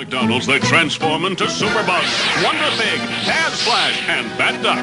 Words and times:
McDonald's, 0.00 0.46
they 0.46 0.58
transform 0.60 1.26
into 1.26 1.44
Superbug, 1.44 2.42
Wonder 2.42 2.70
Pig, 2.82 3.00
Taz 3.28 3.62
Flash, 3.62 4.02
and 4.08 4.26
Bat 4.38 4.62
Duck. 4.62 4.78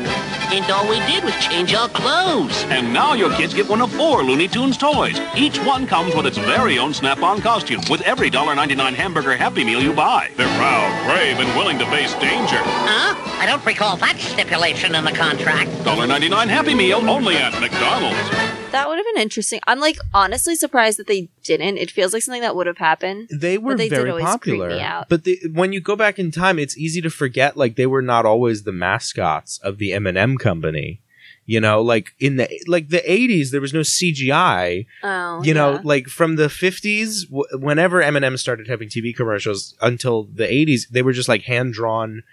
And 0.53 0.69
all 0.69 0.87
we 0.87 0.99
did 1.11 1.23
was 1.23 1.33
change 1.43 1.73
our 1.73 1.89
clothes. 1.89 2.63
And 2.65 2.93
now 2.93 3.15
your 3.15 3.35
kids 3.35 3.55
get 3.55 3.67
one 3.67 3.81
of 3.81 3.91
four 3.93 4.21
Looney 4.21 4.47
Tunes 4.47 4.77
toys. 4.77 5.19
Each 5.35 5.57
one 5.65 5.87
comes 5.87 6.13
with 6.13 6.27
its 6.27 6.37
very 6.37 6.77
own 6.77 6.93
Snap-on 6.93 7.41
costume 7.41 7.81
with 7.89 8.01
every 8.01 8.29
$1.99 8.29 8.93
hamburger 8.93 9.35
Happy 9.35 9.63
Meal 9.63 9.81
you 9.81 9.91
buy. 9.91 10.29
They're 10.37 10.55
proud, 10.55 11.05
brave, 11.07 11.39
and 11.39 11.49
willing 11.57 11.79
to 11.79 11.85
face 11.87 12.13
danger. 12.13 12.61
Huh? 12.61 13.15
I 13.41 13.47
don't 13.47 13.65
recall 13.65 13.97
that 13.97 14.19
stipulation 14.19 14.93
in 14.93 15.03
the 15.03 15.13
contract. 15.13 15.71
$1.99 15.81 16.47
Happy 16.47 16.75
Meal 16.75 17.09
only 17.09 17.37
at 17.37 17.59
McDonald's. 17.59 18.46
That 18.71 18.89
would 18.89 18.97
have 18.97 19.05
been 19.13 19.21
interesting. 19.21 19.59
I'm 19.65 19.79
like 19.79 19.97
honestly 20.13 20.55
surprised 20.55 20.99
that 20.99 21.07
they 21.07 21.29
didn't. 21.43 21.77
It 21.77 21.89
feels 21.89 22.13
like 22.13 22.23
something 22.23 22.41
that 22.41 22.55
would 22.55 22.67
have 22.67 22.77
happened. 22.77 23.29
They 23.31 23.57
were 23.57 23.75
they 23.75 23.87
very 23.87 24.11
popular. 24.21 24.69
But 25.07 25.23
the, 25.23 25.39
when 25.53 25.71
you 25.71 25.79
go 25.79 25.95
back 25.95 26.19
in 26.19 26.31
time, 26.31 26.59
it's 26.59 26.77
easy 26.77 27.01
to 27.01 27.09
forget 27.09 27.55
like 27.55 27.75
they 27.75 27.85
were 27.85 28.01
not 28.01 28.25
always 28.25 28.63
the 28.63 28.73
mascots 28.73 29.57
of 29.59 29.77
the 29.77 29.93
M&M 29.93 30.37
company. 30.37 31.01
You 31.45 31.61
know, 31.61 31.81
like 31.81 32.09
in 32.19 32.35
the 32.35 32.49
like 32.67 32.89
the 32.89 33.01
80s 33.07 33.51
there 33.51 33.61
was 33.61 33.73
no 33.73 33.79
CGI. 33.79 34.85
Oh, 35.01 35.41
you 35.43 35.53
know, 35.53 35.75
yeah. 35.75 35.81
like 35.85 36.07
from 36.07 36.35
the 36.35 36.47
50s 36.47 37.29
w- 37.29 37.45
whenever 37.53 38.01
M&M 38.01 38.35
started 38.35 38.67
having 38.67 38.89
TV 38.89 39.15
commercials 39.15 39.73
until 39.81 40.25
the 40.25 40.43
80s, 40.43 40.89
they 40.89 41.01
were 41.01 41.13
just 41.13 41.29
like 41.29 41.43
hand-drawn 41.43 42.23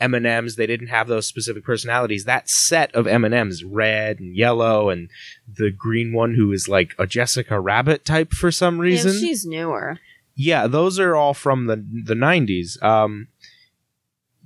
M&Ms. 0.00 0.56
They 0.56 0.66
didn't 0.66 0.88
have 0.88 1.08
those 1.08 1.26
specific 1.26 1.64
personalities. 1.64 2.24
That 2.24 2.48
set 2.48 2.94
of 2.94 3.06
M&Ms, 3.06 3.64
red 3.64 4.18
and 4.20 4.36
yellow 4.36 4.90
and 4.90 5.08
the 5.52 5.70
green 5.70 6.12
one 6.12 6.34
who 6.34 6.52
is 6.52 6.68
like 6.68 6.94
a 6.98 7.06
Jessica 7.06 7.60
Rabbit 7.60 8.04
type 8.04 8.32
for 8.32 8.50
some 8.50 8.78
reason. 8.78 9.12
Yeah, 9.12 9.18
she's 9.20 9.46
newer. 9.46 9.98
Yeah, 10.34 10.66
those 10.66 10.98
are 10.98 11.14
all 11.14 11.34
from 11.34 11.66
the 11.66 11.84
the 12.04 12.16
nineties. 12.16 12.76
Um, 12.82 13.28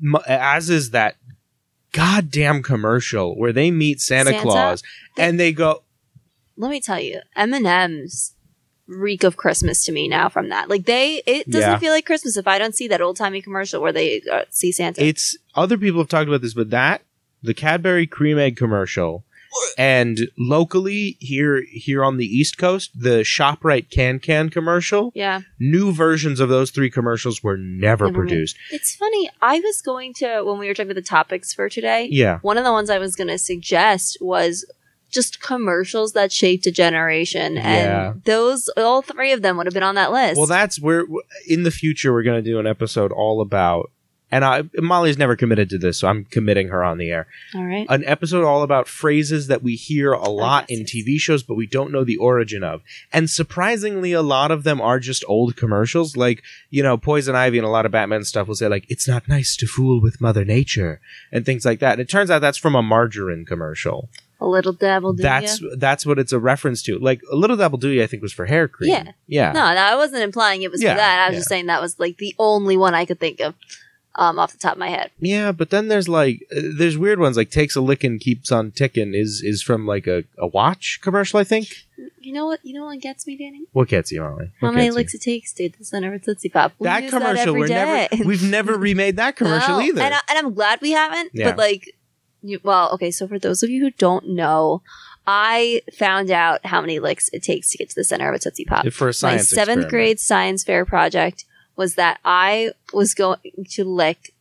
m- 0.03 0.21
as 0.27 0.69
is 0.69 0.91
that 0.91 1.17
goddamn 1.93 2.63
commercial 2.63 3.37
where 3.37 3.53
they 3.53 3.71
meet 3.71 4.01
Santa, 4.01 4.31
Santa? 4.31 4.43
Claus 4.43 4.83
and 5.17 5.41
they 5.41 5.53
go, 5.53 5.83
Let 6.57 6.71
me 6.71 6.81
tell 6.81 7.01
you, 7.01 7.21
M 7.35 7.55
and 7.55 7.67
M's 7.67 8.35
reek 8.89 9.23
of 9.23 9.37
Christmas 9.37 9.85
to 9.85 9.93
me 9.93 10.09
now. 10.09 10.29
From 10.29 10.49
that, 10.49 10.69
like 10.69 10.87
they, 10.87 11.23
it 11.27 11.49
doesn't 11.49 11.71
Yeah. 11.71 11.79
feel 11.79 11.93
like 11.93 12.07
Christmas 12.07 12.37
if 12.37 12.49
I 12.49 12.59
don't 12.59 12.75
see 12.75 12.89
that 12.89 13.01
old 13.01 13.17
timey 13.17 13.43
commercial 13.43 13.81
where 13.83 13.93
they 13.93 14.23
uh, 14.33 14.43
see 14.51 14.73
Santa. 14.73 15.05
it's 15.05 15.37
other 15.55 15.77
people 15.79 16.01
have 16.01 16.09
talked 16.09 16.29
about 16.29 16.41
this, 16.41 16.55
but 16.55 16.71
that 16.71 17.03
the 17.43 17.55
Cadbury 17.55 18.07
cream 18.07 18.39
egg 18.39 18.57
commercial. 18.57 19.25
And 19.79 20.29
locally 20.39 21.17
here 21.21 21.63
here 21.71 22.05
on 22.05 22.17
the 22.19 22.27
East 22.27 22.59
Coast, 22.59 22.91
the 22.95 23.21
Shoprite 23.23 23.91
Can 23.91 24.19
Can 24.19 24.51
commercial, 24.51 25.11
yeah, 25.15 25.41
new 25.59 25.91
versions 25.91 26.39
of 26.39 26.49
those 26.51 26.71
three 26.71 26.91
commercials 26.91 27.43
were 27.43 27.57
never 27.57 28.07
Never 28.07 28.09
made. 28.09 28.15
produced. 28.29 28.57
it's 28.71 28.95
funny. 28.95 29.31
I 29.41 29.59
was 29.61 29.81
going 29.81 30.13
to 30.15 30.43
when 30.43 30.59
we 30.59 30.69
were 30.69 30.75
talking 30.75 30.91
about 30.91 31.01
the 31.01 31.09
topics 31.09 31.55
for 31.55 31.69
today. 31.69 32.09
Yeah. 32.11 32.39
One 32.43 32.59
of 32.59 32.65
the 32.65 32.73
ones 32.73 32.91
I 32.91 32.99
was 32.99 33.17
going 33.17 33.29
to 33.29 33.39
suggest 33.39 34.19
was 34.21 34.65
just 35.11 35.41
commercials 35.41 36.13
that 36.13 36.33
shaped 36.33 36.67
a 36.67 36.71
generation, 36.71 37.57
Yeah. 37.57 38.11
and 38.11 38.25
those 38.25 38.69
all 38.77 39.03
three 39.03 39.33
of 39.33 39.43
them 39.43 39.57
would 39.57 39.67
have 39.67 39.75
been 39.75 39.83
on 39.83 39.95
that 39.97 40.13
list. 40.13 40.37
Well, 40.37 40.47
that's 40.47 40.81
where 40.81 41.05
in 41.47 41.63
the 41.63 41.71
future 41.71 42.13
we're 42.13 42.23
going 42.23 42.43
to 42.43 42.51
do 42.51 42.59
an 42.59 42.67
episode 42.67 43.13
all 43.13 43.41
about. 43.41 43.91
And 44.31 44.45
I, 44.45 44.65
Molly's 44.77 45.17
never 45.17 45.37
committed 45.37 45.71
to 45.71 45.79
this, 45.79 46.01
so 46.01 46.09
I'm 46.09 46.25
committing 46.27 46.69
her 46.69 46.85
on 46.85 46.99
the 46.99 47.11
air. 47.11 47.27
all 47.55 47.65
right. 47.65 47.87
An 47.89 48.05
episode 48.05 48.45
all 48.45 48.63
about 48.63 48.87
phrases 48.87 49.47
that 49.47 49.63
we 49.63 49.75
hear 49.75 50.13
a 50.13 50.21
oh, 50.21 50.35
lot 50.35 50.69
in. 50.69 50.85
TV 50.85 51.19
shows, 51.19 51.43
but 51.43 51.55
we 51.55 51.67
don't 51.67 51.91
know 51.91 52.05
the 52.05 52.19
origin 52.19 52.63
of. 52.63 52.83
And 53.11 53.31
surprisingly, 53.31 54.13
a 54.13 54.21
lot 54.21 54.51
of 54.51 54.65
them 54.65 54.83
are 54.83 55.01
just 55.01 55.25
old 55.27 55.57
commercials. 55.57 56.15
Like, 56.15 56.43
you 56.69 56.83
know, 56.83 56.99
Poison 56.99 57.35
Ivy 57.37 57.57
and 57.57 57.67
a 57.67 57.71
lot 57.71 57.87
of 57.87 57.93
Batman 57.93 58.23
stuff 58.25 58.49
will 58.49 58.55
say, 58.55 58.69
like, 58.69 58.85
it's 58.91 59.09
not 59.09 59.29
nice 59.29 59.57
to 59.57 59.67
fool 59.67 59.99
with 59.99 60.21
Mother 60.21 60.45
Nature, 60.45 61.01
and 61.33 61.47
things 61.47 61.65
like 61.65 61.81
that. 61.81 61.93
And 61.93 62.01
it 62.03 62.11
turns 62.11 62.31
out 62.31 62.41
that's 62.41 62.59
from 62.59 62.75
a 62.75 62.83
margarine 62.83 63.47
commercial. 63.47 64.11
A 64.41 64.47
little 64.47 64.73
devil. 64.73 65.13
Do 65.13 65.23
that's 65.23 65.61
ya? 65.61 65.69
that's 65.77 66.07
what 66.07 66.19
it's 66.19 66.33
a 66.33 66.39
reference 66.39 66.83
to. 66.85 66.99
Like, 66.99 67.21
a 67.33 67.37
little 67.37 67.57
double 67.57 67.79
do 67.79 68.03
I 68.03 68.07
think 68.07 68.23
was 68.23 68.33
for 68.33 68.47
hair 68.47 68.69
cream. 68.69 68.91
Yeah. 68.91 69.13
Yeah. 69.27 69.53
No, 69.53 69.61
no, 69.75 69.81
I 69.81 69.97
wasn't 69.97 70.23
implying 70.23 70.63
it 70.63 70.71
was 70.71 70.83
Yeah, 70.83 70.93
for 70.95 70.99
that. 70.99 71.19
I 71.25 71.29
was 71.29 71.35
yeah. 71.35 71.39
just 71.41 71.49
saying 71.49 71.67
that 71.67 71.81
was 71.81 71.99
like 71.99 72.19
the 72.19 72.35
only 72.39 72.77
one 72.77 72.95
I 72.95 73.05
could 73.05 73.19
think 73.19 73.41
of 73.41 73.55
um, 74.15 74.39
off 74.39 74.53
the 74.53 74.59
top 74.59 74.73
of 74.73 74.79
my 74.79 74.89
head. 74.89 75.11
Yeah, 75.21 75.53
but 75.53 75.71
then 75.71 75.89
there's 75.89 76.09
like 76.09 76.47
uh, 76.57 76.61
there's 76.77 76.97
weird 76.99 77.19
ones 77.21 77.37
like 77.37 77.51
takes 77.51 77.77
a 77.77 77.81
lickin' 77.81 78.19
keeps 78.21 78.51
on 78.53 78.71
ticking 78.73 79.15
is 79.15 79.43
is 79.45 79.63
from 79.63 79.87
like 79.87 80.07
a, 80.07 80.25
a 80.39 80.47
watch 80.47 81.01
commercial 81.03 81.39
I 81.41 81.45
think. 81.45 81.69
You 82.21 82.33
know 82.35 82.47
what? 82.47 82.61
You 82.65 82.75
know 82.75 82.85
what 82.87 83.01
gets 83.01 83.27
me, 83.27 83.37
Danny? 83.37 83.65
What 83.73 83.89
gets 83.89 84.13
you, 84.13 84.21
Molly? 84.21 84.51
How 84.61 84.67
What 84.69 84.75
many 84.75 84.87
gets 84.87 84.93
you? 84.95 84.97
licks 84.99 85.15
it 85.15 85.23
takes 85.23 85.53
to 85.55 85.63
hit 85.65 85.79
the 85.79 85.85
center 85.85 86.09
of 86.09 86.21
a 86.21 86.25
Tootsie 86.25 86.49
Pop. 86.49 86.73
We 86.79 86.85
that 86.85 87.05
use 87.05 87.13
commercial 87.13 87.49
every 87.49 87.61
we're 87.61 87.69
never 87.69 88.17
day. 88.17 88.23
we've 88.25 88.43
never 88.43 88.77
remade 88.79 89.17
that 89.17 89.37
commercial 89.37 89.79
No, 89.79 89.81
either. 89.81 90.03
And, 90.03 90.15
I, 90.15 90.21
and 90.29 90.39
I'm 90.39 90.53
glad 90.53 90.81
we 90.81 90.91
haven't. 90.93 91.31
Yeah. 91.33 91.51
But 91.51 91.59
like, 91.59 91.87
you, 91.87 91.93
well, 92.63 92.91
okay. 92.95 93.11
So 93.11 93.27
for 93.27 93.39
those 93.39 93.63
of 93.63 93.71
you 93.71 93.83
who 93.83 93.91
don't 93.91 94.29
know, 94.29 94.83
I 95.27 95.83
found 95.93 96.31
out 96.31 96.65
how 96.65 96.81
many 96.81 96.99
licks 96.99 97.29
it 97.33 97.43
takes 97.43 97.71
to 97.71 97.79
get 97.79 97.91
to 97.91 97.95
the 97.95 98.05
center 98.05 98.29
of 98.29 98.35
a 98.35 98.39
Tootsie 98.39 98.65
Pop. 98.65 98.87
For 98.89 99.09
a 99.09 99.13
science 99.13 99.53
My 99.53 99.57
seventh 99.57 99.85
experiment. 99.85 99.91
grade 99.91 100.21
science 100.21 100.65
fair 100.65 100.85
project 100.85 101.45
was 101.77 101.95
that 101.95 102.19
I 102.25 102.73
was 102.93 103.15
going 103.15 103.39
to 103.71 103.85
lick 103.85 104.35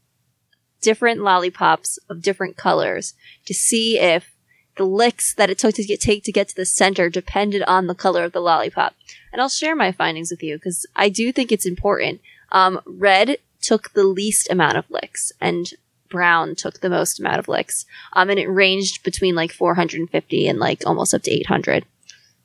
different 0.81 1.21
lollipops 1.21 1.99
of 2.09 2.21
different 2.21 2.55
colors 2.55 3.13
to 3.45 3.53
see 3.53 3.99
if 3.99 4.33
the 4.77 4.85
licks 4.85 5.33
that 5.33 5.49
it 5.49 5.57
took 5.57 5.75
to 5.75 5.83
get 5.83 5.99
take 5.99 6.23
to 6.23 6.31
get 6.31 6.49
to 6.49 6.55
the 6.55 6.65
center 6.65 7.09
depended 7.09 7.63
on 7.63 7.87
the 7.87 7.95
color 7.95 8.23
of 8.23 8.31
the 8.31 8.39
lollipop. 8.39 8.95
And 9.33 9.41
I'll 9.41 9.49
share 9.49 9.75
my 9.75 9.91
findings 9.91 10.31
with 10.31 10.41
you 10.41 10.55
because 10.55 10.85
I 10.95 11.09
do 11.09 11.31
think 11.31 11.51
it's 11.51 11.65
important. 11.65 12.21
Um, 12.51 12.79
red 12.85 13.37
took 13.61 13.91
the 13.93 14.03
least 14.03 14.49
amount 14.49 14.77
of 14.77 14.89
licks, 14.89 15.31
and 15.41 15.67
brown 16.09 16.55
took 16.55 16.79
the 16.79 16.89
most 16.89 17.19
amount 17.19 17.39
of 17.39 17.47
licks. 17.47 17.85
Um, 18.13 18.29
and 18.29 18.39
it 18.39 18.47
ranged 18.47 19.03
between 19.03 19.35
like 19.35 19.51
450 19.51 20.47
and 20.47 20.59
like 20.59 20.83
almost 20.85 21.13
up 21.13 21.23
to 21.23 21.31
800. 21.31 21.85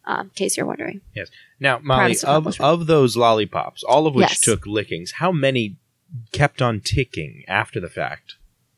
Um, 0.04 0.26
in 0.26 0.30
case 0.30 0.56
you're 0.56 0.66
wondering. 0.66 1.00
Yes. 1.14 1.28
Now, 1.60 1.78
Molly, 1.78 2.16
of, 2.26 2.60
of 2.60 2.86
those 2.88 3.16
lollipops, 3.16 3.84
all 3.84 4.08
of 4.08 4.14
which 4.16 4.30
Yes. 4.30 4.40
took 4.40 4.66
lickings, 4.66 5.12
how 5.12 5.30
many 5.30 5.76
kept 6.32 6.60
on 6.60 6.80
ticking 6.80 7.44
after 7.46 7.78
the 7.78 7.88
fact? 7.88 8.34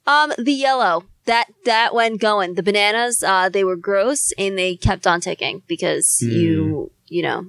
Um, 0.06 0.32
the 0.36 0.52
yellow 0.52 1.04
that 1.24 1.46
that 1.64 1.94
went 1.94 2.20
going. 2.20 2.56
The 2.56 2.62
bananas, 2.62 3.22
uh, 3.22 3.48
they 3.48 3.64
were 3.64 3.76
gross 3.76 4.32
and 4.36 4.58
they 4.58 4.76
kept 4.76 5.06
on 5.06 5.22
ticking 5.22 5.62
because 5.66 6.18
Hmm. 6.22 6.28
you, 6.30 6.90
you 7.08 7.22
know, 7.22 7.46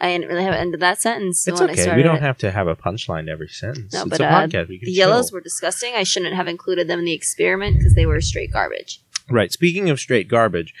I 0.00 0.12
didn't 0.12 0.28
really 0.28 0.44
have 0.44 0.54
an 0.54 0.60
end 0.60 0.72
to 0.72 0.78
that 0.78 1.00
sentence. 1.00 1.46
It's 1.46 1.60
when 1.60 1.70
I 1.70 1.72
okay. 1.72 1.82
started 1.82 1.96
We 1.96 2.02
don't 2.04 2.16
it. 2.16 2.22
have 2.22 2.38
to 2.38 2.50
have 2.50 2.68
a 2.68 2.76
punchline 2.76 3.26
to 3.26 3.32
every 3.32 3.48
sentence. 3.48 3.92
No, 3.92 4.02
it's 4.02 4.10
but 4.10 4.20
a 4.20 4.26
uh, 4.26 4.46
podcast. 4.46 4.68
We 4.68 4.78
can 4.78 4.86
the 4.86 4.92
yellows 4.92 5.30
chill. 5.30 5.36
were 5.38 5.40
disgusting. 5.40 5.94
I 5.94 6.04
shouldn't 6.04 6.34
have 6.34 6.46
included 6.46 6.88
them 6.88 7.00
in 7.00 7.04
the 7.04 7.12
experiment 7.12 7.78
because 7.78 7.94
they 7.94 8.06
were 8.06 8.20
straight 8.20 8.52
garbage. 8.52 9.02
Right. 9.30 9.52
Speaking 9.52 9.90
of 9.90 9.98
straight 9.98 10.28
garbage, 10.28 10.72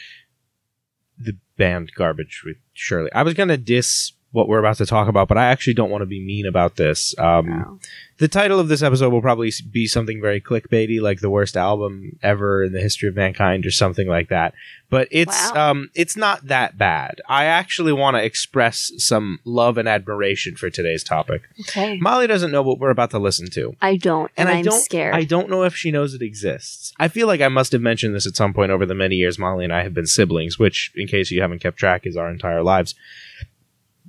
the 1.18 1.36
band 1.56 1.92
garbage 1.96 2.42
with 2.44 2.58
Shirley. 2.72 3.12
I 3.12 3.22
was 3.24 3.34
gonna 3.34 3.56
diss 3.56 4.12
what 4.30 4.46
we're 4.46 4.58
about 4.58 4.76
to 4.76 4.86
talk 4.86 5.08
about, 5.08 5.26
but 5.26 5.38
I 5.38 5.46
actually 5.46 5.72
don't 5.74 5.90
want 5.90 6.02
to 6.02 6.06
be 6.06 6.20
mean 6.20 6.46
about 6.46 6.76
this. 6.76 7.14
Um, 7.18 7.46
Wow. 7.48 7.78
The 8.18 8.26
title 8.28 8.58
of 8.58 8.66
this 8.66 8.82
episode 8.82 9.12
will 9.12 9.22
probably 9.22 9.52
be 9.70 9.86
something 9.86 10.20
very 10.20 10.40
clickbaity, 10.40 11.00
like 11.00 11.20
the 11.20 11.30
worst 11.30 11.56
album 11.56 12.18
ever 12.20 12.64
in 12.64 12.72
the 12.72 12.80
history 12.80 13.08
of 13.08 13.14
mankind, 13.14 13.64
or 13.64 13.70
something 13.70 14.08
like 14.08 14.28
that. 14.28 14.54
But 14.90 15.06
it's 15.12 15.52
Wow. 15.54 15.70
um, 15.70 15.90
it's 15.94 16.16
not 16.16 16.48
that 16.48 16.76
bad. 16.76 17.20
I 17.28 17.44
actually 17.44 17.92
want 17.92 18.16
to 18.16 18.24
express 18.24 18.90
some 18.96 19.38
love 19.44 19.78
and 19.78 19.88
admiration 19.88 20.56
for 20.56 20.68
today's 20.68 21.04
topic. 21.04 21.42
Okay. 21.60 21.96
Molly 21.98 22.26
doesn't 22.26 22.50
know 22.50 22.62
what 22.62 22.80
we're 22.80 22.90
about 22.90 23.10
to 23.12 23.20
listen 23.20 23.48
to. 23.50 23.76
I 23.80 23.96
don't, 23.96 24.32
and, 24.36 24.48
And 24.48 24.56
I 24.56 24.58
I'm 24.58 24.64
don't, 24.64 24.80
scared. 24.82 25.14
I 25.14 25.22
don't 25.22 25.48
know 25.48 25.62
if 25.62 25.76
she 25.76 25.92
knows 25.92 26.12
it 26.12 26.20
exists. 26.22 26.92
I 26.98 27.06
feel 27.06 27.28
like 27.28 27.40
I 27.40 27.48
must 27.48 27.70
have 27.70 27.82
mentioned 27.82 28.16
this 28.16 28.26
at 28.26 28.34
some 28.34 28.52
point 28.52 28.72
over 28.72 28.84
the 28.84 28.96
many 28.96 29.14
years 29.14 29.38
Molly 29.38 29.62
and 29.64 29.72
I 29.72 29.84
have 29.84 29.94
been 29.94 30.06
siblings, 30.06 30.58
which, 30.58 30.90
in 30.96 31.06
case 31.06 31.30
you 31.30 31.40
haven't 31.40 31.60
kept 31.62 31.78
track, 31.78 32.04
is 32.04 32.16
our 32.16 32.28
entire 32.28 32.64
lives. 32.64 32.96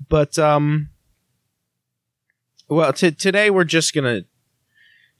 But 0.08 0.40
um, 0.40 0.90
well, 2.68 2.94
t- 2.94 3.12
today 3.12 3.50
we're 3.50 3.64
just 3.64 3.94
gonna 3.94 4.22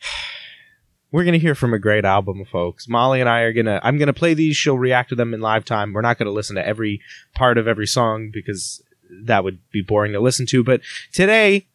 we're 1.12 1.25
gonna 1.25 1.38
hear 1.38 1.56
from 1.56 1.74
a 1.74 1.80
great 1.80 2.06
album, 2.06 2.45
folks. 2.45 2.88
Molly 2.88 3.19
and 3.19 3.30
I 3.30 3.42
are 3.42 3.53
gonna 3.53 3.80
I'm 3.83 3.98
gonna 3.98 4.13
play 4.13 4.33
these. 4.33 4.56
She'll 4.56 4.77
react 4.77 5.09
to 5.09 5.15
them 5.15 5.33
in 5.33 5.42
live 5.42 5.65
time. 5.65 5.94
We're 5.94 6.01
not 6.01 6.18
gonna 6.18 6.31
listen 6.31 6.56
to 6.56 6.65
every 6.65 7.01
part 7.33 7.57
of 7.57 7.68
every 7.68 7.88
song 7.88 8.30
because 8.31 8.81
that 9.25 9.44
would 9.44 9.59
be 9.71 9.81
boring 9.81 10.13
to 10.13 10.19
listen 10.19 10.45
to. 10.48 10.63
But 10.63 10.81
today 11.12 11.68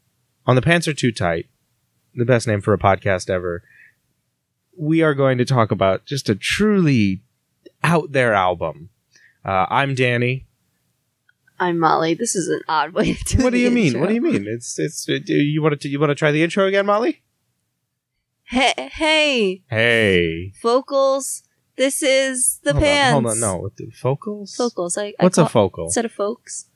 on 0.46 0.56
the 0.56 0.62
Pants 0.62 0.86
Are 0.88 0.94
Too 0.94 1.12
Tight, 1.12 1.46
the 2.14 2.24
best 2.24 2.46
name 2.46 2.60
for 2.60 2.72
a 2.72 2.78
podcast 2.78 3.28
ever, 3.28 3.62
we 4.76 5.02
are 5.02 5.14
going 5.14 5.38
to 5.38 5.44
talk 5.44 5.70
about 5.70 6.04
just 6.04 6.28
a 6.28 6.34
truly 6.34 7.22
out 7.82 8.12
there 8.12 8.34
album. 8.34 8.90
Uh, 9.44 9.66
I'm 9.68 9.94
Danny. 9.94 10.46
I'm 11.58 11.78
Molly. 11.78 12.14
This 12.14 12.34
is 12.34 12.48
an 12.48 12.60
odd 12.68 12.92
way 12.92 13.14
to. 13.14 13.42
What 13.42 13.52
do 13.52 13.58
you 13.58 13.70
mean? 13.70 13.86
intro. 13.88 14.00
What 14.00 14.08
do 14.08 14.14
you 14.14 14.20
mean? 14.20 14.46
It's 14.48 14.78
it's. 14.78 15.08
uh, 15.08 15.18
Do 15.24 15.34
you 15.34 15.62
want 15.62 15.80
to 15.80 15.88
you 15.88 16.00
want 16.00 16.10
to 16.10 16.14
try 16.14 16.30
the 16.32 16.42
intro 16.42 16.66
again, 16.66 16.86
Molly? 16.86 17.22
Hey, 18.44 18.72
hey, 18.92 19.62
Hey, 19.68 20.52
vocals. 20.62 21.42
This 21.76 22.02
is 22.02 22.60
the 22.62 22.72
hold 22.72 22.84
pants. 22.84 23.16
On, 23.16 23.22
hold 23.24 23.32
on, 23.32 23.40
no, 23.40 23.88
focals. 23.94 24.54
Vocals. 24.56 24.96
I, 24.98 25.06
I 25.18 25.24
What's 25.24 25.38
a 25.38 25.48
focal? 25.48 25.86
Instead 25.86 26.04
of 26.04 26.12
folks. 26.12 26.66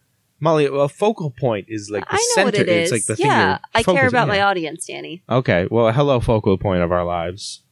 Molly, 0.40 0.66
a 0.72 0.88
focal 0.88 1.30
point 1.30 1.66
is 1.69 1.90
like 1.90 2.04
the 2.08 2.14
I 2.14 2.16
know 2.16 2.20
center. 2.34 2.44
what 2.46 2.54
it 2.54 2.69
is. 2.69 2.90
It's 2.90 2.92
like 2.92 3.04
the 3.06 3.16
thing. 3.16 3.26
yeah, 3.26 3.58
I 3.75 3.82
care 3.82 4.06
about 4.08 4.28
my 4.28 4.40
audience, 4.40 4.86
Danny. 4.86 5.22
Okay, 5.28 5.66
well, 5.70 5.92
hello, 5.92 6.20
focal 6.20 6.56
point 6.58 6.82
of 6.82 6.90
our 6.90 7.04
lives. 7.04 7.62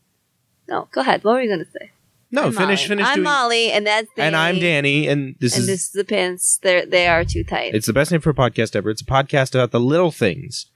No, 0.68 0.88
go 0.92 1.00
ahead. 1.00 1.22
What 1.24 1.34
were 1.34 1.40
you 1.42 1.48
going 1.48 1.64
to 1.64 1.70
say? 1.70 1.92
No, 2.30 2.44
I'm 2.44 2.52
finish, 2.52 2.80
Molly. 2.80 2.88
finish. 2.88 3.06
I'm 3.06 3.14
doing, 3.14 3.24
Molly, 3.24 3.72
and 3.72 3.86
that's 3.86 4.08
Danny. 4.16 4.26
and 4.26 4.36
I'm 4.36 4.58
Danny, 4.58 5.06
and 5.06 5.36
this 5.38 5.54
and 5.54 5.62
is 5.62 5.66
this 5.66 5.86
is 5.86 5.92
the 5.92 6.04
pins. 6.04 6.58
They 6.62 6.84
they 6.84 7.06
are 7.06 7.24
too 7.24 7.44
tight. 7.44 7.74
It's 7.74 7.86
the 7.86 7.92
best 7.92 8.10
name 8.10 8.20
for 8.20 8.30
a 8.30 8.34
podcast 8.34 8.74
ever. 8.74 8.90
It's 8.90 9.02
a 9.02 9.06
podcast 9.06 9.54
about 9.54 9.70
the 9.70 9.80
little 9.80 10.10
things, 10.10 10.66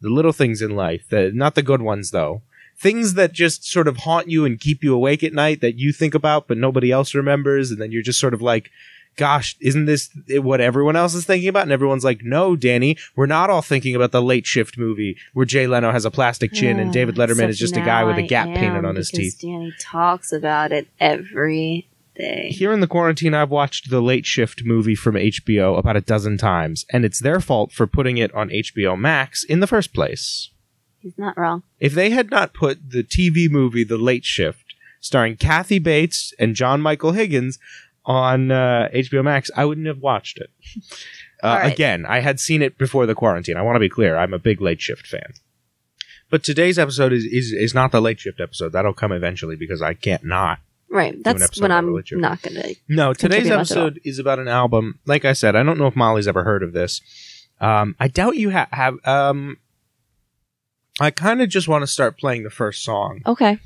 the 0.00 0.10
little 0.10 0.32
things 0.32 0.60
in 0.60 0.74
life, 0.74 1.04
the, 1.08 1.30
not 1.32 1.54
the 1.54 1.62
good 1.62 1.82
ones 1.82 2.10
though. 2.10 2.42
Things 2.78 3.14
that 3.14 3.32
just 3.32 3.64
sort 3.64 3.88
of 3.88 3.98
haunt 3.98 4.28
you 4.28 4.44
and 4.44 4.60
keep 4.60 4.82
you 4.84 4.94
awake 4.94 5.22
at 5.22 5.32
night 5.32 5.62
that 5.62 5.78
you 5.78 5.92
think 5.92 6.14
about 6.14 6.46
but 6.46 6.58
nobody 6.58 6.90
else 6.90 7.14
remembers, 7.14 7.70
and 7.70 7.80
then 7.80 7.90
you're 7.92 8.02
just 8.02 8.20
sort 8.20 8.34
of 8.34 8.42
like, 8.42 8.70
"Gosh, 9.16 9.56
isn't 9.60 9.86
this 9.86 10.10
what 10.28 10.60
everyone 10.60 10.96
else 10.96 11.14
is 11.14 11.24
thinking 11.24 11.48
about?" 11.48 11.64
And 11.64 11.72
everyone's 11.72 12.04
like, 12.04 12.22
"No, 12.22 12.56
Danny, 12.56 12.96
we're 13.14 13.26
not 13.26 13.50
all 13.50 13.62
thinking 13.62 13.94
about 13.94 14.12
the 14.12 14.22
Late 14.22 14.46
Shift 14.46 14.78
movie 14.78 15.16
where 15.32 15.46
Jay 15.46 15.66
Leno 15.66 15.92
has 15.92 16.04
a 16.04 16.10
plastic 16.10 16.52
chin 16.52 16.78
and 16.78 16.92
David 16.92 17.16
Letterman 17.16 17.48
is 17.48 17.58
just 17.58 17.76
a 17.76 17.80
guy 17.80 18.04
with 18.04 18.18
a 18.18 18.22
gap 18.22 18.46
painted 18.54 18.84
on 18.84 18.96
his 18.96 19.10
teeth." 19.10 19.38
Danny 19.40 19.72
talks 19.80 20.32
about 20.32 20.72
it 20.72 20.88
every 21.00 21.88
day. 22.14 22.48
Here 22.50 22.72
in 22.72 22.80
the 22.80 22.86
quarantine, 22.86 23.34
I've 23.34 23.50
watched 23.50 23.90
the 23.90 24.00
Late 24.00 24.26
Shift 24.26 24.64
movie 24.64 24.94
from 24.94 25.16
HBO 25.16 25.76
about 25.76 25.96
a 25.96 26.00
dozen 26.00 26.38
times, 26.38 26.86
and 26.90 27.04
it's 27.04 27.20
their 27.20 27.40
fault 27.40 27.72
for 27.72 27.86
putting 27.86 28.18
it 28.18 28.34
on 28.34 28.50
HBO 28.50 28.96
Max 28.96 29.44
in 29.44 29.60
the 29.60 29.66
first 29.66 29.92
place. 29.92 30.50
He's 31.00 31.18
not 31.18 31.38
wrong. 31.38 31.62
If 31.78 31.94
they 31.94 32.10
had 32.10 32.30
not 32.30 32.54
put 32.54 32.90
the 32.90 33.04
TV 33.04 33.48
movie 33.48 33.84
The 33.84 33.98
Late 33.98 34.24
Shift, 34.24 34.74
starring 34.98 35.36
Kathy 35.36 35.78
Bates 35.78 36.34
and 36.38 36.56
John 36.56 36.80
Michael 36.80 37.12
Higgins, 37.12 37.58
on 38.06 38.50
uh, 38.50 38.88
HBO 38.94 39.22
Max, 39.24 39.50
I 39.56 39.64
wouldn't 39.66 39.86
have 39.88 39.98
watched 39.98 40.38
it. 40.38 40.50
Uh, 41.42 41.48
right. 41.62 41.70
Again, 41.74 42.06
I 42.06 42.20
had 42.20 42.40
seen 42.40 42.62
it 42.62 42.78
before 42.78 43.04
the 43.04 43.14
quarantine. 43.14 43.58
I 43.58 43.62
want 43.62 43.76
to 43.76 43.80
be 43.80 43.90
clear. 43.90 44.16
I'm 44.16 44.32
a 44.32 44.38
big 44.38 44.62
Late 44.62 44.80
Shift 44.80 45.06
fan. 45.06 45.34
But 46.30 46.42
today's 46.42 46.78
episode 46.78 47.12
is, 47.12 47.24
is, 47.24 47.52
is 47.52 47.74
not 47.74 47.92
the 47.92 48.00
Late 48.00 48.18
Shift 48.18 48.40
episode. 48.40 48.72
That'll 48.72 48.94
come 48.94 49.12
eventually 49.12 49.54
because 49.54 49.82
I 49.82 49.92
can't 49.92 50.24
not. 50.24 50.60
Right. 50.88 51.22
That's 51.22 51.60
when 51.60 51.70
I'm 51.70 51.94
not 52.12 52.40
going 52.40 52.54
to. 52.56 52.74
No, 52.88 53.12
today's 53.12 53.40
Contribute 53.42 53.56
much 53.58 53.70
at 53.70 53.76
all. 53.76 53.84
episode 53.88 54.00
is 54.02 54.18
about 54.18 54.38
an 54.38 54.48
album. 54.48 54.98
Like 55.04 55.26
I 55.26 55.34
said, 55.34 55.54
I 55.54 55.62
don't 55.62 55.76
know 55.76 55.88
if 55.88 55.94
Molly's 55.94 56.26
ever 56.26 56.42
heard 56.42 56.62
of 56.62 56.72
this. 56.72 57.02
Um, 57.60 57.94
I 58.00 58.08
doubt 58.08 58.38
you 58.38 58.52
ha- 58.52 58.68
have. 58.72 58.96
Um, 59.06 59.58
I 60.98 61.10
kind 61.10 61.42
of 61.42 61.50
just 61.50 61.68
want 61.68 61.82
to 61.82 61.86
start 61.86 62.16
playing 62.18 62.44
the 62.44 62.50
first 62.50 62.82
song, 62.82 63.20
Okay. 63.26 63.58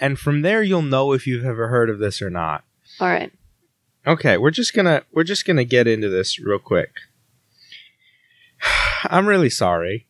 and 0.00 0.18
from 0.18 0.42
there 0.42 0.60
you'll 0.64 0.82
know 0.82 1.12
if 1.12 1.24
you've 1.24 1.44
ever 1.44 1.68
heard 1.68 1.88
of 1.88 2.00
this 2.00 2.20
or 2.20 2.30
not. 2.30 2.64
All 2.98 3.06
right. 3.08 3.32
Okay, 4.06 4.36
we're 4.36 4.52
just 4.52 4.72
gonna 4.72 5.02
we're 5.12 5.24
just 5.24 5.44
gonna 5.44 5.64
get 5.64 5.88
into 5.88 6.08
this 6.08 6.38
real 6.38 6.60
quick. 6.60 6.94
I'm 9.04 9.26
really 9.26 9.50
sorry. 9.50 10.06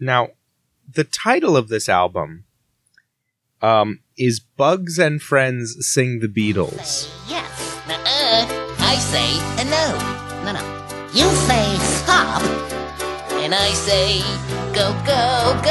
Now, 0.00 0.30
the 0.92 1.04
title 1.04 1.56
of 1.56 1.68
this 1.68 1.88
album 1.88 2.44
um, 3.62 4.00
is 4.18 4.40
"Bugs 4.40 4.98
and 4.98 5.22
Friends 5.22 5.76
Sing 5.86 6.18
the 6.18 6.26
Beatles." 6.26 7.08
Yes. 7.28 7.80
Uh, 7.88 8.74
I 8.80 8.96
say 8.96 9.38
uh, 9.58 9.64
no. 9.70 10.42
No, 10.44 10.52
no. 10.58 10.80
You 11.12 11.30
say 11.46 11.76
stop. 11.78 12.42
And 13.42 13.54
I 13.54 13.70
say 13.74 14.20
go, 14.74 14.92
go, 15.06 15.60
go. 15.62 15.70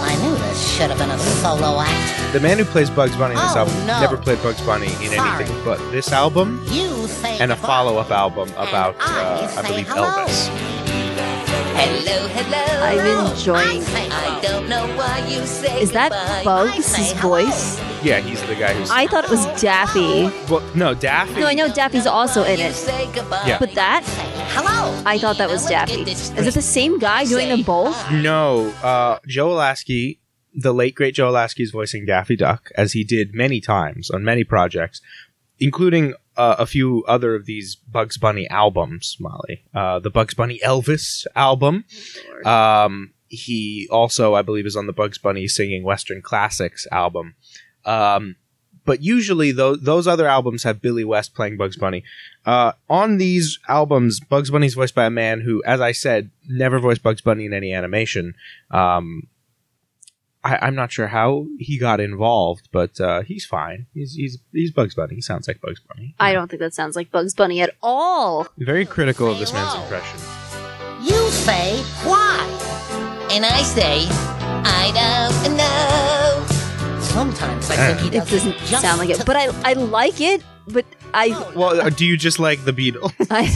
I 0.00 0.16
knew 0.22 0.30
this 0.30 0.37
should 0.78 0.90
have 0.90 0.98
been 0.98 1.10
a 1.10 1.18
solo 1.18 1.80
act. 1.80 2.32
The 2.32 2.38
man 2.40 2.58
who 2.58 2.64
plays 2.64 2.88
Bugs 2.88 3.16
Bunny 3.16 3.34
in 3.34 3.40
this 3.40 3.56
Oh, 3.56 3.58
album 3.60 3.86
no. 3.86 4.00
never 4.00 4.16
played 4.16 4.40
Bugs 4.42 4.60
Bunny 4.60 4.86
in 4.86 5.10
Sorry. 5.10 5.42
anything 5.44 5.64
but 5.64 5.78
this 5.90 6.12
album 6.12 6.62
You 6.70 7.08
say 7.08 7.36
and 7.40 7.50
a 7.50 7.56
follow 7.56 7.96
up 7.98 8.10
album 8.12 8.48
about, 8.50 8.94
I 9.00 9.04
uh, 9.04 9.42
I 9.58 9.62
say 9.62 9.68
believe, 9.68 9.88
hello. 9.88 10.06
Elvis. 10.06 10.48
Hello, 11.78 12.28
hello. 12.28 12.84
I'm 12.84 13.30
enjoying- 13.30 13.82
I, 13.94 14.36
I 14.38 14.40
don't 14.40 14.68
know 14.68 14.86
why 14.96 15.26
you 15.28 15.44
say 15.46 15.80
Is 15.80 15.90
that 15.92 16.10
goodbye. 16.12 16.40
I 16.40 16.44
Bugs' 16.44 16.84
say 16.86 17.14
hello. 17.16 17.44
voice? 17.44 17.80
Yeah, 18.02 18.20
he's 18.20 18.40
the 18.46 18.54
guy 18.54 18.74
who's. 18.74 18.90
I 18.90 19.06
thought 19.08 19.24
it 19.24 19.30
was 19.30 19.44
Daffy. 19.60 20.30
well, 20.48 20.62
no, 20.76 20.94
Daffy. 20.94 21.40
No, 21.40 21.46
I 21.48 21.54
know 21.54 21.66
Daffy's 21.68 22.06
also 22.06 22.44
in 22.44 22.60
it. 22.60 22.74
say 22.74 23.08
goodbye. 23.12 23.42
Yeah. 23.46 23.58
But 23.58 23.74
that, 23.74 24.04
hello. 24.54 24.94
I 25.04 25.18
thought 25.18 25.38
that 25.38 25.48
was 25.50 25.66
Daffy. 25.66 26.02
Is 26.02 26.30
it 26.46 26.54
the 26.54 26.62
same 26.62 26.98
guy 27.00 27.24
doing 27.24 27.48
them 27.48 27.62
both? 27.62 27.96
No, 28.12 28.68
uh, 28.84 29.18
Joe 29.26 29.48
Alaskey, 29.50 30.18
the 30.58 30.74
late 30.74 30.96
great 30.96 31.14
Joe 31.14 31.30
Alaskey, 31.30 31.60
is 31.60 31.70
voicing 31.70 32.04
Daffy 32.04 32.36
Duck, 32.36 32.70
as 32.76 32.92
he 32.92 33.04
did 33.04 33.32
many 33.32 33.60
times 33.60 34.10
on 34.10 34.24
many 34.24 34.42
projects, 34.42 35.00
including 35.60 36.14
uh, 36.36 36.56
a 36.58 36.66
few 36.66 37.04
other 37.06 37.36
of 37.36 37.46
these 37.46 37.76
Bugs 37.76 38.18
Bunny 38.18 38.48
albums. 38.48 39.16
Molly, 39.20 39.64
uh, 39.72 40.00
the 40.00 40.10
Bugs 40.10 40.34
Bunny 40.34 40.60
Elvis 40.64 41.26
album. 41.36 41.84
Um, 42.44 43.12
he 43.28 43.86
also, 43.90 44.34
I 44.34 44.42
believe, 44.42 44.66
is 44.66 44.76
on 44.76 44.86
the 44.86 44.92
Bugs 44.92 45.18
Bunny 45.18 45.46
singing 45.46 45.84
Western 45.84 46.22
Classics 46.22 46.86
album. 46.90 47.36
Um, 47.84 48.36
but 48.84 49.02
usually, 49.02 49.52
those 49.52 49.80
those 49.80 50.08
other 50.08 50.26
albums 50.26 50.64
have 50.64 50.82
Billy 50.82 51.04
West 51.04 51.34
playing 51.34 51.56
Bugs 51.56 51.76
Bunny. 51.76 52.02
Uh, 52.44 52.72
on 52.88 53.18
these 53.18 53.60
albums, 53.68 54.18
Bugs 54.18 54.50
Bunny 54.50 54.66
is 54.66 54.74
voiced 54.74 54.94
by 54.94 55.04
a 55.04 55.10
man 55.10 55.42
who, 55.42 55.62
as 55.64 55.80
I 55.80 55.92
said, 55.92 56.30
never 56.48 56.80
voiced 56.80 57.02
Bugs 57.02 57.20
Bunny 57.20 57.44
in 57.44 57.52
any 57.52 57.72
animation. 57.72 58.34
Um, 58.72 59.28
I, 60.44 60.58
I'm 60.62 60.74
not 60.74 60.92
sure 60.92 61.08
how 61.08 61.46
he 61.58 61.78
got 61.78 62.00
involved, 62.00 62.68
but 62.72 63.00
uh, 63.00 63.22
he's 63.22 63.44
fine. 63.44 63.86
He's 63.92 64.14
he's 64.14 64.38
he's 64.52 64.70
Bugs 64.70 64.94
Bunny. 64.94 65.16
He 65.16 65.20
sounds 65.20 65.48
like 65.48 65.60
Bugs 65.60 65.80
Bunny. 65.80 66.14
I 66.20 66.32
don't 66.32 66.48
think 66.48 66.60
that 66.60 66.74
sounds 66.74 66.94
like 66.96 67.10
Bugs 67.10 67.34
Bunny 67.34 67.60
at 67.60 67.74
all. 67.82 68.46
Very 68.56 68.84
critical 68.86 69.30
of 69.30 69.38
this 69.38 69.52
man's 69.52 69.74
impression. 69.82 70.18
You 71.02 71.28
say 71.30 71.82
why? 72.04 72.44
And 73.32 73.44
I 73.44 73.62
say 73.62 74.06
I 74.10 74.90
don't 75.42 75.56
know. 75.56 77.00
Sometimes 77.00 77.70
I 77.70 77.76
think 77.94 78.00
he 78.00 78.18
It 78.18 78.20
doesn't, 78.20 78.52
doesn't 78.52 78.66
just 78.68 78.82
sound 78.82 78.98
like 78.98 79.10
it, 79.10 79.24
but 79.26 79.36
I 79.36 79.46
I 79.64 79.72
like 79.72 80.20
it. 80.20 80.42
But 80.68 80.84
I 81.14 81.30
Well, 81.56 81.80
uh, 81.80 81.90
do 81.90 82.06
you 82.06 82.16
just 82.16 82.38
like 82.38 82.64
the 82.64 82.72
Beatles? 82.72 83.12
I 83.30 83.54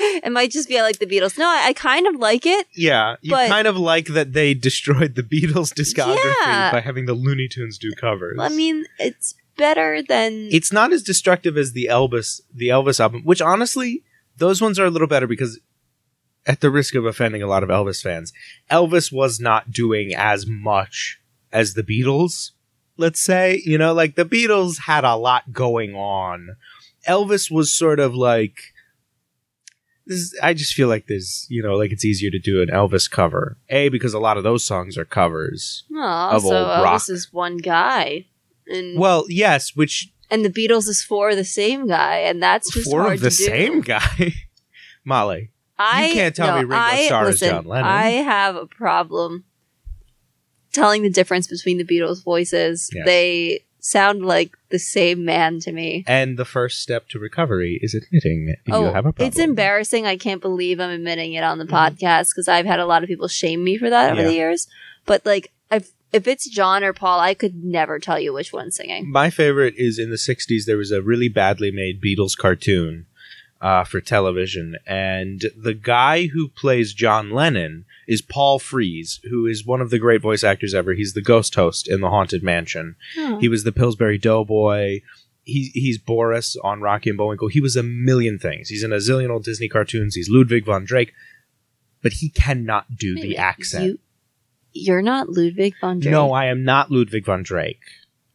it 0.24 0.32
might 0.32 0.50
just 0.50 0.68
be 0.68 0.78
I 0.78 0.82
like 0.82 0.98
the 0.98 1.06
Beatles. 1.06 1.36
No, 1.38 1.46
I, 1.46 1.66
I 1.68 1.72
kind 1.72 2.06
of 2.06 2.16
like 2.16 2.46
it. 2.46 2.66
yeah, 2.74 3.16
you 3.22 3.30
But- 3.30 3.48
kind 3.48 3.66
of 3.68 3.76
like 3.76 4.06
that 4.08 4.32
they 4.32 4.54
destroyed 4.68 5.14
the 5.14 5.22
Beatles 5.22 5.72
discography 5.74 6.34
Yeah. 6.44 6.72
by 6.72 6.80
having 6.80 7.06
the 7.06 7.14
Looney 7.14 7.48
Tunes 7.48 7.78
do 7.78 7.92
covers. 7.92 8.38
I 8.40 8.48
mean, 8.48 8.84
it's 8.98 9.34
better 9.56 10.02
than 10.02 10.48
it's 10.50 10.72
not 10.72 10.92
as 10.92 11.02
destructive 11.02 11.58
as 11.58 11.72
the 11.72 11.86
Elvis 11.90 12.40
the 12.54 12.68
Elvis 12.68 12.98
album, 13.00 13.22
which 13.24 13.42
honestly, 13.42 14.02
those 14.36 14.62
ones 14.62 14.78
are 14.78 14.86
a 14.86 14.90
little 14.90 15.08
better 15.08 15.26
because 15.26 15.60
at 16.46 16.60
the 16.60 16.70
risk 16.70 16.94
of 16.94 17.04
offending 17.04 17.42
a 17.42 17.46
lot 17.46 17.62
of 17.62 17.68
Elvis 17.68 18.02
fans, 18.02 18.32
Elvis 18.70 19.12
was 19.12 19.38
not 19.38 19.70
doing 19.70 20.14
as 20.14 20.46
much 20.46 21.20
as 21.52 21.74
the 21.74 21.82
Beatles, 21.82 22.52
let's 22.96 23.20
say. 23.20 23.60
You 23.64 23.76
know, 23.76 23.92
like 23.92 24.14
the 24.14 24.24
Beatles 24.24 24.78
had 24.86 25.04
a 25.04 25.16
lot 25.16 25.52
going 25.52 25.94
on. 25.94 26.56
Elvis 27.06 27.50
was 27.50 27.72
sort 27.74 28.00
of 28.00 28.14
like 28.14 28.72
this 30.10 30.18
is, 30.18 30.38
I 30.42 30.54
just 30.54 30.74
feel 30.74 30.88
like 30.88 31.06
there's, 31.06 31.46
you 31.48 31.62
know, 31.62 31.76
like 31.76 31.92
it's 31.92 32.04
easier 32.04 32.30
to 32.32 32.38
do 32.40 32.60
an 32.62 32.68
Elvis 32.68 33.08
cover. 33.08 33.56
A 33.68 33.88
because 33.90 34.12
a 34.12 34.18
lot 34.18 34.36
of 34.36 34.42
those 34.42 34.64
songs 34.64 34.98
are 34.98 35.04
covers. 35.04 35.84
oh, 35.94 36.30
of 36.32 36.42
so 36.42 36.48
old 36.48 36.66
Elvis 36.66 36.82
rock. 36.82 37.08
is 37.08 37.32
one 37.32 37.58
guy, 37.58 38.26
and 38.66 38.98
Well, 38.98 39.24
yes, 39.28 39.76
which 39.76 40.12
and 40.28 40.44
the 40.44 40.50
Beatles 40.50 40.88
is 40.88 41.02
four 41.02 41.30
of 41.30 41.36
the 41.36 41.44
same 41.44 41.86
guy, 41.86 42.16
and 42.18 42.42
that's 42.42 42.72
just 42.72 42.90
four 42.90 43.02
hard 43.02 43.14
of 43.14 43.20
the 43.20 43.30
to 43.30 43.36
do. 43.36 43.44
same 43.44 43.80
guy. 43.82 44.34
Molly. 45.04 45.52
I 45.78 46.12
can't 46.12 46.34
tell 46.34 46.56
me 46.56 46.60
Ringo 46.64 46.76
I, 46.76 47.06
Starr 47.06 47.28
is 47.30 47.40
John 47.40 47.64
Lennon. 47.64 47.86
I 47.86 48.08
have 48.08 48.56
a 48.56 48.66
problem 48.66 49.44
telling 50.72 51.02
the 51.02 51.10
difference 51.10 51.46
between 51.46 51.78
the 51.78 51.84
Beatles' 51.84 52.22
voices. 52.22 52.90
Yes. 52.92 53.06
They 53.06 53.64
sound 53.84 54.24
like 54.24 54.56
the 54.70 54.78
same 54.78 55.24
man 55.24 55.60
to 55.60 55.72
me. 55.72 56.04
And 56.06 56.38
the 56.38 56.44
first 56.44 56.80
step 56.80 57.08
to 57.10 57.18
recovery 57.18 57.78
is 57.82 57.94
admitting 57.94 58.54
you 58.66 58.74
oh, 58.74 58.92
have 58.92 59.06
a 59.06 59.12
problem. 59.12 59.28
it's 59.28 59.38
embarrassing. 59.38 60.06
I 60.06 60.16
can't 60.16 60.40
believe 60.40 60.80
I'm 60.80 60.90
admitting 60.90 61.34
it 61.34 61.44
on 61.44 61.58
the 61.58 61.64
mm-hmm. 61.64 61.74
podcast 61.74 62.30
because 62.30 62.48
I've 62.48 62.66
had 62.66 62.80
a 62.80 62.86
lot 62.86 63.02
of 63.02 63.08
people 63.08 63.28
shame 63.28 63.64
me 63.64 63.78
for 63.78 63.90
that 63.90 64.12
over 64.12 64.22
Yeah. 64.22 64.28
the 64.28 64.34
years. 64.34 64.68
But 65.06 65.24
like, 65.26 65.52
if 65.70 65.90
if 66.12 66.26
it's 66.26 66.48
John 66.48 66.82
or 66.82 66.92
Paul, 66.92 67.20
I 67.20 67.34
could 67.34 67.62
never 67.62 67.98
tell 67.98 68.18
you 68.18 68.32
which 68.32 68.52
one's 68.52 68.76
singing. 68.76 69.10
My 69.10 69.30
favorite 69.30 69.74
is 69.76 69.98
in 69.98 70.10
the 70.10 70.16
60s, 70.16 70.64
there 70.64 70.76
was 70.76 70.90
a 70.90 71.00
really 71.00 71.28
badly 71.28 71.70
made 71.70 72.02
Beatles 72.02 72.36
cartoon 72.36 73.06
uh, 73.60 73.84
for 73.84 74.00
television. 74.00 74.76
And 74.86 75.44
the 75.56 75.74
guy 75.74 76.26
who 76.28 76.48
plays 76.48 76.94
John 76.94 77.30
Lennon 77.30 77.84
is 78.08 78.22
Paul 78.22 78.58
Frees, 78.58 79.20
who 79.28 79.46
is 79.46 79.66
one 79.66 79.80
of 79.80 79.90
the 79.90 79.98
great 79.98 80.22
voice 80.22 80.42
actors 80.42 80.74
ever. 80.74 80.94
He's 80.94 81.12
the 81.12 81.22
ghost 81.22 81.54
host 81.54 81.88
in 81.88 82.00
The 82.00 82.10
Haunted 82.10 82.42
Mansion. 82.42 82.96
Oh. 83.18 83.38
He 83.38 83.48
was 83.48 83.64
the 83.64 83.72
Pillsbury 83.72 84.18
Doughboy. 84.18 85.00
He, 85.42 85.70
he's 85.74 85.98
Boris 85.98 86.56
on 86.62 86.80
Rocky 86.80 87.10
and 87.10 87.16
Bullwinkle. 87.16 87.48
He 87.48 87.60
was 87.60 87.76
a 87.76 87.82
million 87.82 88.38
things. 88.38 88.68
He's 88.68 88.82
in 88.84 88.92
a 88.92 88.96
zillion 88.96 89.30
old 89.30 89.44
Disney 89.44 89.68
cartoons. 89.68 90.14
He's 90.14 90.30
Ludwig 90.30 90.64
von 90.64 90.84
Drake. 90.84 91.12
But 92.02 92.14
he 92.14 92.30
cannot 92.30 92.96
do 92.96 93.14
Wait 93.14 93.22
the 93.22 93.36
accent. 93.36 93.84
You, 93.84 93.98
you're 94.72 95.02
not 95.02 95.28
Ludwig 95.28 95.74
von 95.80 96.00
Drake. 96.00 96.12
No, 96.12 96.32
I 96.32 96.46
am 96.46 96.64
not 96.64 96.90
Ludwig 96.90 97.26
von 97.26 97.42
Drake. 97.42 97.82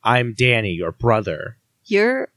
I'm 0.03 0.33
Danny, 0.33 0.71
your 0.73 0.91
brother. 0.91 1.57
you're 1.85 2.29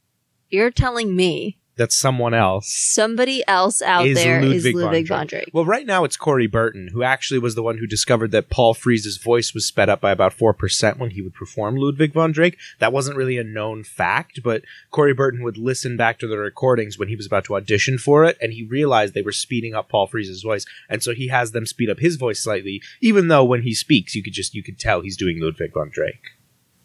you're 0.49 0.71
telling 0.71 1.15
me 1.15 1.58
that 1.79 1.93
someone 1.93 2.33
else 2.33 2.67
Somebody 2.67 3.41
else 3.47 3.81
out 3.81 4.05
is 4.05 4.17
there 4.17 4.41
is 4.41 4.65
Ludwig, 4.65 4.75
Ludwig 4.75 5.07
von 5.07 5.25
Drake. 5.25 5.49
Well, 5.53 5.65
right 5.65 5.85
now 5.85 6.03
it's 6.03 6.17
Corey 6.17 6.45
Burton, 6.45 6.89
who 6.91 7.03
actually 7.03 7.39
was 7.39 7.55
the 7.55 7.63
one 7.63 7.77
who 7.77 7.87
discovered 7.87 8.31
that 8.31 8.49
Paul 8.49 8.73
Frees's 8.73 9.17
voice 9.17 9.53
was 9.53 9.65
sped 9.65 9.87
up 9.87 10.01
by 10.01 10.11
about 10.11 10.37
4% 10.37 10.97
when 10.97 11.11
he 11.11 11.21
would 11.21 11.33
perform 11.33 11.77
Ludwig 11.77 12.13
von 12.13 12.33
Drake. 12.33 12.57
That 12.79 12.91
wasn't 12.91 13.15
really 13.15 13.37
a 13.37 13.43
known 13.43 13.85
fact, 13.85 14.41
but 14.43 14.63
Corey 14.91 15.13
Burton 15.13 15.41
would 15.41 15.57
listen 15.57 15.95
back 15.95 16.19
to 16.19 16.27
the 16.27 16.37
recordings 16.37 16.99
when 16.99 17.07
he 17.07 17.15
was 17.15 17.25
about 17.25 17.45
to 17.45 17.55
audition 17.55 17.97
for 17.97 18.25
it, 18.25 18.37
and 18.41 18.51
he 18.51 18.63
realized 18.63 19.13
they 19.13 19.21
were 19.21 19.31
speeding 19.31 19.73
up 19.73 19.87
Paul 19.87 20.07
Frees's 20.07 20.43
voice, 20.43 20.65
and 20.89 21.01
so 21.01 21.13
he 21.13 21.29
has 21.29 21.53
them 21.53 21.65
speed 21.65 21.89
up 21.89 21.99
his 21.99 22.17
voice 22.17 22.41
slightly, 22.41 22.81
even 22.99 23.29
though 23.29 23.45
when 23.45 23.61
he 23.63 23.73
speaks, 23.73 24.13
you 24.13 24.21
could 24.21 24.33
just, 24.33 24.53
you 24.53 24.61
could 24.61 24.77
tell 24.77 25.01
he's 25.01 25.17
doing 25.17 25.39
Ludwig 25.39 25.73
von 25.73 25.89
Drake. 25.89 26.35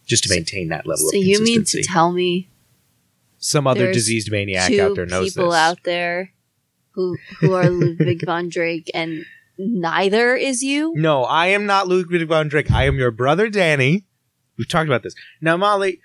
Just 0.07 0.25
to 0.25 0.31
maintain 0.31 0.69
that 0.69 0.87
level 0.87 1.09
So 1.09 1.17
of 1.17 1.25
you 1.25 1.43
mean 1.43 1.65
to 1.65 1.83
tell 1.83 2.13
me 2.13 2.51
Some 3.45 3.67
other 3.67 3.81
there's 3.85 3.97
diseased 3.97 4.31
maniac 4.31 4.73
out 4.79 4.97
there 4.97 5.05
knows 5.05 5.35
people 5.35 5.51
this. 5.51 5.59
out 5.59 5.83
there 5.85 6.33
who 6.93 7.19
who 7.41 7.53
are 7.53 7.69
Ludwig 7.69 8.23
von 8.25 8.49
Drake 8.49 8.91
and 8.95 9.27
neither 9.59 10.35
is 10.35 10.63
you? 10.63 10.95
No, 10.97 11.25
I 11.25 11.49
am 11.49 11.67
not 11.67 11.87
Ludwig 11.87 12.27
von 12.27 12.49
Drake. 12.49 12.71
I 12.71 12.87
am 12.87 12.97
your 12.97 13.11
brother 13.11 13.51
Danny. 13.51 14.07
We've 14.57 14.67
talked 14.67 14.89
about 14.89 15.03
this. 15.03 15.15
Now, 15.43 15.59
Molly, 15.59 16.01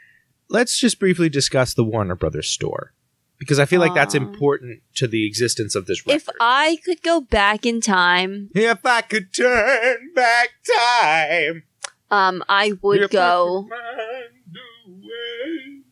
let's 0.50 0.77
just 0.77 1.00
briefly 1.00 1.29
discuss 1.29 1.74
the 1.74 1.86
Warner 1.86 2.15
Brothers 2.15 2.50
store 2.50 2.93
because 3.38 3.58
I 3.58 3.63
feel 3.63 3.79
like 3.79 3.93
that's 3.93 4.15
important 4.15 4.81
to 4.96 5.08
the 5.08 5.25
existence 5.25 5.75
of 5.75 5.86
this 5.86 6.05
record. 6.05 6.17
If 6.17 6.27
I 6.41 6.79
could 6.84 7.01
go 7.01 7.22
back 7.22 7.65
in 7.65 7.79
time, 7.79 8.50
If 8.53 8.86
I 8.86 9.00
could 9.00 9.34
turn 9.34 10.12
back 10.13 10.50
time, 11.00 11.63
um, 12.12 12.43
I 12.50 12.74
would 12.81 13.10
go. 13.12 13.69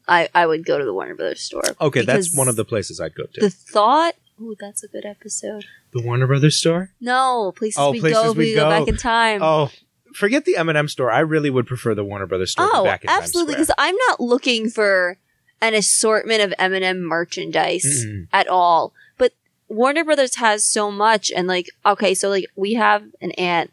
I, 0.08 0.30
I 0.34 0.46
would 0.46 0.66
go 0.66 0.78
to 0.78 0.86
the 0.86 0.94
Warner 0.94 1.16
Brothers 1.16 1.42
store. 1.42 1.64
Okay, 1.82 2.04
that's 2.04 2.36
one 2.36 2.48
of 2.48 2.56
the 2.56 2.66
places 2.66 3.00
I'd 3.02 3.16
go 3.16 3.26
to. 3.26 3.42
The 3.42 3.50
thought. 3.50 4.16
Ooh, 4.42 4.56
that's 4.60 4.84
a 4.84 4.88
good 4.88 5.06
episode. 5.06 5.66
The 5.92 6.02
Warner 6.02 6.28
Brothers 6.28 6.56
store. 6.56 6.92
No, 7.02 7.52
places 7.56 7.78
Oh, 7.80 7.92
we 7.92 8.00
places 8.00 8.24
go. 8.24 8.32
we 8.34 8.54
go. 8.56 8.64
go. 8.66 8.70
back 8.70 8.88
in 8.88 8.96
time. 8.98 9.42
Oh, 9.42 9.72
forget 10.14 10.46
the 10.46 10.56
M&M 10.58 10.88
store. 10.88 11.12
I 11.12 11.20
really 11.20 11.50
would 11.50 11.66
prefer 11.68 11.96
the 11.96 12.04
Warner 12.04 12.28
Brothers 12.28 12.52
store. 12.52 12.70
Oh, 12.72 12.84
back 12.84 13.04
in 13.04 13.10
absolutely. 13.10 13.56
Because 13.56 13.72
I'm 13.78 13.96
not 14.08 14.20
looking 14.20 14.70
for 14.70 15.18
an 15.60 15.74
assortment 15.74 16.42
of 16.42 16.54
M&M 16.60 17.02
merchandise 17.04 18.06
Mm-mm. 18.06 18.28
at 18.32 18.48
all. 18.48 18.94
But 19.18 19.34
Warner 19.68 20.04
Brothers 20.04 20.36
has 20.36 20.64
so 20.64 20.92
much, 20.92 21.32
and 21.36 21.48
like, 21.48 21.70
okay, 21.86 22.14
so 22.14 22.30
like 22.30 22.46
we 22.56 22.74
have 22.76 23.04
an 23.22 23.32
aunt 23.32 23.72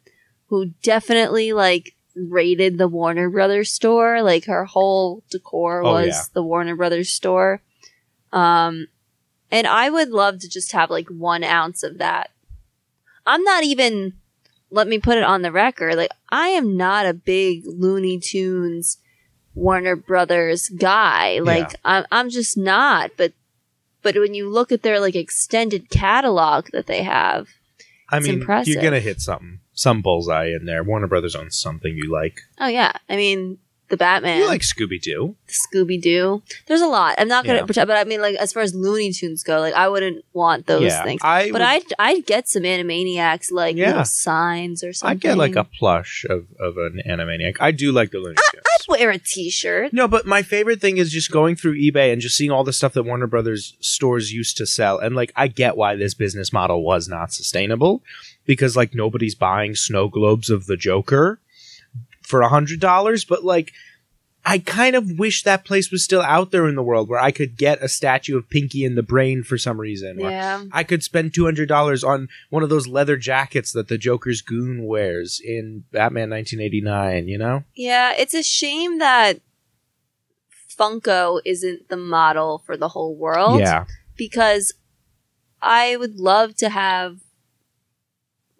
who 0.49 0.67
definitely 0.83 1.53
like 1.53 1.95
rated 2.15 2.79
the 2.79 2.89
Warner 2.89 3.29
Brothers 3.31 3.71
store. 3.71 4.23
Like 4.23 4.45
her 4.47 4.65
whole 4.65 5.23
decor 5.31 5.83
Oh, 5.85 5.93
was 5.93 6.09
yeah. 6.09 6.23
the 6.33 6.43
Warner 6.43 6.77
Brothers 6.77 7.11
store. 7.11 7.63
Um, 8.33 8.89
and 9.51 9.67
I 9.67 9.91
would 9.91 10.09
love 10.11 10.41
to 10.41 10.49
just 10.49 10.73
have 10.73 10.91
like 10.91 11.09
one 11.09 11.45
ounce 11.45 11.83
of 11.83 11.99
that. 11.99 12.31
I'm 13.27 13.43
not 13.43 13.65
even. 13.65 14.15
Let 14.71 14.89
me 14.89 14.99
put 14.99 15.19
it 15.19 15.23
on 15.25 15.43
the 15.43 15.53
record. 15.53 15.95
Like 15.97 16.11
I 16.31 16.49
am 16.49 16.77
not 16.77 17.07
a 17.07 17.15
big 17.15 17.63
Looney 17.65 18.19
Tunes, 18.19 18.99
Warner 19.55 19.95
Brothers 19.95 20.69
guy. 20.69 21.39
Like 21.39 21.77
I'm, 21.85 22.05
I'm 22.11 22.29
just 22.29 22.57
not. 22.57 23.13
But, 23.17 23.33
but 24.03 24.17
when 24.17 24.35
you 24.35 24.49
look 24.51 24.73
at 24.73 24.83
their 24.83 24.99
like 24.99 25.15
extended 25.15 25.91
catalog 25.91 26.67
that 26.73 26.87
they 26.87 27.05
have, 27.05 27.49
I 28.11 28.19
mean, 28.19 28.35
impressive. 28.41 28.75
you're 28.75 28.83
gonna 28.83 28.99
hit 29.01 29.21
something, 29.21 29.61
some 29.75 30.01
bullseye 30.03 30.47
in 30.47 30.65
there. 30.67 30.83
Warner 30.83 31.07
Brothers 31.07 31.35
owns 31.37 31.57
something 31.57 31.97
you 31.97 32.11
like. 32.11 32.41
oh 32.59 32.69
yeah, 32.69 32.93
I 33.09 33.17
mean 33.17 33.59
the 33.91 33.99
Batman, 33.99 34.39
You 34.39 34.47
like 34.47 34.63
Scooby 34.63 34.99
Doo? 35.01 35.37
Scooby 35.47 36.01
Doo. 36.01 36.43
There's 36.67 36.81
a 36.81 36.87
lot. 36.87 37.17
I'm 37.19 37.29
not 37.29 37.45
gonna 37.45 37.59
Yeah. 37.59 37.65
pretend, 37.67 37.87
but 37.87 37.99
I 37.99 38.05
mean 38.05 38.23
like 38.23 38.35
as 38.37 38.51
far 38.51 38.63
as 38.63 38.75
Looney 38.75 39.13
Tunes 39.13 39.43
go, 39.43 39.61
like 39.61 39.75
I 39.75 39.89
wouldn't 39.91 40.25
want 40.33 40.67
those 40.67 40.85
yeah, 40.85 41.03
things. 41.05 41.21
I 41.23 41.51
But 41.53 41.61
I'd 41.61 41.83
I'd 41.99 42.25
get 42.25 42.49
some 42.49 42.63
Animaniacs 42.63 43.53
like 43.53 43.77
Yeah. 43.77 43.89
little 43.89 44.05
signs 44.07 44.83
or 44.83 44.95
something. 44.95 45.11
I'd 45.17 45.21
get 45.21 45.37
like 45.37 45.55
a 45.55 45.65
plush 45.65 46.25
of, 46.31 46.47
of 46.59 46.79
an 46.79 47.03
Animaniac. 47.07 47.57
I 47.61 47.73
do 47.73 47.93
like 47.93 48.11
the 48.11 48.19
Looney 48.19 48.37
Tunes. 48.53 48.65
I'd 48.67 48.89
wear 48.89 49.11
a 49.11 49.19
T-shirt. 49.19 49.93
No, 49.93 50.09
but 50.09 50.25
my 50.27 50.43
favorite 50.43 50.81
thing 50.81 50.97
is 50.97 51.13
just 51.13 51.31
going 51.31 51.55
through 51.55 51.79
eBay 51.79 52.11
and 52.11 52.23
just 52.23 52.37
seeing 52.39 52.51
all 52.51 52.65
the 52.65 52.73
stuff 52.73 52.95
that 52.95 53.03
Warner 53.03 53.27
Brothers 53.27 53.77
stores 53.81 54.33
used 54.33 54.57
to 54.57 54.67
sell. 54.67 54.99
And 54.99 55.15
like, 55.15 55.31
I 55.37 55.47
get 55.49 55.77
why 55.77 55.95
this 55.95 56.15
business 56.15 56.55
model 56.55 56.83
was 56.83 57.07
not 57.07 57.33
sustainable 57.35 58.03
because 58.47 58.77
like 58.77 58.95
nobody's 58.95 59.35
buying 59.35 59.75
snow 59.75 60.09
globes 60.09 60.51
of 60.51 60.67
the 60.67 60.77
Joker 60.77 61.41
for 62.23 62.41
a 62.41 62.49
hundred 62.49 62.81
dollars. 62.81 63.25
But 63.25 63.45
like, 63.45 63.73
I 64.45 64.59
kind 64.59 64.95
of 64.95 65.19
wish 65.19 65.43
that 65.43 65.65
place 65.65 65.91
was 65.91 66.05
still 66.05 66.21
out 66.21 66.51
there 66.51 66.69
in 66.69 66.75
the 66.75 66.83
world 66.83 67.09
where 67.09 67.21
I 67.21 67.31
could 67.31 67.57
get 67.57 67.83
a 67.83 67.89
statue 67.89 68.37
of 68.37 68.51
Pinky 68.51 68.85
in 68.85 68.95
the 68.95 69.03
Brain 69.03 69.43
for 69.43 69.57
some 69.57 69.81
reason. 69.81 70.21
Or 70.21 70.31
Yeah. 70.31 70.65
I 70.73 70.85
could 70.85 71.03
spend 71.03 71.33
two 71.33 71.45
hundred 71.45 71.69
dollars 71.69 72.05
on 72.05 72.29
one 72.51 72.63
of 72.63 72.69
those 72.69 72.87
leather 72.87 73.17
jackets 73.17 73.73
that 73.73 73.89
the 73.89 73.99
Joker's 73.99 74.43
goon 74.43 74.85
wears 74.87 75.41
in 75.43 75.85
Batman 75.93 76.31
1989. 76.31 77.29
You 77.29 77.39
know? 77.39 77.65
Yeah, 77.75 78.13
it's 78.17 78.35
a 78.35 78.43
shame 78.43 78.99
that 78.99 79.41
Funko 80.77 81.41
isn't 81.45 81.89
the 81.89 81.97
model 81.97 82.63
for 82.67 82.77
the 82.77 82.89
whole 82.89 83.15
world. 83.15 83.61
Yeah. 83.61 83.85
Because 84.17 84.75
I 85.63 85.97
would 85.97 86.17
love 86.17 86.57
to 86.57 86.69
have 86.69 87.21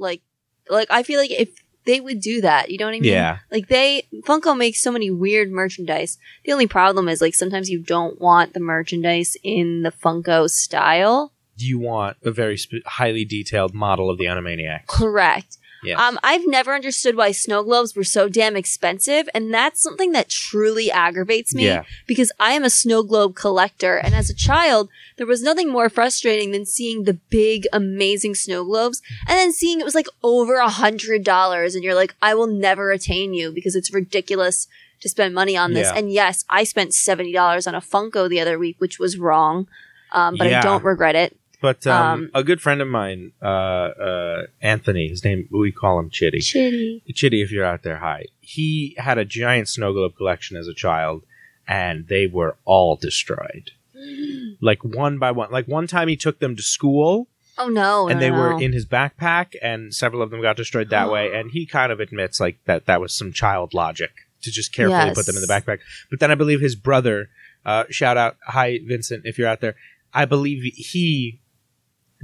like 0.05 0.23
like 0.71 0.89
I 0.91 1.03
feel 1.03 1.19
like 1.19 1.31
if 1.33 1.51
they 1.85 2.01
would 2.01 2.21
do 2.21 2.41
that, 2.41 2.71
you 2.71 2.79
know 2.79 2.87
what 2.87 2.95
I 2.95 3.01
mean? 3.01 3.13
Yeah. 3.13 3.39
Like 3.51 3.69
they 3.69 4.07
Funko 4.27 4.57
makes 4.57 4.83
so 4.83 4.91
many 4.91 5.11
weird 5.11 5.51
merchandise. 5.51 6.17
The 6.45 6.53
only 6.53 6.67
problem 6.67 7.09
is 7.09 7.21
like 7.21 7.35
sometimes 7.35 7.69
you 7.69 7.81
don't 7.83 8.21
want 8.21 8.55
the 8.55 8.61
merchandise 8.61 9.37
in 9.43 9.83
the 9.83 9.91
Funko 9.93 10.49
style. 10.49 11.33
you 11.57 11.79
want 11.79 12.17
a 12.25 12.31
very 12.31 12.57
sp- 12.59 12.87
highly 12.87 13.25
detailed 13.25 13.75
model 13.75 14.11
of 14.11 14.19
the 14.19 14.25
Animaniacs. 14.25 14.87
Correct. 14.87 15.59
Yes. 15.85 15.99
Um, 16.01 16.19
I've 16.23 16.47
never 16.47 16.75
understood 16.75 17.17
why 17.17 17.33
snow 17.33 17.63
globes 17.63 17.95
were 17.95 18.05
so 18.05 18.29
damn 18.29 18.57
expensive, 18.57 19.29
and 19.35 19.53
that's 19.53 19.83
something 19.83 20.13
that 20.13 20.29
truly 20.29 20.91
aggravates 20.91 21.55
me 21.55 21.67
Yeah. 21.67 21.85
because 22.07 22.33
I 22.41 22.53
am 22.53 22.65
a 22.65 22.71
snow 22.71 23.03
globe 23.03 23.35
collector, 23.35 23.97
and 23.97 24.15
as 24.15 24.31
a 24.31 24.35
child, 24.35 24.89
there 25.17 25.27
was 25.27 25.43
nothing 25.43 25.71
more 25.71 25.89
frustrating 25.89 26.51
than 26.53 26.65
seeing 26.67 27.05
the 27.05 27.15
big, 27.31 27.67
amazing 27.73 28.35
snow 28.35 28.65
globes, 28.65 29.03
and 29.29 29.39
then 29.39 29.53
seeing 29.53 29.81
it 29.81 29.85
was 29.85 29.95
like 29.95 30.09
over 30.23 30.57
a 30.57 30.69
hundred 30.69 31.25
dollars, 31.25 31.75
and 31.75 31.85
you're 31.85 31.95
like, 31.95 32.15
I 32.23 32.35
will 32.35 32.47
never 32.49 32.91
attain 32.91 33.35
you 33.35 33.53
because 33.53 33.77
it's 33.77 33.93
ridiculous 33.93 34.67
to 35.01 35.09
spend 35.09 35.35
money 35.35 35.57
on 35.57 35.75
this. 35.75 35.89
Yeah. 35.89 35.99
And 35.99 36.11
yes, 36.11 36.45
I 36.49 36.65
spent 36.65 36.95
seventy 36.95 37.33
dollars 37.33 37.67
on 37.67 37.75
a 37.75 37.81
Funko 37.81 38.29
the 38.29 38.41
other 38.41 38.59
week, 38.59 38.77
which 38.79 38.99
was 38.99 39.19
wrong, 39.19 39.69
um, 40.13 40.37
but 40.37 40.49
Yeah. 40.49 40.61
I 40.61 40.63
don't 40.63 40.83
regret 40.85 41.15
it. 41.15 41.37
But 41.65 41.87
um, 41.87 42.07
um, 42.13 42.31
a 42.35 42.45
good 42.45 42.61
friend 42.61 42.83
of 42.83 42.89
mine, 42.89 43.33
uh, 43.41 43.47
uh, 43.47 44.43
Anthony, 44.61 45.09
his 45.09 45.25
name, 45.25 45.49
we 45.51 45.73
call 45.73 45.99
him 45.99 46.11
Chitty. 46.11 46.41
Shitty. 46.41 47.01
Chitty, 47.15 47.41
if 47.41 47.51
you're 47.51 47.65
out 47.65 47.83
there, 47.83 47.97
hi. 47.97 48.27
He 48.43 48.95
had 48.99 49.17
a 49.17 49.25
giant 49.25 49.71
snow 49.71 49.95
globe 49.95 50.15
collection 50.15 50.59
as 50.59 50.69
a 50.69 50.75
child, 50.75 51.23
and 51.67 52.07
they 52.09 52.27
were 52.27 52.59
all 52.67 52.97
destroyed. 52.97 53.71
Like 54.61 54.85
one 54.85 55.19
by 55.19 55.31
one. 55.31 55.51
Like 55.51 55.67
one 55.67 55.87
time 55.87 56.09
he 56.09 56.17
took 56.17 56.39
them 56.39 56.55
to 56.55 56.63
school, 56.63 57.29
Oh 57.57 57.69
no! 57.69 58.09
and 58.09 58.21
no, 58.21 58.25
they 58.27 58.31
no, 58.31 58.39
were 58.39 58.61
in 58.61 58.73
his 58.75 58.85
backpack, 58.85 59.55
and 59.63 59.95
several 59.95 60.21
of 60.21 60.31
them 60.31 60.43
got 60.43 60.57
destroyed 60.57 60.91
that 60.91 61.11
way. 61.11 61.33
And 61.37 61.51
he 61.51 61.65
kind 61.65 61.91
of 61.91 61.99
admits 61.99 62.41
like 62.41 62.59
that 62.67 62.85
that 62.85 63.01
was 63.01 63.17
some 63.17 63.33
child 63.33 63.73
logic 63.73 64.11
to 64.43 64.51
just 64.51 64.73
carefully 64.75 65.07
Yes. 65.07 65.17
put 65.17 65.25
them 65.25 65.37
in 65.37 65.41
the 65.41 65.49
backpack. 65.49 65.79
But 66.11 66.21
then 66.21 66.31
I 66.31 66.35
believe 66.35 66.61
his 66.61 66.77
brother, 66.77 67.31
uh, 67.65 67.85
shout 67.89 68.19
out, 68.19 68.37
hi 68.47 68.81
Vincent, 68.85 69.23
if 69.25 69.39
you're 69.39 69.49
out 69.49 69.61
there, 69.63 69.77
I 70.13 70.27
believe 70.27 70.63
he 70.75 71.41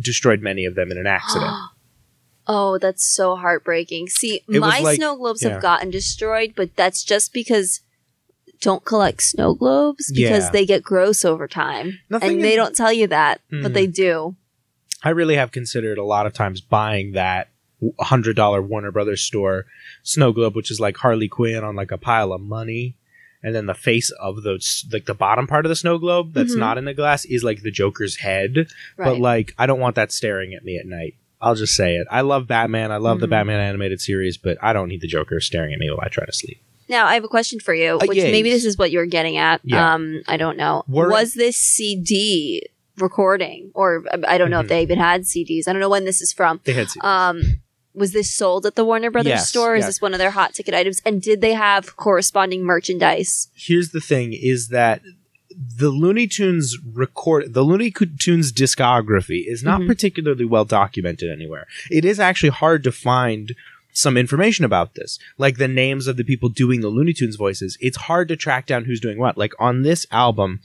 destroyed 0.00 0.40
many 0.42 0.64
of 0.64 0.75
them 0.75 0.90
in 0.90 0.99
an 0.99 1.06
accident. 1.06 1.50
Oh, 2.52 2.78
that's 2.78 3.04
so 3.04 3.37
heartbreaking. 3.37 4.09
See, 4.09 4.37
It 4.37 4.42
was 4.49 4.61
my 4.61 4.80
like- 4.80 4.97
snow 4.97 5.14
globes 5.14 5.40
yeah. 5.42 5.50
have 5.50 5.62
gotten 5.62 5.88
destroyed, 5.90 6.54
but 6.56 6.75
that's 6.75 7.04
just 7.04 7.32
because 7.32 7.80
don't 8.61 8.85
collect 8.85 9.23
snow 9.23 9.54
globes 9.54 10.11
because 10.12 10.44
Yeah. 10.47 10.50
they 10.50 10.66
get 10.66 10.82
gross 10.82 11.25
over 11.25 11.47
time. 11.47 12.00
Nothing 12.09 12.30
and 12.37 12.42
they 12.44 12.52
in- 12.54 12.56
don't 12.56 12.75
tell 12.75 12.92
you 12.92 13.06
that, 13.06 13.40
Hmm. 13.50 13.62
but 13.62 13.73
they 13.75 13.87
do. 13.87 14.35
I 15.04 15.11
really 15.11 15.37
have 15.37 15.52
considered 15.52 15.97
a 15.97 16.02
lot 16.02 16.26
of 16.26 16.32
times 16.32 16.61
buying 16.61 17.12
that 17.12 17.50
hundred 18.00 18.35
dollar 18.37 18.61
Warner 18.61 18.90
Brothers 18.90 19.20
store 19.23 19.66
snow 20.02 20.32
globe, 20.32 20.56
which 20.56 20.73
is 20.73 20.80
like 20.80 20.97
Harley 20.97 21.28
Quinn 21.28 21.62
on 21.62 21.76
like 21.76 21.92
a 21.92 21.99
pile 21.99 22.32
of 22.32 22.40
money, 22.40 22.97
and 23.42 23.54
then 23.54 23.66
the 23.66 23.75
face 23.75 24.11
of 24.20 24.42
those 24.42 24.85
like 24.92 25.06
the 25.06 25.14
bottom 25.14 25.47
part 25.47 25.64
of 25.64 25.70
the 25.70 25.76
snow 25.76 25.99
globe 25.99 26.32
that's 26.35 26.54
Mhm. 26.54 26.59
not 26.59 26.78
in 26.78 26.85
the 26.85 26.94
glass 26.94 27.25
is 27.25 27.42
like 27.44 27.62
the 27.62 27.70
Joker's 27.70 28.16
head. 28.16 28.68
Right. 28.97 29.06
But 29.06 29.18
like 29.18 29.54
I 29.59 29.66
don't 29.66 29.80
want 29.80 29.97
that 29.97 30.12
staring 30.12 30.54
at 30.54 30.64
me 30.64 30.76
at 30.78 30.87
night. 30.87 31.14
I'll 31.42 31.54
just 31.54 31.75
say 31.75 31.97
it. 31.97 32.06
I 32.11 32.20
love 32.20 32.47
Batman. 32.47 32.92
I 32.92 32.99
love 32.99 33.20
the 33.20 33.26
Mhm. 33.26 33.30
Batman 33.30 33.61
animated 33.61 34.00
series, 34.00 34.37
but 34.37 34.59
I 34.62 34.73
don't 34.75 34.88
need 34.88 35.00
the 35.00 35.06
Joker 35.06 35.40
staring 35.40 35.73
at 35.73 35.78
me 35.78 35.88
while 35.90 36.00
I 36.02 36.09
try 36.09 36.26
to 36.26 36.32
sleep. 36.32 36.59
now, 36.88 37.06
I 37.06 37.14
have 37.14 37.23
a 37.23 37.28
question 37.28 37.61
for 37.61 37.73
you, 37.73 37.99
Uh, 38.00 38.06
which 38.06 38.16
yes. 38.18 38.32
maybe 38.32 38.50
this 38.50 38.64
is 38.64 38.76
what 38.76 38.90
you're 38.90 39.06
getting 39.06 39.37
at. 39.37 39.61
Yeah. 39.64 39.94
Um, 39.94 40.23
I 40.26 40.37
don't 40.37 40.56
know. 40.56 40.82
Were- 40.88 41.09
Was 41.09 41.35
this 41.35 41.56
CD 41.56 42.62
recording, 42.99 43.70
or 43.75 44.04
I 44.26 44.38
don't 44.38 44.50
know 44.50 44.59
Mhm. 44.59 44.64
if 44.64 44.68
they 44.68 44.82
even 44.82 44.99
had 44.99 45.25
CDs. 45.25 45.66
I 45.68 45.73
don't 45.73 45.80
know 45.80 45.88
when 45.88 46.04
this 46.04 46.20
is 46.20 46.32
from. 46.32 46.61
They 46.64 46.73
had 46.73 46.90
seen- 46.90 47.00
Um, 47.04 47.42
was 47.94 48.12
this 48.12 48.32
sold 48.32 48.66
at 48.66 48.75
the 48.76 48.85
Warner 48.85 49.11
Brothers 49.11 49.30
Yes, 49.30 49.49
store? 49.49 49.75
Is 49.75 49.80
yes. 49.82 49.88
this 49.88 50.00
one 50.02 50.12
of 50.14 50.18
their 50.18 50.30
hot 50.30 50.54
ticket 50.54 50.75
items? 50.75 51.00
And 51.04 51.20
did 51.20 51.40
they 51.40 51.54
have 51.54 51.97
corresponding 51.97 52.62
merchandise? 52.64 53.49
here's 53.54 53.90
the 53.90 54.00
thing 54.00 54.32
is 54.32 54.68
that 54.68 55.02
the 55.76 55.90
Looney 55.90 56.26
Tunes 56.26 56.78
record 56.94 57.52
the 57.52 57.62
Looney 57.62 57.90
Tunes 57.90 58.52
discography 58.52 59.44
is 59.47 59.62
not 59.62 59.80
Mhm. 59.80 59.87
particularly 59.88 60.44
well 60.44 60.64
documented 60.64 61.28
anywhere. 61.30 61.66
It 61.90 62.04
is 62.04 62.18
actually 62.20 62.50
hard 62.50 62.82
to 62.85 62.92
find 62.92 63.54
some 63.92 64.16
information 64.16 64.64
about 64.64 64.94
this, 64.94 65.18
like 65.37 65.59
the 65.59 65.66
names 65.68 66.06
of 66.06 66.16
the 66.16 66.23
people 66.25 66.49
doing 66.49 66.80
the 66.80 66.88
Looney 66.88 67.12
Tunes 67.12 67.35
voices. 67.37 67.76
It's 67.80 67.97
hard 67.97 68.28
to 68.28 68.37
track 68.37 68.66
down 68.66 68.85
who's 68.85 69.00
doing 69.00 69.18
what. 69.18 69.37
Like 69.37 69.52
on 69.59 69.82
this 69.82 70.06
album, 70.12 70.61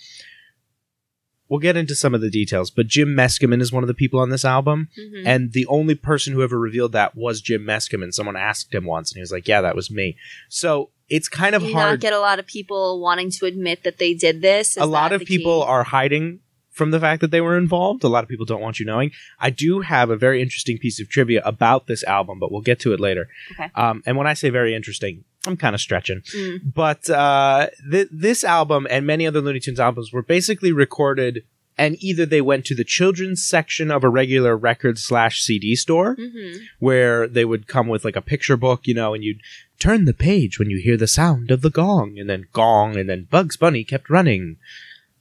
we'll 1.49 1.59
get 1.59 1.77
into 1.77 1.93
some 1.95 2.13
of 2.15 2.21
the 2.21 2.29
details, 2.29 2.71
but 2.71 2.87
Jim 2.87 3.09
Meskimen 3.15 3.61
is 3.61 3.71
one 3.71 3.83
of 3.83 3.87
the 3.87 3.93
people 3.93 4.19
on 4.19 4.29
this 4.29 4.43
album, 4.45 4.89
Mhm. 4.99 5.23
and 5.25 5.51
the 5.53 5.65
only 5.67 5.95
person 5.95 6.33
who 6.33 6.41
ever 6.41 6.57
revealed 6.59 6.91
that 6.93 7.15
was 7.15 7.41
Jim 7.41 7.63
Meskimen. 7.63 8.13
Someone 8.13 8.35
asked 8.35 8.73
him 8.73 8.85
once, 8.85 9.11
and 9.11 9.17
he 9.17 9.21
was 9.21 9.31
like, 9.31 9.47
"Yeah, 9.47 9.61
that 9.61 9.75
was 9.75 9.91
me." 9.91 10.17
So 10.49 10.89
it's 11.07 11.29
kind 11.29 11.53
of 11.55 11.61
Do 11.61 11.67
you 11.67 11.73
hard. 11.75 11.91
not 11.91 11.99
get 11.99 12.13
a 12.13 12.19
lot 12.19 12.39
of 12.39 12.47
people 12.47 12.99
wanting 12.99 13.29
to 13.31 13.45
admit 13.45 13.83
that 13.83 13.97
they 13.99 14.13
did 14.15 14.41
this? 14.41 14.71
Is 14.71 14.77
a 14.77 14.85
lot 14.87 15.11
of 15.13 15.21
people 15.23 15.61
key? 15.61 15.67
are 15.67 15.83
hiding 15.83 16.39
from 16.71 16.91
the 16.91 16.99
fact 16.99 17.21
that 17.21 17.31
they 17.31 17.39
were 17.39 17.57
involved. 17.57 18.03
A 18.03 18.07
lot 18.09 18.23
of 18.23 18.27
people 18.29 18.45
don't 18.45 18.59
want 18.59 18.79
you 18.81 18.85
knowing. 18.85 19.11
I 19.39 19.49
do 19.49 19.79
have 19.81 20.09
a 20.09 20.17
very 20.17 20.41
interesting 20.41 20.77
piece 20.77 20.99
of 20.99 21.07
trivia 21.07 21.41
about 21.45 21.87
this 21.87 22.03
album, 22.03 22.37
but 22.39 22.51
we'll 22.51 22.61
get 22.61 22.79
to 22.81 22.91
it 22.91 22.99
later. 22.99 23.29
Okay. 23.53 23.69
Um, 23.75 24.03
and 24.05 24.17
when 24.17 24.27
I 24.27 24.33
say 24.33 24.49
very 24.49 24.75
interesting, 24.75 25.23
I'm 25.47 25.57
kind 25.57 25.75
of 25.75 25.81
stretching. 25.81 26.21
Mm. 26.21 26.73
But 26.73 27.09
uh, 27.09 27.67
th- 27.91 28.07
this 28.11 28.43
album 28.43 28.87
and 28.89 29.05
many 29.05 29.25
other 29.27 29.41
Looney 29.41 29.59
Tunes 29.59 29.79
albums 29.79 30.11
were 30.13 30.23
basically 30.23 30.71
recorded, 30.71 31.43
and 31.77 31.97
either 32.01 32.25
they 32.25 32.41
went 32.41 32.65
to 32.65 32.75
the 32.75 32.83
children's 32.83 33.45
section 33.45 33.91
of 33.91 34.03
a 34.03 34.09
regular 34.09 34.55
record 34.57 34.97
slash 34.97 35.41
CD 35.41 35.75
store, 35.75 36.15
Mhm. 36.15 36.59
where 36.79 37.27
they 37.27 37.45
would 37.45 37.67
come 37.67 37.87
with 37.87 38.05
like 38.05 38.15
a 38.15 38.21
picture 38.21 38.57
book, 38.57 38.81
you 38.87 38.93
know, 38.93 39.13
and 39.13 39.23
you'd 39.23 39.41
turn 39.79 40.05
the 40.05 40.13
page 40.13 40.57
when 40.57 40.69
you 40.69 40.77
hear 40.77 40.95
the 40.97 41.07
sound 41.07 41.51
of 41.51 41.61
the 41.61 41.69
gong, 41.69 42.17
and 42.17 42.29
then 42.29 42.47
gong, 42.53 42.95
and 42.97 43.09
then 43.09 43.27
Bugs 43.29 43.57
Bunny 43.57 43.83
kept 43.83 44.09
running. 44.09 44.55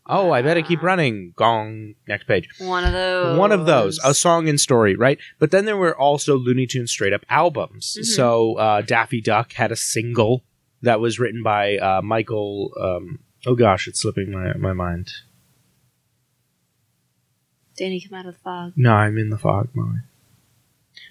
Oh, 0.07 0.33
I 0.33 0.43
better 0.43 0.61
keep 0.61 0.83
running. 0.83 1.33
Gong. 1.35 1.95
Next 2.07 2.27
page. 2.27 2.49
One 2.59 2.85
of 2.85 2.93
those. 2.93 3.39
One 3.39 3.53
of 3.53 3.65
those, 3.65 3.99
a 4.05 4.13
song 4.13 4.49
and 4.49 4.61
story, 4.61 4.97
right? 4.97 5.19
But 5.39 5.51
then 5.51 5.65
there 5.65 5.79
were 5.79 5.97
also 5.99 6.37
Looney 6.37 6.67
Tunes 6.67 6.91
straight 6.91 7.15
up 7.15 7.25
albums. 7.31 7.97
Mhm. 7.99 8.05
So 8.05 8.55
uh, 8.57 8.83
Daffy 8.83 9.23
Duck 9.23 9.53
had 9.55 9.73
a 9.73 9.77
single 9.77 10.45
that 10.83 11.01
was 11.01 11.19
written 11.19 11.43
by 11.43 11.79
uh, 11.79 12.03
Michael. 12.03 12.73
Um, 12.79 13.21
oh 13.47 13.55
gosh, 13.55 13.89
it's 13.89 14.01
slipping 14.01 14.31
my 14.31 14.53
my 14.59 14.75
mind. 14.75 15.11
Danny, 17.77 18.01
come 18.01 18.19
out 18.19 18.27
of 18.27 18.35
the 18.35 18.41
fog. 18.41 18.73
No, 18.77 18.93
I'm 18.93 19.19
in 19.19 19.31
the 19.31 19.39
fog, 19.39 19.69
Molly. 19.75 20.01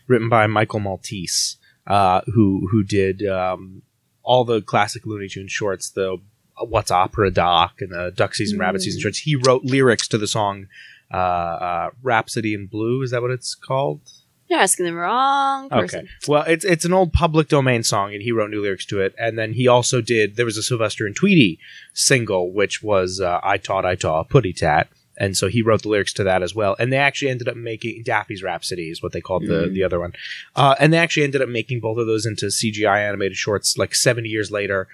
Written 0.07 0.29
by 0.29 0.47
Michael 0.47 0.79
Maltese, 0.79 1.57
uh, 1.87 2.21
who 2.33 2.67
who 2.71 2.83
did 2.83 3.25
um, 3.25 3.81
all 4.21 4.45
the 4.45 4.61
classic 4.61 5.05
Looney 5.05 5.27
Tunes 5.27 5.51
shorts, 5.51 5.89
the 5.89 6.19
What's 6.59 6.91
Opera 6.91 7.31
Doc 7.31 7.75
and 7.81 7.91
the 7.91 8.11
Duck 8.15 8.35
Season, 8.35 8.59
Rabbit 8.59 8.81
Mm. 8.81 8.83
Season 8.83 9.01
shorts. 9.01 9.19
He 9.19 9.35
wrote 9.35 9.63
lyrics 9.65 10.07
to 10.09 10.17
the 10.17 10.27
song 10.27 10.67
uh, 11.11 11.17
uh, 11.17 11.89
"Rhapsody 12.01 12.53
in 12.53 12.67
Blue." 12.67 13.01
Is 13.01 13.11
that 13.11 13.21
what 13.21 13.31
it's 13.31 13.55
called? 13.55 14.01
You're 14.49 14.59
asking 14.59 14.85
the 14.85 14.93
wrong 14.93 15.69
person. 15.69 15.99
Okay. 16.01 16.07
Well, 16.27 16.43
it's 16.43 16.63
it's 16.65 16.85
an 16.85 16.93
old 16.93 17.11
public 17.13 17.47
domain 17.47 17.81
song, 17.83 18.13
and 18.13 18.21
he 18.21 18.31
wrote 18.31 18.51
new 18.51 18.61
lyrics 18.61 18.85
to 18.87 18.99
it. 19.01 19.15
And 19.17 19.37
then 19.37 19.53
he 19.53 19.67
also 19.67 19.99
did. 20.01 20.35
There 20.35 20.45
was 20.45 20.57
a 20.57 20.63
Sylvester 20.63 21.05
and 21.07 21.15
Tweety 21.15 21.59
single, 21.93 22.51
which 22.51 22.83
was 22.83 23.19
uh, 23.19 23.39
"I 23.43 23.57
Taught 23.57 23.85
I 23.85 23.95
Taught 23.95 24.29
Putty 24.29 24.53
Tat," 24.53 24.89
and 25.17 25.35
so 25.37 25.47
he 25.47 25.61
wrote 25.61 25.81
the 25.83 25.89
lyrics 25.89 26.13
to 26.13 26.23
that 26.25 26.43
as 26.43 26.53
well. 26.53 26.75
And 26.77 26.91
they 26.93 26.97
actually 26.97 27.31
ended 27.31 27.47
up 27.47 27.55
making 27.55 28.03
Daffy's 28.03 28.43
Rhapsody 28.43 28.89
is 28.89 29.01
what 29.01 29.11
they 29.11 29.21
called 29.21 29.43
the 29.47 29.67
Mm. 29.69 29.73
the 29.73 29.83
other 29.83 29.99
one. 29.99 30.13
Uh, 30.55 30.75
and 30.79 30.91
they 30.93 30.97
actually 30.97 31.23
ended 31.23 31.41
up 31.41 31.49
making 31.49 31.79
both 31.79 31.97
of 31.97 32.05
those 32.05 32.25
into 32.25 32.47
CGI 32.51 32.99
animated 33.07 33.37
shorts, 33.37 33.77
like 33.77 33.95
seventy 33.95 34.29
years 34.29 34.51
later, 34.51 34.87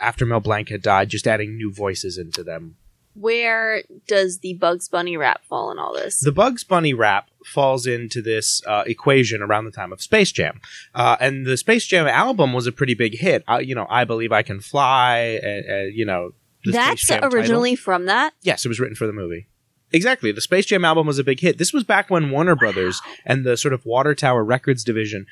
after 0.00 0.24
Mel 0.26 0.40
Blanc 0.40 0.68
had 0.68 0.82
died, 0.82 1.08
just 1.08 1.26
adding 1.26 1.56
new 1.56 1.72
voices 1.72 2.18
into 2.18 2.42
them. 2.42 2.76
Where 3.14 3.82
does 4.06 4.38
the 4.38 4.54
Bugs 4.54 4.88
Bunny 4.88 5.16
rap 5.16 5.44
fall 5.44 5.70
in 5.72 5.78
all 5.78 5.92
this? 5.92 6.20
The 6.20 6.30
Bugs 6.32 6.62
Bunny 6.62 6.94
rap 6.94 7.28
falls 7.44 7.84
into 7.86 8.22
this 8.22 8.62
uh, 8.66 8.84
equation 8.86 9.42
around 9.42 9.64
the 9.64 9.72
time 9.72 9.92
of 9.92 10.00
Space 10.00 10.30
Jam, 10.30 10.60
uh, 10.94 11.16
and 11.20 11.44
the 11.44 11.56
Space 11.56 11.86
Jam 11.86 12.06
album 12.06 12.52
was 12.52 12.66
a 12.68 12.72
pretty 12.72 12.94
big 12.94 13.18
hit. 13.18 13.42
Uh, 13.48 13.58
you 13.58 13.74
know, 13.74 13.86
I 13.90 14.04
believe 14.04 14.30
I 14.32 14.42
can 14.42 14.60
fly. 14.60 15.40
Uh, 15.42 15.72
uh, 15.72 15.82
you 15.92 16.06
know, 16.06 16.32
the 16.64 16.70
That's 16.72 17.02
Space 17.02 17.08
Jam 17.08 17.20
title. 17.22 17.36
originally 17.36 17.74
from 17.76 18.06
that. 18.06 18.32
yes, 18.42 18.64
it 18.64 18.68
was 18.68 18.78
written 18.78 18.96
for 18.96 19.06
the 19.08 19.12
movie. 19.12 19.48
Exactly, 19.92 20.30
the 20.30 20.40
Space 20.40 20.66
Jam 20.66 20.84
album 20.84 21.08
was 21.08 21.18
a 21.18 21.24
big 21.24 21.40
hit. 21.40 21.58
This 21.58 21.72
was 21.72 21.82
back 21.82 22.10
when 22.10 22.30
Warner 22.30 22.54
Brothers 22.54 23.02
and 23.26 23.44
the 23.44 23.56
sort 23.56 23.74
of 23.74 23.84
Water 23.84 24.14
Tower 24.14 24.44
Records 24.44 24.84
division 24.84 25.26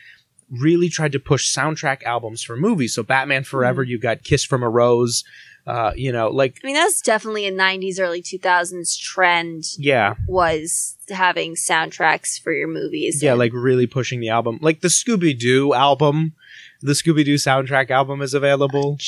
really 0.51 0.89
tried 0.89 1.13
to 1.13 1.19
push 1.21 1.55
soundtrack 1.55 2.03
albums 2.05 2.43
for 2.43 2.57
movies. 2.57 2.95
So 2.95 3.03
Batman 3.03 3.45
Forever, 3.45 3.85
Mm. 3.85 3.89
you 3.89 3.99
got 3.99 4.23
Kiss 4.25 4.45
from 4.45 4.63
a 4.63 4.69
Rose. 4.69 5.25
Uh, 5.67 5.93
you 5.95 6.11
know, 6.11 6.29
like 6.31 6.57
I 6.65 6.67
mean, 6.67 6.77
that's 6.77 7.03
definitely 7.03 7.47
a 7.47 7.53
'90s, 7.53 8.01
early 8.01 8.23
2000s 8.23 8.97
trend. 8.99 9.65
yeah, 9.77 10.15
Was 10.27 10.97
having 11.11 11.55
soundtracks 11.57 12.41
for 12.41 12.53
your 12.55 12.69
movies. 12.69 13.23
Yeah, 13.23 13.33
and- 13.33 13.39
like 13.39 13.53
really 13.53 13.87
pushing 13.87 14.21
the 14.21 14.31
album. 14.31 14.59
Like 14.63 14.81
the 14.81 14.89
Scooby 14.89 15.39
Doo 15.39 15.75
album, 15.75 16.33
the 16.81 16.93
Scooby 16.95 17.23
Doo 17.25 17.35
soundtrack 17.35 17.91
album 17.91 18.23
is 18.23 18.33
available. 18.33 18.99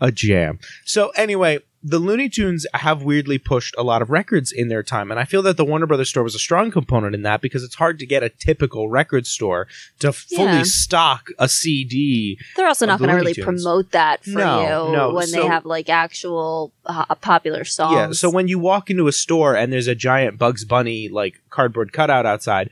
A 0.00 0.12
jam. 0.12 0.58
So 0.84 1.08
anyway, 1.16 1.58
the 1.82 1.98
Looney 2.00 2.28
Tunes 2.28 2.66
have 2.74 3.02
weirdly 3.02 3.38
pushed 3.38 3.74
a 3.78 3.82
lot 3.84 4.02
of 4.02 4.10
records 4.10 4.50
in 4.50 4.68
their 4.68 4.82
time, 4.82 5.10
and 5.10 5.20
I 5.20 5.24
feel 5.24 5.42
that 5.42 5.56
the 5.56 5.64
Warner 5.64 5.86
Brothers 5.86 6.08
store 6.08 6.24
was 6.24 6.34
a 6.34 6.38
strong 6.38 6.70
component 6.70 7.14
in 7.14 7.22
that 7.22 7.40
because 7.40 7.62
it's 7.62 7.76
hard 7.76 7.98
to 8.00 8.06
get 8.06 8.22
a 8.22 8.28
typical 8.28 8.88
record 8.88 9.26
store 9.26 9.68
to 10.00 10.12
fully 10.12 10.42
Yeah. 10.44 10.62
stock 10.64 11.28
a 11.38 11.48
CD. 11.48 12.38
they're 12.56 12.66
also 12.66 12.84
not 12.86 12.98
going 12.98 13.10
to 13.10 13.16
really 13.16 13.34
Tunes. 13.34 13.44
promote 13.62 13.92
that 13.92 14.24
for 14.24 14.30
No, 14.30 14.86
you 14.88 14.92
no, 14.96 15.14
when 15.14 15.26
so- 15.28 15.40
they 15.40 15.46
have 15.46 15.64
like 15.64 15.88
actual 15.88 16.72
uh, 16.84 17.14
popular 17.16 17.64
songs. 17.64 17.94
Yeah. 17.94 18.10
So 18.12 18.30
when 18.30 18.48
you 18.48 18.58
walk 18.58 18.90
into 18.90 19.06
a 19.08 19.12
store 19.12 19.54
and 19.54 19.72
there's 19.72 19.86
a 19.88 19.94
giant 19.94 20.38
Bugs 20.38 20.64
Bunny 20.64 21.08
like 21.08 21.34
cardboard 21.50 21.92
cutout 21.92 22.26
outside, 22.26 22.70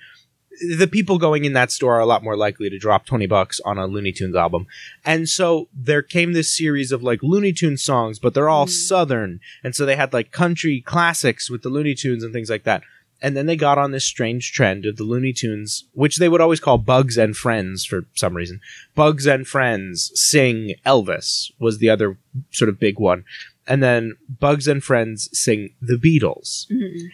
the 0.78 0.86
people 0.90 1.18
going 1.18 1.44
in 1.44 1.52
that 1.54 1.70
store 1.70 1.94
are 1.96 2.00
a 2.00 2.06
lot 2.06 2.22
more 2.24 2.36
likely 2.36 2.70
to 2.70 2.78
drop 2.78 3.06
20 3.06 3.26
bucks 3.26 3.60
on 3.64 3.78
a 3.78 3.86
Looney 3.86 4.12
Tunes 4.12 4.34
album. 4.36 4.66
And 5.04 5.28
so 5.28 5.68
there 5.74 6.02
came 6.02 6.32
this 6.32 6.56
series 6.56 6.92
of 6.92 7.02
like 7.02 7.22
Looney 7.22 7.52
Tunes 7.52 7.82
songs, 7.82 8.18
but 8.18 8.34
they're 8.34 8.48
all 8.48 8.66
Mm. 8.66 8.70
southern. 8.70 9.40
And 9.62 9.74
so 9.74 9.84
they 9.86 9.96
had 9.96 10.12
like 10.12 10.30
country 10.32 10.80
classics 10.80 11.50
with 11.50 11.62
the 11.62 11.68
Looney 11.68 11.94
Tunes 11.94 12.22
and 12.24 12.32
things 12.32 12.50
like 12.50 12.64
that. 12.64 12.82
And 13.22 13.34
then 13.34 13.46
they 13.46 13.56
got 13.56 13.78
on 13.78 13.92
this 13.92 14.04
strange 14.04 14.52
trend 14.52 14.84
of 14.84 14.96
the 14.96 15.04
Looney 15.04 15.32
Tunes, 15.32 15.84
which 15.92 16.16
they 16.18 16.28
would 16.28 16.42
always 16.42 16.60
call 16.60 16.76
Bugs 16.76 17.16
and 17.16 17.34
Friends 17.34 17.84
for 17.86 18.06
some 18.14 18.36
reason. 18.36 18.60
Bugs 18.94 19.26
and 19.26 19.46
Friends 19.46 20.10
sing 20.14 20.74
Elvis 20.84 21.50
was 21.58 21.78
the 21.78 21.88
other 21.88 22.18
sort 22.50 22.68
of 22.68 22.78
big 22.78 22.98
one. 23.00 23.24
And 23.66 23.82
then 23.82 24.16
Bugs 24.28 24.68
and 24.68 24.84
Friends 24.84 25.30
sing 25.32 25.70
The 25.80 25.96
Beatles. 25.96 26.66
Mhm. 26.70 27.08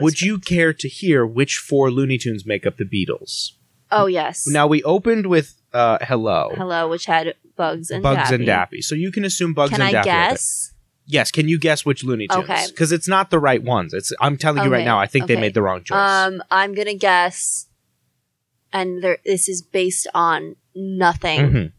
Would 0.00 0.20
you 0.22 0.38
care 0.38 0.72
to 0.72 0.88
hear 0.88 1.26
which 1.26 1.56
four 1.56 1.90
Looney 1.90 2.18
Tunes 2.18 2.44
make 2.46 2.66
up 2.66 2.76
the 2.76 2.84
Beatles? 2.84 3.52
Oh 3.90 4.06
yes. 4.06 4.46
Now 4.46 4.66
we 4.66 4.82
opened 4.84 5.26
with 5.26 5.60
uh, 5.72 5.98
Hello, 6.02 6.52
Hello, 6.56 6.88
which 6.88 7.06
had 7.06 7.34
Bugs 7.56 7.90
and 7.90 8.02
Bugs 8.02 8.16
Daffy. 8.18 8.34
and 8.36 8.46
Daffy. 8.46 8.82
So 8.82 8.94
you 8.94 9.10
can 9.10 9.24
assume 9.24 9.52
Bugs 9.54 9.70
Can 9.72 9.80
and 9.80 9.88
I 9.88 9.92
Daffy. 9.92 10.10
are 10.10 10.12
there. 10.12 10.30
guess? 10.30 10.72
Yes. 11.06 11.30
Can 11.32 11.48
you 11.48 11.58
guess 11.58 11.84
which 11.84 12.04
Looney 12.04 12.28
Tunes? 12.28 12.44
Okay. 12.44 12.66
Because 12.68 12.92
it's 12.92 13.08
not 13.08 13.30
the 13.30 13.38
right 13.40 13.62
ones. 13.62 13.92
It's. 13.92 14.12
I'm 14.20 14.36
telling 14.36 14.62
you 14.62 14.70
right 14.70 14.78
Okay, 14.78 14.84
now. 14.84 15.00
I 15.00 15.06
think 15.06 15.26
they 15.26 15.34
okay. 15.34 15.40
made 15.40 15.54
the 15.54 15.62
wrong 15.62 15.82
choice. 15.82 15.96
Um, 15.98 16.42
I'm 16.52 16.72
gonna 16.74 16.94
guess, 16.94 17.66
and 18.72 19.02
there. 19.02 19.18
This 19.24 19.48
is 19.48 19.60
based 19.62 20.06
on 20.14 20.54
nothing. 20.74 21.72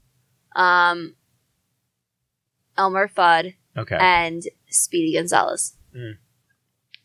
Mhm. 0.56 0.60
Um, 0.62 1.15
Elmer 2.78 3.08
Fudd 3.08 3.54
Okay. 3.78 3.97
and 4.00 4.43
Speedy 4.69 5.13
Gonzales. 5.13 5.76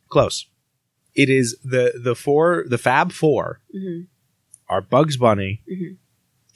Close. 0.09 0.47
It 1.17 1.31
is 1.31 1.57
the 1.65 1.95
the 2.03 2.15
four 2.15 2.65
the 2.69 2.79
Fab 2.79 3.11
Four 3.13 3.61
hmm 3.73 4.03
are 4.69 4.81
Bugs 4.83 5.17
Bunny, 5.17 5.63
Mhm. 5.73 5.97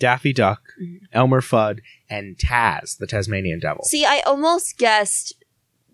Daffy 0.00 0.32
Duck, 0.32 0.62
Mhm. 0.82 0.98
Elmer 1.12 1.40
Fudd, 1.40 1.78
and 2.08 2.36
Taz, 2.36 2.98
the 2.98 3.06
Tasmanian 3.06 3.60
Devil. 3.60 3.84
See, 3.84 4.04
I 4.04 4.20
almost 4.26 4.78
guessed 4.78 5.34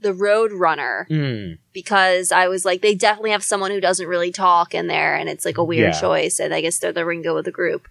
the 0.00 0.14
Road 0.14 0.50
Runner 0.52 1.06
Mm. 1.10 1.58
because 1.74 2.32
I 2.32 2.48
was 2.48 2.64
like, 2.64 2.80
they 2.82 2.94
definitely 2.94 3.32
have 3.32 3.42
someone 3.44 3.70
who 3.70 3.80
doesn't 3.80 4.06
really 4.06 4.30
talk 4.32 4.74
in 4.74 4.86
there, 4.86 5.14
and 5.14 5.28
it's 5.28 5.44
like 5.44 5.58
a 5.58 5.64
weird 5.64 5.92
Yeah. 5.94 6.00
choice, 6.00 6.38
and 6.38 6.54
I 6.54 6.60
guess 6.62 6.78
they're 6.78 6.92
the 6.92 7.04
Ringo 7.04 7.36
of 7.36 7.44
the 7.44 7.50
group. 7.52 7.86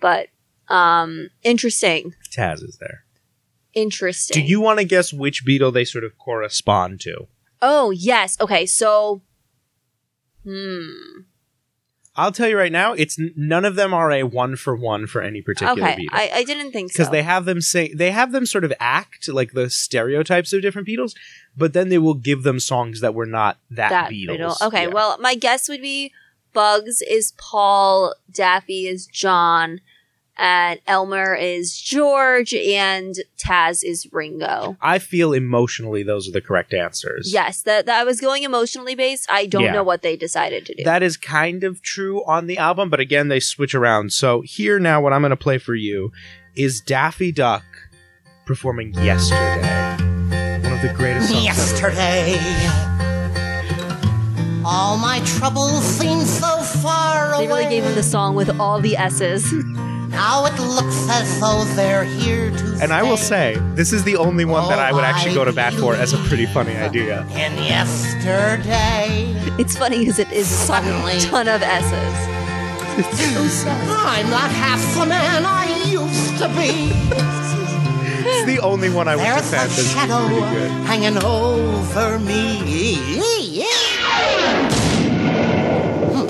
But 0.00 0.28
um, 0.68 1.30
interesting, 1.42 2.14
Taz 2.30 2.62
is 2.62 2.76
there. 2.80 3.04
interesting. 3.74 4.42
Do 4.42 4.48
you 4.48 4.60
want 4.60 4.78
to 4.78 4.84
guess 4.84 5.12
which 5.12 5.44
beetle 5.44 5.72
they 5.72 5.84
sort 5.84 6.04
of 6.04 6.16
correspond 6.18 7.00
to? 7.02 7.26
Oh 7.62 7.90
yes. 7.90 8.36
Okay. 8.40 8.66
So, 8.66 9.22
hmm. 10.50 11.20
I'll 12.16 12.32
tell 12.32 12.48
you 12.48 12.58
right 12.58 12.72
now, 12.72 12.92
it's 12.92 13.16
none 13.36 13.64
of 13.64 13.76
them 13.76 13.94
are 13.94 14.10
a 14.10 14.24
one 14.24 14.56
for 14.56 14.74
one 14.74 15.06
for 15.06 15.22
any 15.22 15.42
particular 15.42 15.88
Okay. 15.90 16.08
I, 16.10 16.30
I 16.34 16.44
didn't 16.44 16.72
think 16.72 16.90
so. 16.90 16.94
because 16.94 17.10
they 17.10 17.22
have 17.22 17.44
them 17.44 17.60
say 17.60 17.94
they 17.94 18.10
have 18.10 18.32
them 18.32 18.46
sort 18.46 18.64
of 18.64 18.72
act 18.80 19.28
like 19.28 19.52
the 19.52 19.70
stereotypes 19.70 20.52
of 20.52 20.60
different 20.60 20.88
Beatles, 20.88 21.14
but 21.56 21.72
then 21.72 21.88
they 21.88 21.98
will 21.98 22.14
give 22.14 22.42
them 22.42 22.58
songs 22.58 23.00
that 23.00 23.14
were 23.14 23.26
not 23.26 23.58
that, 23.70 23.90
that 23.90 24.10
Beatles. 24.10 24.60
Okay. 24.60 24.82
Yeah. 24.82 24.88
Well, 24.88 25.18
my 25.20 25.34
guess 25.34 25.68
would 25.68 25.80
be 25.80 26.12
Bugs 26.52 27.00
is 27.00 27.32
Paul, 27.38 28.14
Daffy 28.30 28.86
is 28.86 29.06
John, 29.06 29.80
and 30.40 30.80
Elmer 30.86 31.34
is 31.34 31.78
George, 31.78 32.54
and 32.54 33.14
Taz 33.38 33.84
is 33.84 34.08
Ringo. 34.10 34.76
I 34.80 34.98
feel 34.98 35.32
emotionally 35.32 36.02
those 36.02 36.26
are 36.28 36.32
the 36.32 36.40
correct 36.40 36.72
answers. 36.74 37.30
Yes, 37.32 37.62
that, 37.62 37.86
that 37.86 38.00
I 38.00 38.04
was 38.04 38.20
going 38.20 38.42
emotionally 38.42 38.94
based. 38.94 39.30
I 39.30 39.46
don't 39.46 39.64
Yeah. 39.64 39.72
know 39.72 39.84
what 39.84 40.02
they 40.02 40.16
decided 40.16 40.64
to 40.66 40.74
do. 40.74 40.82
That 40.84 41.02
is 41.02 41.16
kind 41.16 41.62
of 41.62 41.82
true 41.82 42.24
on 42.24 42.46
the 42.46 42.58
album, 42.58 42.88
but 42.90 43.00
again, 43.00 43.28
they 43.28 43.38
switch 43.40 43.74
around. 43.74 44.12
So 44.12 44.40
here 44.40 44.78
now, 44.78 45.00
what 45.02 45.12
I'm 45.12 45.20
going 45.20 45.30
to 45.30 45.36
play 45.36 45.58
for 45.58 45.74
you 45.74 46.10
is 46.56 46.80
Daffy 46.80 47.30
Duck 47.32 47.62
performing 48.46 48.94
"Yesterday," 48.94 49.60
one 50.62 50.72
of 50.72 50.80
the 50.82 50.92
greatest 50.96 51.28
songs. 51.28 51.44
Yesterday, 51.44 52.36
all 54.64 54.96
my 54.98 55.20
troubles 55.24 55.82
seem 55.84 56.20
so 56.20 56.58
far 56.82 57.34
away. 57.34 57.46
they 57.46 57.52
really 57.52 57.68
gave 57.70 57.84
him 57.84 57.94
the 57.94 58.02
song 58.02 58.34
with 58.34 58.50
all 58.60 58.80
the 58.80 58.96
S's. 58.96 59.52
Now 60.10 60.44
it 60.46 60.58
looks 60.60 61.08
as 61.08 61.40
though 61.40 61.64
they're 61.76 62.04
here 62.04 62.50
to 62.50 62.78
And 62.82 62.92
I 62.92 63.02
will 63.02 63.16
say, 63.16 63.56
this 63.74 63.92
is 63.92 64.02
the 64.04 64.16
only 64.16 64.44
one 64.44 64.68
that 64.68 64.78
I 64.78 64.92
would 64.92 65.04
actually 65.04 65.34
go 65.34 65.44
to 65.44 65.52
bat 65.52 65.72
for 65.74 65.94
as 65.94 66.12
a 66.12 66.18
pretty 66.28 66.46
funny 66.46 66.76
idea. 66.76 67.24
And 67.30 67.54
yesterday, 67.64 69.32
it's 69.58 69.76
funny 69.76 70.00
because 70.00 70.18
it 70.18 70.30
is 70.32 70.50
a 70.50 70.54
Suddenly. 70.54 71.20
ton 71.20 71.48
of 71.48 71.62
S's. 71.62 72.16
I'm 73.88 74.28
not 74.30 74.50
half 74.50 74.80
the 74.98 75.06
man 75.06 75.44
I 75.46 75.66
used 75.88 76.38
to 76.38 76.48
be. 76.48 76.90
It's 78.22 78.44
the 78.46 78.58
only 78.62 78.90
one 78.90 79.08
I 79.08 79.16
would 79.16 79.24
There's 79.24 79.50
defend 79.50 79.70
a 79.70 79.74
as 79.74 79.92
shadow 79.92 80.26
pretty 80.26 80.40
good. 80.40 80.70
hanging 80.86 81.22
over 81.24 82.18
me. 82.18 83.20
Hmm, 86.12 86.28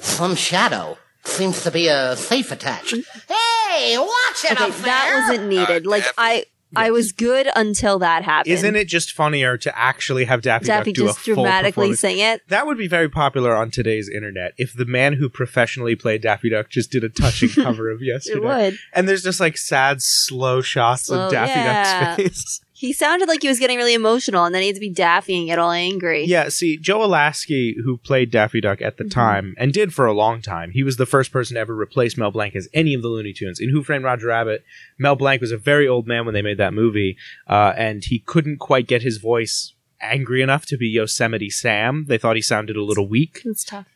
Some 0.00 0.34
shadow 0.36 0.96
seems 1.32 1.62
to 1.64 1.70
be 1.70 1.88
a 1.88 2.16
safe 2.16 2.52
attached. 2.52 2.94
Hey, 3.28 3.96
watch 3.98 4.44
it 4.44 4.52
Okay, 4.52 4.64
up 4.64 4.70
there. 4.70 4.84
that 4.84 5.24
wasn't 5.28 5.48
needed. 5.48 5.86
Uh, 5.86 5.90
like 5.90 6.02
Daffy. 6.04 6.14
I, 6.18 6.44
I 6.74 6.90
was 6.90 7.12
good 7.12 7.48
until 7.54 7.98
that 7.98 8.22
happened. 8.22 8.52
Isn't 8.52 8.76
it 8.76 8.88
just 8.88 9.12
funnier 9.12 9.58
to 9.58 9.78
actually 9.78 10.24
have 10.24 10.40
Daffy, 10.42 10.66
Daffy 10.66 10.92
Duck 10.92 10.94
do 10.94 11.06
just 11.06 11.18
a 11.28 11.34
full 11.34 11.44
dramatically 11.44 11.70
performance? 11.70 12.00
sing 12.00 12.18
it? 12.18 12.40
That 12.48 12.66
would 12.66 12.78
be 12.78 12.88
very 12.88 13.08
popular 13.10 13.54
on 13.54 13.70
today's 13.70 14.08
internet 14.08 14.52
if 14.56 14.72
the 14.74 14.86
man 14.86 15.14
who 15.14 15.28
professionally 15.28 15.96
played 15.96 16.22
Daffy 16.22 16.48
Duck 16.50 16.70
just 16.70 16.90
did 16.90 17.04
a 17.04 17.08
touching 17.10 17.48
cover 17.62 17.90
of 17.90 18.00
Yesterday. 18.02 18.38
It 18.38 18.42
would. 18.42 18.78
And 18.94 19.08
there's 19.08 19.22
just 19.22 19.38
like 19.40 19.58
sad, 19.58 20.00
slow 20.00 20.60
shots 20.62 21.06
Slow- 21.06 21.26
of 21.26 21.32
Daffy 21.32 21.50
yeah. 21.50 22.16
Duck's 22.16 22.22
face. 22.22 22.60
He 22.82 22.92
sounded 22.92 23.28
like 23.28 23.42
he 23.42 23.48
was 23.48 23.60
getting 23.60 23.76
really 23.76 23.94
emotional, 23.94 24.44
and 24.44 24.52
then 24.52 24.64
he'd 24.64 24.80
be 24.80 24.90
Daffy 24.90 25.36
and 25.38 25.46
get 25.46 25.60
all 25.60 25.70
angry. 25.70 26.24
Yeah, 26.24 26.48
see, 26.48 26.76
Joe 26.76 26.98
Alaskey, 26.98 27.74
who 27.84 27.96
played 27.96 28.32
Daffy 28.32 28.60
Duck 28.60 28.82
at 28.82 28.96
the 28.96 29.04
Mhm. 29.04 29.10
time 29.12 29.54
and 29.56 29.72
did 29.72 29.94
for 29.94 30.04
a 30.04 30.12
long 30.12 30.42
time, 30.42 30.72
he 30.72 30.82
was 30.82 30.96
the 30.96 31.06
first 31.06 31.30
person 31.30 31.54
to 31.54 31.60
ever 31.60 31.76
replace 31.78 32.16
Mel 32.16 32.32
Blanc 32.32 32.56
as 32.56 32.68
any 32.74 32.92
of 32.92 33.02
the 33.02 33.06
Looney 33.08 33.32
Tunes. 33.32 33.60
In 33.60 33.68
Who 33.68 33.84
Framed 33.84 34.02
Roger 34.04 34.26
Rabbit, 34.26 34.64
Mel 34.98 35.14
Blanc 35.14 35.40
was 35.40 35.52
a 35.52 35.56
very 35.56 35.86
old 35.86 36.08
man 36.08 36.24
when 36.24 36.34
they 36.34 36.42
made 36.42 36.58
that 36.58 36.74
movie, 36.74 37.16
uh, 37.48 37.72
and 37.76 38.02
he 38.04 38.18
couldn't 38.18 38.56
quite 38.58 38.88
get 38.88 39.02
his 39.02 39.18
voice 39.18 39.74
angry 40.00 40.42
enough 40.42 40.66
to 40.66 40.76
be 40.76 40.88
Yosemite 40.88 41.50
Sam. 41.50 42.06
They 42.08 42.18
thought 42.18 42.34
he 42.34 42.42
sounded 42.42 42.76
a 42.76 42.82
little 42.82 43.06
weak, 43.08 43.42
It's 43.44 43.62
tough. 43.62 43.86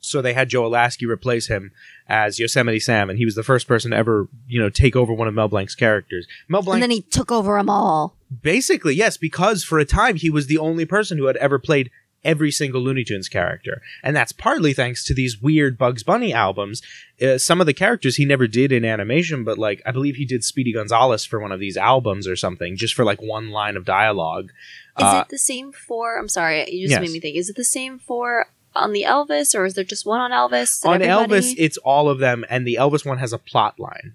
so 0.00 0.22
they 0.22 0.32
had 0.32 0.48
Joe 0.48 0.62
Alaskey 0.62 1.06
replace 1.06 1.48
him 1.48 1.72
as 2.08 2.38
Yosemite 2.38 2.80
Sam, 2.80 3.10
and 3.10 3.18
he 3.18 3.26
was 3.26 3.34
the 3.34 3.42
first 3.42 3.68
person 3.68 3.90
to 3.90 3.98
ever, 3.98 4.28
you 4.48 4.58
know, 4.58 4.70
take 4.70 4.96
over 4.96 5.12
one 5.12 5.28
of 5.28 5.34
Mel 5.34 5.48
Blanc's 5.48 5.74
characters. 5.74 6.26
Mel 6.48 6.62
Blanc 6.62 6.76
And 6.76 6.82
then 6.84 6.90
he 6.90 7.02
took 7.02 7.30
over 7.30 7.58
them 7.58 7.68
all. 7.68 8.16
Basically, 8.42 8.94
yes, 8.94 9.16
because 9.16 9.64
for 9.64 9.78
a 9.78 9.84
time 9.84 10.16
he 10.16 10.30
was 10.30 10.46
the 10.46 10.58
only 10.58 10.84
person 10.84 11.18
who 11.18 11.26
had 11.26 11.36
ever 11.38 11.58
played 11.58 11.90
every 12.22 12.50
single 12.50 12.82
Looney 12.82 13.02
Tunes 13.02 13.28
character. 13.30 13.80
And 14.02 14.14
that's 14.14 14.30
partly 14.32 14.74
thanks 14.74 15.04
to 15.06 15.14
these 15.14 15.40
weird 15.40 15.78
Bugs 15.78 16.02
Bunny 16.02 16.34
albums. 16.34 16.82
Uh, 17.20 17.38
some 17.38 17.60
of 17.60 17.66
the 17.66 17.72
characters 17.72 18.16
he 18.16 18.26
never 18.26 18.46
did 18.46 18.72
in 18.72 18.84
animation, 18.84 19.42
but 19.42 19.56
like, 19.58 19.80
I 19.86 19.90
believe 19.90 20.16
he 20.16 20.26
did 20.26 20.44
Speedy 20.44 20.72
Gonzales 20.74 21.24
for 21.24 21.40
one 21.40 21.50
of 21.50 21.60
these 21.60 21.78
albums 21.78 22.28
or 22.28 22.36
something, 22.36 22.76
just 22.76 22.92
for 22.94 23.04
like 23.06 23.22
one 23.22 23.50
line 23.50 23.76
of 23.76 23.84
dialogue. 23.86 24.50
Is 24.98 25.04
Uh, 25.04 25.22
it 25.24 25.30
the 25.30 25.38
same 25.38 25.72
for? 25.72 26.18
I'm 26.18 26.28
sorry, 26.28 26.70
you 26.70 26.86
just 26.86 26.90
Yes. 26.92 27.00
made 27.00 27.10
me 27.10 27.20
think. 27.20 27.36
Is 27.36 27.48
it 27.48 27.56
the 27.56 27.64
same 27.64 27.98
for 27.98 28.46
on 28.76 28.92
the 28.92 29.02
Elvis, 29.04 29.54
or 29.58 29.64
is 29.64 29.74
there 29.74 29.82
just 29.82 30.04
one 30.06 30.20
on 30.20 30.30
Elvis? 30.30 30.84
On 30.86 31.00
everybody- 31.00 31.40
Elvis, 31.42 31.54
it's 31.56 31.78
all 31.78 32.08
of 32.10 32.18
them, 32.18 32.44
and 32.50 32.66
the 32.66 32.76
Elvis 32.78 33.04
one 33.04 33.18
has 33.18 33.32
a 33.32 33.38
plot 33.38 33.80
line. 33.80 34.14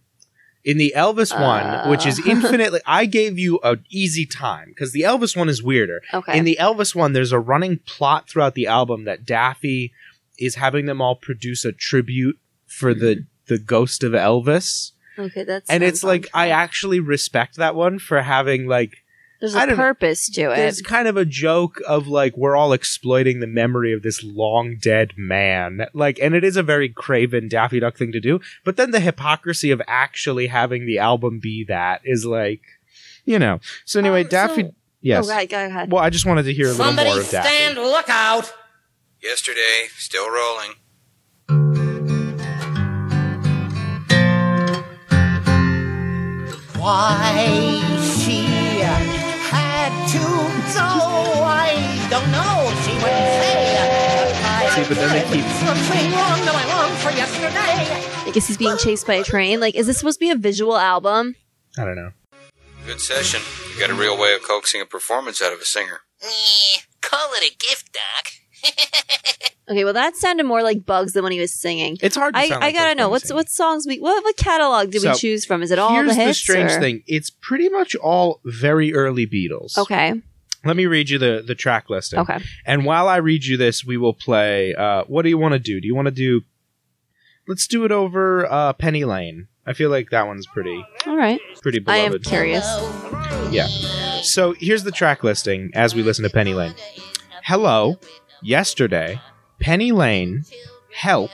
In 0.65 0.78
the 0.78 0.93
Elvis 0.95 1.32
one, 1.39 1.89
which 1.89 2.06
is 2.06 2.19
Uh. 2.19 2.23
infinitely, 2.34 2.82
I 2.86 3.06
gave 3.06 3.38
you 3.39 3.60
an 3.63 3.86
easy 3.89 4.25
time 4.25 4.69
because 4.69 4.91
the 4.91 5.01
Elvis 5.01 5.38
one 5.38 5.47
is 5.47 5.62
weirder. 5.63 6.01
okay. 6.13 6.38
In 6.38 6.43
the 6.43 6.58
Elvis 6.60 6.95
one, 6.95 7.13
there's 7.13 7.32
a 7.32 7.39
running 7.39 7.78
plot 7.86 8.28
throughout 8.28 8.56
the 8.56 8.67
album 8.67 9.06
that 9.06 9.25
Daffy 9.25 9.93
is 10.38 10.56
having 10.56 10.86
them 10.88 11.01
all 11.01 11.15
produce 11.15 11.63
a 11.63 11.71
tribute 11.71 12.38
for 12.65 12.93
the 12.93 13.25
the 13.47 13.60
ghost 13.60 14.04
of 14.04 14.13
Elvis, 14.13 14.91
okay, 15.19 15.43
that's 15.43 15.69
and 15.69 15.84
it's 15.84 16.04
like 16.04 16.28
I 16.34 16.49
actually 16.49 16.99
respect 16.99 17.58
that 17.58 17.75
one 17.75 17.99
for 17.99 18.21
having 18.23 18.67
like 18.67 18.97
there's 19.53 19.62
I 19.62 19.63
a 19.63 19.67
don't 19.67 19.75
purpose 19.77 20.29
to 20.31 20.51
it. 20.51 20.55
there's 20.55 20.81
kind 20.81 21.08
of 21.08 21.17
a 21.17 21.25
joke 21.25 21.81
of 21.88 22.08
like 22.08 22.36
we're 22.38 22.55
all 22.55 22.73
exploiting 22.73 23.39
the 23.39 23.47
memory 23.47 23.93
of 23.93 24.01
this 24.03 24.23
long 24.23 24.77
dead 24.81 25.13
man, 25.17 25.88
like, 25.93 26.19
and 26.21 26.34
it 26.36 26.43
is 26.43 26.58
a 26.58 26.63
very 26.63 26.89
craven 26.89 27.47
Daffy 27.47 27.79
Duck 27.79 27.97
thing 27.97 28.12
to 28.12 28.19
do. 28.19 28.39
But 28.63 28.77
then 28.77 28.91
the 28.91 28.99
hypocrisy 28.99 29.71
of 29.71 29.81
actually 29.88 30.47
having 30.47 30.86
the 30.86 30.99
album 30.99 31.39
be 31.39 31.63
that 31.67 32.01
is 32.03 32.25
like, 32.25 32.62
you 33.25 33.39
know. 33.39 33.60
So 33.86 33.99
anyway, 33.99 34.23
Um, 34.23 34.29
Daffy. 34.29 34.62
so- 34.63 34.73
yes. 35.01 35.25
Oh, 35.27 35.29
right, 35.31 35.49
go 35.49 35.65
ahead. 35.65 35.91
Well, 35.91 36.03
I 36.03 36.10
just 36.10 36.25
wanted 36.25 36.43
to 36.43 36.53
hear 36.53 36.65
a 36.67 36.69
little 36.69 36.86
Somebody 36.86 37.10
more 37.10 37.19
of 37.19 37.29
Daffy. 37.29 37.47
stand 37.47 37.77
look 37.77 38.10
out. 38.10 38.51
Yesterday, 39.21 39.88
still 39.97 40.29
rolling. 40.29 40.73
Why 46.77 47.34
she 47.39 47.84
had 47.84 47.89
to 47.89 47.94
go, 50.75 51.43
I 51.43 52.07
don't 52.09 52.29
know. 52.31 52.71
She 52.83 52.91
wouldn't 52.93 53.31
say. 53.41 54.31
I 54.47 54.69
See, 54.75 54.83
but 54.88 54.97
then 54.97 55.09
they 55.09 55.23
keep- 55.35 55.45
Something 55.65 56.11
wrong 56.11 56.39
that 56.45 56.55
I 56.55 56.65
long 56.75 56.95
for 56.97 57.11
yesterday. 57.11 58.27
I 58.27 58.31
guess 58.33 58.47
he's 58.47 58.57
being 58.57 58.77
chased 58.77 59.07
by 59.07 59.15
a 59.15 59.23
train. 59.23 59.59
Like, 59.59 59.75
is 59.75 59.88
this 59.88 59.97
supposed 59.99 60.19
to 60.19 60.25
be 60.25 60.31
a 60.31 60.35
visual 60.35 60.77
album? 60.77 61.35
I 61.77 61.85
don't 61.85 61.95
know. 61.95 62.11
Good 62.85 62.99
session. 63.01 63.41
You 63.73 63.79
got 63.79 63.89
a 63.89 63.93
real 63.99 64.17
way 64.17 64.33
of 64.35 64.43
coaxing 64.43 64.81
a 64.81 64.85
performance 64.85 65.41
out 65.41 65.51
of 65.53 65.59
a 65.59 65.65
singer. 65.65 66.01
Eh, 66.21 66.79
call 67.01 67.29
it 67.33 67.43
a 67.51 67.55
gift, 67.57 67.93
Doc. 67.93 68.31
Okay, 69.67 69.83
well, 69.83 69.93
that 69.93 70.15
sounded 70.15 70.45
more 70.45 70.61
like 70.61 70.85
Bugs 70.85 71.13
than 71.13 71.23
when 71.23 71.31
he 71.31 71.39
was 71.39 71.51
singing. 71.51 71.97
It's 72.03 72.15
hard 72.15 72.35
to 72.35 72.39
I, 72.39 72.49
sound 72.49 72.63
I 72.63 72.71
gotta 72.71 72.93
know 72.93 73.05
Bunny 73.05 73.11
what's 73.13 73.27
singing. 73.29 73.38
what 73.38 73.49
songs 73.49 73.88
we 73.88 73.97
what 73.99 74.23
what 74.23 74.38
catalog 74.38 74.91
did 74.91 75.01
we 75.01 75.11
choose 75.15 75.43
from? 75.43 75.63
Is 75.63 75.71
it 75.71 75.79
all 75.79 75.89
Here's 75.89 76.15
the 76.15 76.23
the, 76.25 76.33
strange 76.35 76.71
or- 76.73 76.79
thing. 76.79 77.01
It's 77.07 77.31
pretty 77.31 77.67
much 77.69 77.95
all 77.95 78.41
very 78.45 78.93
early 78.93 79.25
Beatles. 79.25 79.75
Okay, 79.79 80.21
Let 80.65 80.75
me 80.75 80.88
read 80.88 81.10
you 81.10 81.19
the, 81.19 81.43
the 81.45 81.56
track 81.56 81.89
listing. 81.89 82.19
okay. 82.19 82.39
And 82.65 82.86
while 82.86 83.08
I 83.08 83.17
read 83.17 83.45
you 83.45 83.56
this, 83.56 83.86
we 83.86 83.97
will 83.97 84.13
play. 84.13 84.73
Uh, 84.73 85.04
what 85.06 85.21
do 85.21 85.30
you 85.30 85.38
want 85.38 85.54
to 85.54 85.60
do? 85.60 85.80
Do 85.80 85.88
you 85.88 85.95
want 85.95 86.08
to 86.08 86.12
do? 86.12 86.41
Let's 87.47 87.67
do 87.67 87.86
it 87.86 87.91
over 87.91 88.51
uh, 88.51 88.73
Penny 88.73 89.06
Lane. 89.06 89.47
I 89.67 89.73
feel 89.73 89.89
like 89.89 90.10
that 90.10 90.28
one's 90.28 90.47
pretty 90.47 90.84
All 91.06 91.15
right. 91.15 91.39
pretty 91.62 91.84
I 91.88 91.97
am 91.97 92.19
curious. 92.19 92.65
Yeah. 93.51 93.67
So 94.21 94.54
here's 94.54 94.84
the 94.84 94.91
track 94.91 95.23
listing 95.23 95.71
as 95.73 95.93
we 95.95 96.01
listen 96.04 96.23
to 96.23 96.30
Penny 96.30 96.54
Lane. 96.54 96.73
Hello, 97.43 97.99
yesterday, 98.41 99.19
Penny 99.60 99.91
Lane, 99.91 100.45
Help, 100.93 101.32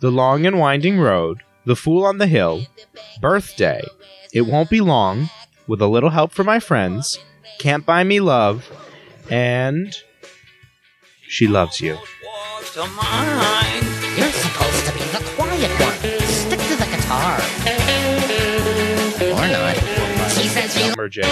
The 0.00 0.10
Long 0.10 0.46
and 0.46 0.58
Winding 0.58 0.98
Road, 0.98 1.42
The 1.64 1.76
Fool 1.76 2.04
on 2.04 2.18
the 2.18 2.26
Hill, 2.26 2.66
Birthday, 3.20 3.82
It 4.32 4.42
Won't 4.42 4.70
Be 4.70 4.80
Long, 4.80 5.30
With 5.68 5.80
a 5.80 5.86
Little 5.86 6.10
Help 6.10 6.32
from 6.32 6.46
My 6.46 6.58
Friends, 6.60 7.18
Can't 7.58 7.84
Buy 7.86 8.04
Me 8.04 8.20
Love, 8.20 8.70
and 9.30 9.94
She 11.28 11.46
Loves 11.46 11.80
You. 11.80 11.94
You're 11.94 12.02
supposed 14.32 14.86
to 14.86 14.92
be 14.92 14.98
the 15.10 15.22
quiet 15.36 15.70
one. 15.80 15.94
Stick 16.26 16.60
to 16.60 16.76
the 16.76 16.86
guitar. 16.86 17.38
Or 19.32 19.48
not. 19.48 19.76
She 20.32 20.48
said 20.48 20.70
she 20.70 20.82
Elmer 20.90 21.08
J. 21.08 21.22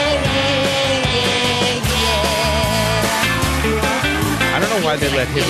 I 4.55 4.59
don't 4.61 4.71
know 4.71 4.83
why 4.87 4.97
they 4.97 5.09
let 5.11 5.27
him 5.29 5.35
do 5.35 5.41
the 5.41 5.47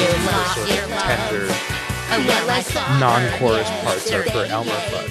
sort 0.55 0.71
of 0.71 0.77
tender 1.03 1.47
non-chorus 2.99 3.71
parts 3.83 4.11
are 4.13 4.23
for 4.25 4.45
Elmer 4.45 4.71
Fudd. 4.71 5.11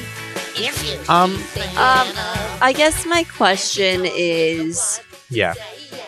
Um, 1.09 1.31
Um, 1.77 2.07
I 2.61 2.73
guess 2.75 3.05
my 3.05 3.23
question 3.23 4.05
is 4.05 4.99
yeah. 5.31 5.53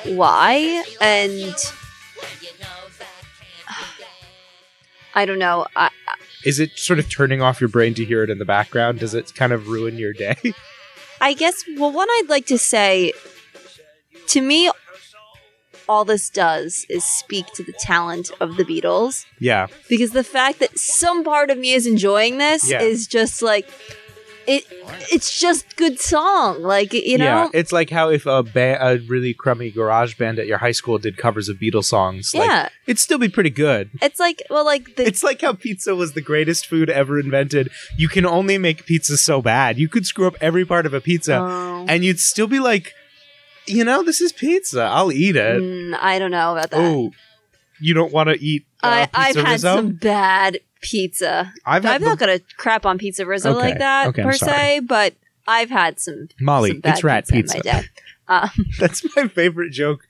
why 0.06 0.84
and 1.02 1.56
I 5.16 5.26
don't 5.26 5.40
know. 5.40 5.66
I, 5.76 5.90
Is 6.44 6.60
it 6.60 6.78
sort 6.78 7.00
of 7.00 7.10
turning 7.10 7.42
off 7.42 7.62
your 7.62 7.70
brain 7.70 7.94
to 7.96 8.06
hear 8.06 8.24
it 8.24 8.30
in 8.30 8.40
the 8.40 8.46
background? 8.46 9.00
Does 9.00 9.14
it 9.14 9.34
kind 9.36 9.54
of 9.54 9.68
ruin 9.68 9.98
your 9.98 10.14
day? 10.14 10.36
I 11.22 11.34
guess 11.34 11.64
well, 11.78 11.92
one 11.92 12.08
I'd 12.10 12.30
like 12.30 12.46
to 12.48 12.58
say 12.58 13.14
to 14.28 14.42
me, 14.42 14.70
all 15.88 16.06
this 16.06 16.30
does 16.30 16.86
is 16.90 17.04
speak 17.04 17.46
to 17.54 17.64
the 17.64 17.74
talent 17.74 18.32
of 18.40 18.56
the 18.58 18.64
Beatles 18.64 19.26
yeah. 19.40 19.68
because 19.90 20.12
the 20.12 20.24
fact 20.24 20.60
that 20.60 20.80
some 20.80 21.24
part 21.24 21.50
of 21.50 21.58
me 21.58 21.74
is 21.74 21.86
enjoying 21.86 22.38
this 22.38 22.70
Yeah. 22.70 22.82
is 22.82 23.06
just 23.06 23.42
like 23.42 23.70
it 24.48 24.64
it's 25.12 25.40
just 25.40 25.76
good 25.76 26.00
song. 26.00 26.62
Like 26.62 26.94
you 26.94 27.18
know, 27.18 27.26
yeah, 27.26 27.50
it's 27.54 27.72
like 27.72 27.90
how 27.90 28.10
if 28.10 28.26
a 28.26 28.44
ba- 28.44 28.78
a 28.82 28.98
really 28.98 29.34
crummy 29.34 29.72
garage 29.72 30.16
band 30.16 30.40
at 30.40 30.48
your 30.48 30.58
high 30.58 30.72
school 30.72 30.98
did 30.98 31.18
covers 31.18 31.50
of 31.50 31.58
Beatles 31.58 31.86
songs, 31.86 32.34
like, 32.34 32.48
Yeah. 32.50 32.70
it'd 32.88 33.00
still 33.00 33.18
be 33.20 33.30
pretty 33.30 33.50
good. 33.50 33.90
it's 34.02 34.20
like 34.20 34.42
well, 34.50 34.66
like 34.66 34.96
the 34.96 35.06
It's 35.06 35.24
like 35.24 35.42
how 35.42 35.54
pizza 35.54 35.96
was 35.96 36.14
the 36.14 36.22
greatest 36.22 36.68
food 36.68 36.90
ever 36.90 37.20
invented. 37.20 37.70
You 37.98 38.08
can 38.10 38.26
only 38.26 38.58
make 38.58 38.86
pizza 38.86 39.18
so 39.18 39.42
bad. 39.42 39.78
You 39.78 39.88
could 39.88 40.06
screw 40.06 40.28
up 40.28 40.36
every 40.42 40.66
part 40.66 40.86
of 40.86 40.94
a 40.94 41.02
pizza, 41.02 41.36
Oh. 41.38 41.86
and 41.88 42.04
you'd 42.04 42.20
still 42.20 42.48
be 42.48 42.60
like, 42.60 42.94
you 43.68 43.84
know, 43.86 44.04
this 44.04 44.20
is 44.22 44.32
pizza. 44.32 44.82
I'll 44.84 45.12
eat 45.12 45.36
it. 45.36 45.62
Mm, 45.62 45.98
I 46.02 46.20
don't 46.20 46.32
know 46.32 46.52
about 46.52 46.70
that. 46.72 46.80
Oh, 46.82 47.12
you 47.80 47.94
don't 47.94 48.12
want 48.14 48.30
to 48.30 48.42
eat 48.44 48.66
uh, 48.84 49.08
I, 49.14 49.30
I've 49.30 49.36
had 49.36 49.52
Rizzo? 49.54 49.76
some 49.78 49.92
bad 49.94 50.60
pizza. 50.84 51.52
I've 51.66 51.84
had 51.84 51.96
I'm 51.96 52.02
the- 52.02 52.08
not 52.08 52.20
gonna 52.20 52.40
crap 52.58 52.86
on 52.86 52.98
pizza 53.00 53.26
Rizzo 53.26 53.52
Okay, 53.52 53.60
like 53.60 53.80
that 53.80 54.08
okay, 54.10 54.22
I'm 54.22 54.28
per 54.30 54.34
sorry. 54.34 54.52
se, 54.52 54.80
but 54.82 55.16
I've 55.48 55.70
had 55.72 56.00
some. 56.00 56.30
Molly, 56.40 56.70
some 56.72 56.80
bad 56.82 56.94
it's 56.94 57.04
rat 57.04 57.28
pizza. 57.28 57.58
in. 57.58 57.62
My 57.66 57.82
day. 57.82 57.88
Um, 58.26 58.50
That's 58.80 59.04
my 59.18 59.28
favorite 59.28 59.72
joke 59.74 60.08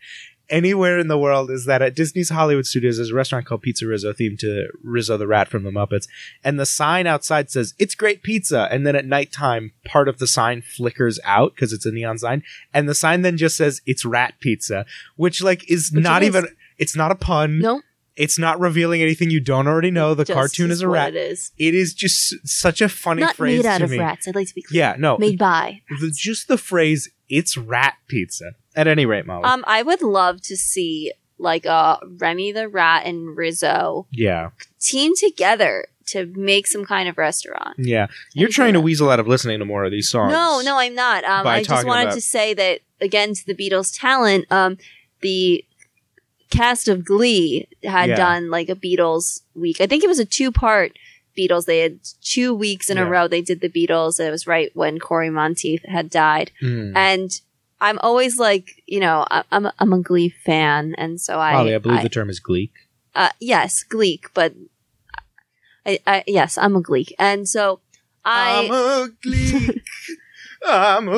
anywhere 0.49 0.99
in 0.99 1.07
the 1.07 1.17
world 1.17 1.49
is 1.49 1.65
that 1.65 1.81
at 1.81 1.95
Disney's 1.95 2.29
Hollywood 2.29 2.67
Studios 2.67 2.97
there's 2.97 3.09
a 3.09 3.15
restaurant 3.15 3.47
called 3.47 3.63
Pizza 3.63 3.88
Rizzo 3.88 4.13
themed 4.13 4.38
to 4.39 4.67
Rizzo 4.83 5.17
the 5.17 5.25
Rat 5.25 5.47
from 5.47 5.63
the 5.63 5.71
Muppets. 5.71 6.07
And 6.43 6.59
the 6.59 6.65
sign 6.67 7.07
outside 7.07 7.49
says, 7.49 7.73
It's 7.79 7.95
great 7.95 8.21
pizza. 8.21 8.67
And 8.69 8.86
then 8.86 8.95
at 8.95 9.05
nighttime, 9.07 9.71
part 9.83 10.07
of 10.07 10.19
the 10.19 10.27
sign 10.27 10.62
flickers 10.62 11.19
out 11.23 11.55
because 11.55 11.73
it's 11.73 11.88
a 11.88 11.91
neon 11.91 12.19
sign. 12.19 12.43
And 12.71 12.88
the 12.88 12.93
sign 12.93 13.23
then 13.23 13.36
just 13.36 13.57
says, 13.57 13.81
It's 13.88 14.05
rat 14.05 14.36
pizza, 14.39 14.86
which 15.15 15.41
like 15.41 15.67
is 15.71 15.91
Which 15.91 16.03
not 16.03 16.21
it 16.21 16.27
even, 16.27 16.45
it's 16.77 16.95
not 16.95 17.12
a 17.12 17.15
pun. 17.15 17.57
no, 17.59 17.81
It's 18.15 18.38
not 18.38 18.60
revealing 18.60 19.02
anything 19.02 19.32
you 19.32 19.39
don't 19.39 19.67
already 19.67 19.89
know. 19.91 20.13
The 20.13 20.23
just 20.23 20.36
cartoon 20.36 20.69
is 20.71 20.82
a 20.82 20.88
what 20.88 20.95
rat. 20.95 21.15
It 21.15 21.17
is 21.17 21.52
It 21.58 21.73
is 21.73 21.93
just 21.93 22.36
such 22.47 22.82
a 22.82 22.89
funny 22.89 23.21
not 23.21 23.36
phrase 23.36 23.63
made 23.63 23.69
out 23.69 23.82
of 23.82 23.89
me. 23.89 23.97
rats. 23.97 24.28
I'd 24.28 24.36
like 24.36 24.47
to 24.47 24.54
be 24.54 24.62
clear. 24.62 24.80
Yeah, 24.80 24.95
no. 24.97 25.17
made 25.17 25.39
by. 25.39 25.82
the, 25.99 26.12
just 26.15 26.47
the 26.47 26.58
phrase, 26.58 27.10
It's 27.30 27.58
rat 27.58 27.95
pizza. 28.08 28.52
At 28.76 28.88
any 28.88 29.06
rate, 29.06 29.26
Molly. 29.26 29.43
Um, 29.43 29.63
I 29.67 29.82
would 29.84 30.02
love 30.02 30.41
to 30.43 30.58
see 30.58 31.12
like 31.38 31.65
uh 31.65 31.97
Remy 32.17 32.52
the 32.52 32.67
Rat 32.69 33.06
and 33.06 33.36
Rizzo 33.36 34.08
yeah. 34.12 34.49
team 34.80 35.13
together 35.15 35.86
to 36.08 36.26
make 36.36 36.67
some 36.67 36.86
kind 36.86 37.08
of 37.10 37.17
restaurant. 37.17 37.76
Yeah, 37.78 38.08
you're 38.34 38.49
trying 38.49 38.73
to 38.73 38.82
weasel 38.82 39.10
out 39.10 39.19
of 39.19 39.28
listening 39.28 39.60
to 39.60 39.65
more 39.65 39.84
of 39.84 39.91
these 39.91 40.10
songs. 40.10 40.32
No, 40.32 40.62
no, 40.63 40.78
I'm 40.78 40.95
not. 40.95 41.23
Um, 41.23 41.47
I 41.47 41.63
just 41.63 41.86
wanted 41.86 42.04
about- 42.04 42.13
to 42.15 42.21
say 42.21 42.54
that 42.54 42.80
again 43.02 43.34
to 43.34 43.45
the 43.45 43.56
Beatles' 43.56 43.97
talent. 43.97 44.45
Um, 44.52 44.78
the 45.21 45.63
cast 46.53 46.87
of 46.87 47.03
Glee 47.05 47.67
had 47.83 48.09
Yeah. 48.09 48.15
done 48.15 48.49
like 48.49 48.69
a 48.69 48.75
Beatles 48.75 49.41
week. 49.55 49.81
I 49.81 49.87
think 49.87 50.03
it 50.03 50.07
was 50.07 50.19
a 50.19 50.25
two 50.25 50.51
part 50.51 50.97
Beatles. 51.37 51.65
They 51.65 51.79
had 51.79 51.99
two 52.21 52.53
weeks 52.53 52.89
in 52.89 52.97
Yeah. 52.97 53.03
a 53.05 53.09
row. 53.09 53.27
They 53.27 53.41
did 53.41 53.59
the 53.61 53.69
Beatles. 53.69 54.19
It 54.19 54.29
was 54.31 54.45
right 54.47 54.69
when 54.75 54.99
Cory 54.99 55.29
Monteith 55.29 55.83
had 55.85 56.09
died, 56.09 56.51
Mm. 56.61 56.93
and 56.95 57.31
I'm 57.81 57.99
always 57.99 58.37
like, 58.39 58.81
you 58.87 58.99
know, 59.01 59.25
I- 59.29 59.43
I'm 59.51 59.65
a, 59.65 59.73
I'm 59.79 59.91
a 59.93 59.99
Glee 59.99 60.29
fan, 60.29 60.95
and 60.97 61.19
so 61.19 61.39
I, 61.39 61.53
Molly, 61.53 61.75
I 61.75 61.79
believe 61.79 61.99
I- 61.99 62.03
the 62.03 62.09
term 62.09 62.29
is 62.29 62.39
gleek. 62.39 62.71
uh, 63.15 63.29
yes, 63.41 63.83
Gleek, 63.83 64.25
but 64.33 64.53
I, 65.85 65.99
I, 66.07 66.23
yes, 66.27 66.57
I'm 66.57 66.75
a 66.75 66.81
Gleek, 66.81 67.13
and 67.19 67.49
so 67.49 67.79
I. 68.23 68.65
I'm 68.65 68.71
a 68.71 69.09
gleek. 69.21 69.81
I'm 70.65 71.09
a 71.09 71.11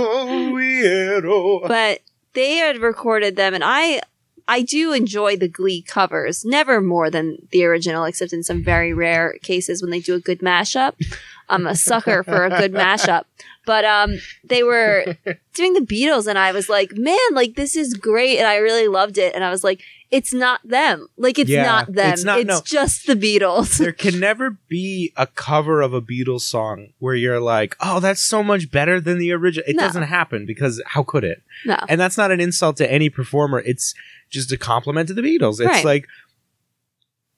weirdo. 0.55 1.67
but 1.67 1.99
they 2.33 2.55
had 2.55 2.79
recorded 2.79 3.35
them 3.35 3.53
and 3.53 3.63
i 3.63 4.01
i 4.47 4.62
do 4.62 4.93
enjoy 4.93 5.36
the 5.36 5.47
glee 5.47 5.81
covers 5.81 6.45
never 6.45 6.81
more 6.81 7.10
than 7.10 7.38
the 7.51 7.63
original 7.63 8.05
except 8.05 8.34
in 8.34 8.43
some 8.43 8.63
very 8.63 8.93
rare 8.93 9.38
cases 9.41 9.81
when 9.81 9.91
they 9.91 9.99
do 9.99 10.15
a 10.15 10.19
good 10.19 10.39
mashup. 10.39 10.93
I'm 11.47 11.67
a 11.67 11.75
sucker 11.75 12.23
for 12.23 12.45
a 12.45 12.49
good 12.49 12.73
mashup. 12.73 13.25
But 13.65 13.86
um 13.86 14.17
they 14.43 14.63
were 14.63 15.17
doing 15.53 15.73
the 15.73 15.81
beatles 15.81 16.27
and 16.27 16.38
i 16.38 16.51
was 16.51 16.69
like 16.69 16.95
man 16.95 17.17
like 17.31 17.55
this 17.55 17.75
is 17.75 17.93
great 17.93 18.38
and 18.38 18.47
i 18.47 18.58
really 18.58 18.88
loved 18.88 19.17
it. 19.17 19.34
And 19.36 19.43
i 19.43 19.49
was 19.49 19.63
like 19.63 19.81
it's 20.17 20.34
not 20.34 20.60
them 20.63 21.08
like 21.17 21.38
it's 21.38 21.49
Yeah, 21.49 21.63
not 21.63 21.93
them 21.93 22.13
it's 22.13 22.23
not- 22.23 22.45
no. 22.45 22.62
just 22.65 23.06
the 23.08 23.15
beatles 23.15 23.78
there 23.78 23.91
can 23.91 24.19
never 24.19 24.58
be 24.69 25.12
a 25.17 25.28
cover 25.28 25.82
of 25.82 25.93
a 25.93 26.01
Beatles 26.01 26.41
song 26.41 26.78
where 26.99 27.15
you're 27.15 27.39
like, 27.56 27.75
"Oh, 27.82 27.99
that's 27.99 28.21
so 28.21 28.41
much 28.51 28.71
better 28.71 29.01
than 29.01 29.17
the 29.17 29.32
original." 29.34 29.65
It 29.67 29.75
No. 29.75 29.84
doesn't 29.84 30.04
happen 30.19 30.45
because 30.45 30.82
how 30.93 31.04
could 31.04 31.23
it? 31.23 31.39
no 31.65 31.78
And 31.89 31.99
that's 31.99 32.17
not 32.17 32.32
an 32.32 32.39
insult 32.39 32.78
to 32.78 32.91
any 32.91 33.10
performer. 33.10 33.60
It's 33.65 33.93
just 34.30 34.51
a 34.51 34.58
compliment 34.58 35.08
to 35.10 35.13
the 35.13 35.21
Beatles. 35.21 35.60
It's 35.60 35.65
Right. 35.65 35.86
like 35.93 36.06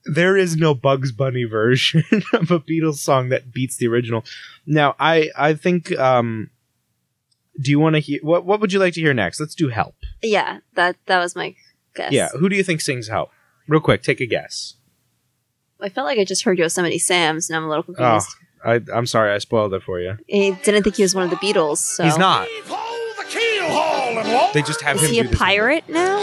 there 0.06 0.38
is 0.38 0.56
no 0.56 0.74
Bugs 0.74 1.12
Bunny 1.12 1.44
version 1.44 2.04
of 2.34 2.52
a 2.52 2.60
Beatles 2.60 2.98
song 2.98 3.30
that 3.30 3.52
beats 3.52 3.78
the 3.78 3.88
original. 3.88 4.24
Now, 4.66 4.96
I 5.00 5.30
I 5.38 5.54
think 5.54 5.98
um 5.98 6.50
do 7.60 7.72
you 7.72 7.80
want 7.80 7.96
to 7.96 8.00
hear 8.00 8.20
what 8.22 8.46
what 8.46 8.60
would 8.62 8.72
you 8.72 8.80
like 8.80 8.94
to 8.94 9.02
hear 9.02 9.14
next? 9.14 9.40
Let's 9.40 9.56
do 9.56 9.70
Help. 9.70 9.96
yeah 10.22 10.60
that 10.76 10.96
that 11.08 11.20
was 11.20 11.36
my 11.36 11.56
guess 11.98 12.12
Yeah, 12.14 12.30
who 12.40 12.48
do 12.50 12.56
you 12.56 12.64
think 12.64 12.80
sings 12.82 13.08
Help? 13.10 13.30
Real 13.68 13.82
quick, 13.82 14.02
take 14.04 14.22
a 14.22 14.26
guess. 14.26 14.76
i 15.82 15.90
felt 15.90 16.06
like 16.06 16.18
i 16.20 16.24
just 16.24 16.44
heard 16.46 16.58
yosemite 16.58 16.98
sam's 17.00 17.50
and 17.50 17.58
i'm 17.58 17.64
a 17.66 17.70
little 17.70 17.84
Oh, 17.90 17.94
confused 17.94 18.30
I 18.66 18.82
I'm 18.98 19.06
sorry 19.06 19.32
I 19.34 19.38
spoiled 19.38 19.74
it 19.76 19.84
for 19.84 20.00
you. 20.00 20.18
I 20.34 20.60
didn't 20.64 20.82
think 20.84 20.96
he 20.96 21.04
was 21.04 21.14
one 21.14 21.24
of 21.24 21.30
the 21.30 21.36
Beatles. 21.38 21.78
So 21.78 22.04
He's 22.04 22.18
not. 22.18 22.48
They 24.54 24.62
just 24.64 24.82
have 24.82 24.96
Is 24.98 25.04
him 25.04 25.10
he 25.12 25.20
a 25.20 25.24
do 25.24 25.30
this 25.30 25.32
number. 25.32 25.38
pirate 25.38 25.88
now? 25.88 26.18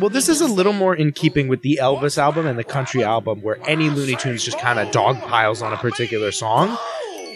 Well, 0.00 0.08
this 0.08 0.28
is 0.28 0.40
a 0.40 0.46
little 0.46 0.72
more 0.72 0.94
in 0.94 1.10
keeping 1.12 1.48
with 1.48 1.62
the 1.62 1.80
Elvis 1.82 2.16
album 2.16 2.46
and 2.46 2.56
the 2.58 2.64
country 2.64 3.02
album, 3.02 3.42
where 3.42 3.58
any 3.68 3.90
Looney 3.90 4.14
Tunes 4.16 4.44
just 4.44 4.58
kind 4.60 4.78
of 4.78 4.92
dog 4.92 5.20
piles 5.22 5.62
on 5.62 5.72
a 5.72 5.76
particular 5.76 6.30
song. 6.30 6.78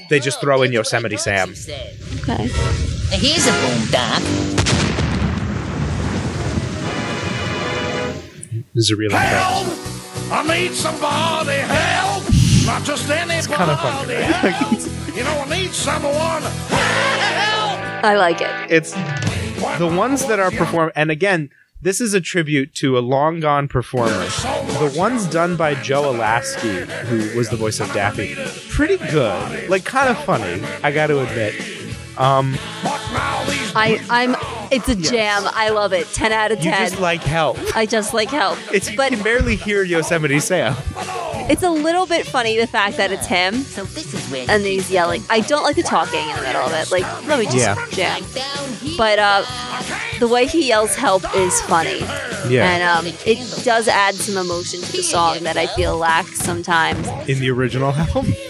They 0.09 0.20
just 0.20 0.40
throw 0.40 0.62
in 0.62 0.70
Yosemite 0.72 1.16
Sam. 1.16 1.50
Okay. 1.50 2.46
Now 2.46 3.18
here's 3.18 3.46
a 3.46 3.52
boom 3.52 3.90
doc. 3.90 4.63
This 8.75 8.85
is 8.87 8.91
a 8.91 8.97
really. 8.97 9.15
Help! 9.15 9.67
I 10.33 10.43
need 10.59 10.73
somebody 10.73 11.59
help! 11.59 12.25
Not 12.67 12.83
just 12.83 13.09
anybody. 13.09 13.55
kind 13.55 13.71
of 13.71 13.81
funny, 13.81 14.15
right? 14.15 14.25
help! 14.53 15.17
you 15.17 15.23
know, 15.23 15.45
I 15.47 15.49
need 15.61 15.71
someone 15.71 16.43
help! 16.43 18.05
I 18.05 18.17
like 18.17 18.41
it. 18.41 18.51
It's 18.73 18.93
the 19.79 19.87
ones 19.97 20.27
that 20.27 20.41
are 20.41 20.51
performed, 20.51 20.91
and 20.97 21.13
again, 21.13 21.51
this 21.81 22.01
is 22.01 22.15
a 22.15 22.21
tribute 22.21 22.75
to 22.77 22.99
a 22.99 23.01
long 23.01 23.39
gone 23.39 23.69
performer. 23.69 24.11
The 24.11 24.93
ones 24.97 25.27
done 25.27 25.57
by 25.57 25.75
Joe 25.77 26.13
Alaskey, 26.13 26.85
who 27.05 27.39
was 27.39 27.51
the 27.51 27.57
voice 27.57 27.79
of 27.79 27.93
Daffy, 27.93 28.35
pretty 28.71 28.97
good. 29.11 29.69
Like, 29.69 29.85
kind 29.85 30.09
of 30.09 30.19
funny, 30.25 30.61
I 30.83 30.91
got 30.91 31.09
to 31.09 31.21
admit. 31.21 31.55
Um, 32.19 32.57
But 32.83 32.93
now 32.93 32.99
these 32.99 33.04
I 33.77 34.01
I'm 34.11 34.37
it's 34.71 34.89
a 34.89 34.95
jam. 34.97 35.43
I 35.47 35.69
love 35.71 35.93
it. 35.93 36.07
Ten 36.09 36.33
out 36.33 36.53
of 36.53 36.59
you 36.65 36.71
ten. 36.71 36.89
just 36.89 37.01
like 37.01 37.23
help. 37.23 37.59
I 37.77 37.87
just 37.87 38.15
like 38.15 38.31
help. 38.31 38.59
It's 38.73 38.87
but 38.87 38.93
you 38.93 38.97
but 38.97 39.13
can 39.13 39.23
barely 39.23 39.57
hear 39.57 39.83
Yosemite 39.83 40.41
Sam. 40.41 40.75
it's 41.51 41.63
a 41.63 41.71
little 41.71 42.07
bit 42.07 42.27
funny 42.27 42.57
the 42.59 42.67
fact 42.67 42.97
that 42.97 43.13
it's 43.13 43.27
him 43.27 43.55
So 43.63 43.85
this 43.85 44.15
is 44.15 44.27
where 44.31 44.47
and 44.49 44.63
he's 44.65 44.91
yelling. 44.91 45.23
I 45.29 45.41
don't 45.41 45.63
like 45.63 45.77
the 45.77 45.83
talking 45.83 46.29
in 46.29 46.37
the 46.37 46.43
middle 46.43 46.63
of 46.63 46.73
it. 46.73 46.91
Like 46.91 47.05
let 47.27 47.39
me 47.39 47.45
just 47.47 47.57
Yeah. 47.59 48.21
jam. 48.23 48.23
But 48.97 49.19
uh, 49.19 49.45
the 50.21 50.29
way 50.29 50.47
he 50.47 50.69
yells 50.69 50.95
"help" 50.95 51.25
is 51.35 51.61
funny, 51.63 51.99
Yeah. 52.49 52.71
and 52.71 52.83
um, 52.83 53.07
it 53.27 53.65
does 53.65 53.89
add 53.89 54.15
some 54.15 54.37
emotion 54.37 54.81
to 54.81 54.93
the 54.93 55.03
song 55.03 55.43
that 55.45 55.57
I 55.57 55.67
feel 55.67 55.97
lacks 55.99 56.39
sometimes. 56.39 57.07
in 57.29 57.41
the 57.41 57.51
original 57.51 57.93
album. 57.93 58.27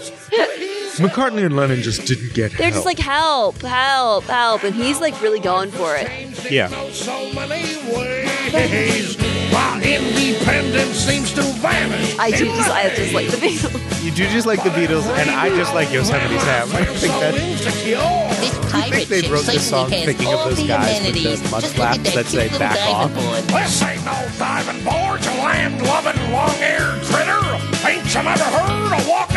McCartney 0.97 1.45
and 1.45 1.55
Lennon 1.55 1.81
just 1.81 2.05
didn't 2.05 2.33
get 2.33 2.51
They're 2.53 2.71
just 2.71 2.85
like 2.85 2.99
help, 2.99 3.61
help, 3.61 4.23
help, 4.25 4.63
and 4.63 4.73
he's 4.75 4.99
like 5.01 5.19
really 5.21 5.39
going 5.39 5.71
for 5.71 5.95
it. 5.95 6.51
yeah. 6.51 6.67
so 6.91 7.31
many 7.33 7.75
ways. 7.93 9.17
My 9.51 9.81
independence 9.81 10.97
seems 10.97 11.33
to 11.33 11.41
vanish. 11.41 12.17
I 12.17 12.31
do 12.31 12.45
just 12.45 12.69
I 12.69 12.89
just 12.95 13.13
like 13.13 13.27
the 13.27 13.37
Beatles. 13.37 14.03
You 14.05 14.11
do 14.11 14.27
just 14.29 14.45
like 14.45 14.63
the 14.63 14.69
Beatles, 14.69 15.05
and 15.17 15.29
I 15.29 15.49
just 15.49 15.73
like 15.73 15.91
Yosemite 15.91 16.37
Sam. 16.39 16.69
I 16.71 16.85
think 16.85 17.13
that. 17.19 17.33
This 17.33 18.73
I 18.73 18.89
think 18.89 19.09
they 19.09 19.21
wrote 19.29 19.45
this 19.45 19.67
song 19.69 19.89
thinking 19.89 20.27
of 20.33 20.43
those 20.45 20.65
guys 20.67 21.01
with 21.05 21.13
the 21.15 21.19
amenities. 21.21 21.51
mud 21.51 21.61
Just 21.61 21.77
look 21.77 21.87
at 21.87 21.99
flaps 21.99 22.15
that 22.15 22.25
say 22.27 22.49
back 22.59 22.77
off. 22.87 23.13
board. 23.13 23.43
This 23.45 23.81
ain't 23.83 24.03
no 24.05 24.27
diving 24.37 24.83
board, 24.83 25.23
you 25.23 25.31
land-loving, 25.41 26.31
long-haired 26.31 27.01
critter. 27.03 27.41
Ain't 27.87 28.05
you 28.13 28.23
never 28.23 28.43
heard 28.43 28.93
of 28.99 29.07
walking 29.07 29.34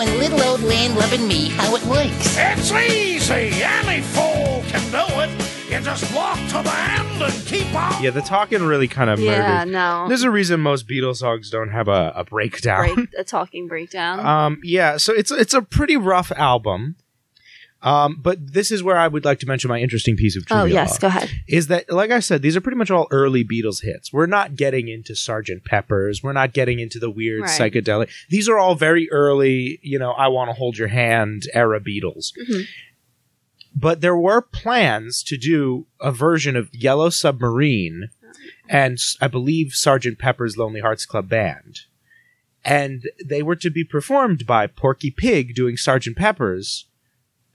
showing 0.00 0.18
little 0.18 0.42
old 0.42 0.60
land 0.62 0.96
loving 0.96 1.26
me 1.28 1.48
how 1.50 1.74
it 1.76 1.84
works? 1.84 2.36
It's 2.38 2.72
easy. 2.72 3.62
Any 3.62 4.02
fool 4.02 4.62
can 4.68 4.90
do 4.90 5.20
it. 5.20 5.30
You 5.70 5.80
just 5.80 6.12
walk 6.14 6.36
to 6.48 6.62
the 6.62 6.74
end 6.74 7.22
and 7.22 7.46
keep 7.46 7.72
on. 7.74 8.02
Yeah, 8.02 8.10
the 8.10 8.22
talking 8.22 8.62
really 8.62 8.88
kind 8.88 9.08
of 9.10 9.20
Yeah, 9.20 9.58
murdered. 9.64 9.72
no. 9.72 10.06
There's 10.08 10.22
a 10.24 10.30
reason 10.30 10.60
most 10.60 10.88
Beatles 10.88 11.16
songs 11.18 11.48
don't 11.50 11.68
have 11.70 11.86
a, 11.88 12.12
a 12.16 12.24
breakdown. 12.24 12.94
Break, 12.94 13.08
a 13.18 13.24
talking 13.24 13.68
breakdown. 13.68 14.20
Um, 14.30 14.60
yeah, 14.64 14.96
so 14.96 15.12
it's 15.12 15.30
it's 15.32 15.54
a 15.54 15.62
pretty 15.62 15.96
rough 15.96 16.30
album. 16.32 16.96
Um, 17.82 18.18
but 18.20 18.52
this 18.52 18.70
is 18.70 18.82
where 18.82 18.98
I 18.98 19.08
would 19.08 19.24
like 19.24 19.38
to 19.38 19.46
mention 19.46 19.68
my 19.70 19.80
interesting 19.80 20.14
piece 20.16 20.36
of 20.36 20.44
trivia. 20.44 20.62
Oh 20.62 20.66
yes, 20.66 20.98
go 20.98 21.06
ahead. 21.06 21.30
Is 21.48 21.68
that 21.68 21.90
like 21.90 22.10
I 22.10 22.20
said, 22.20 22.42
these 22.42 22.54
are 22.56 22.60
pretty 22.60 22.76
much 22.76 22.90
all 22.90 23.08
early 23.10 23.42
Beatles 23.42 23.82
hits. 23.82 24.12
We're 24.12 24.26
not 24.26 24.54
getting 24.54 24.88
into 24.88 25.16
Sergeant 25.16 25.64
Pepper's. 25.64 26.22
We're 26.22 26.34
not 26.34 26.52
getting 26.52 26.78
into 26.78 26.98
the 26.98 27.08
weird 27.10 27.42
Right. 27.42 27.50
psychedelic. 27.72 28.10
These 28.28 28.48
are 28.50 28.58
all 28.58 28.74
very 28.74 29.10
early. 29.10 29.78
You 29.82 29.98
know, 29.98 30.12
I 30.12 30.28
want 30.28 30.50
to 30.50 30.54
hold 30.54 30.76
your 30.76 30.88
hand 30.88 31.44
era 31.54 31.80
Beatles. 31.80 32.32
Mhm. 32.48 32.64
But 33.74 34.00
there 34.02 34.16
were 34.16 34.42
plans 34.42 35.22
to 35.22 35.36
do 35.38 35.86
a 36.00 36.12
version 36.12 36.56
of 36.56 36.68
Yellow 36.74 37.08
Submarine 37.08 38.08
and 38.68 38.98
I 39.20 39.28
believe 39.28 39.72
Sergeant 39.72 40.18
Pepper's 40.18 40.56
Lonely 40.56 40.80
Hearts 40.80 41.06
Club 41.06 41.28
Band. 41.28 41.80
And 42.64 43.04
they 43.24 43.42
were 43.42 43.56
to 43.56 43.70
be 43.70 43.84
performed 43.84 44.46
by 44.46 44.66
Porky 44.66 45.10
Pig 45.10 45.54
doing 45.54 45.76
Sergeant 45.76 46.16
Pepper's, 46.16 46.86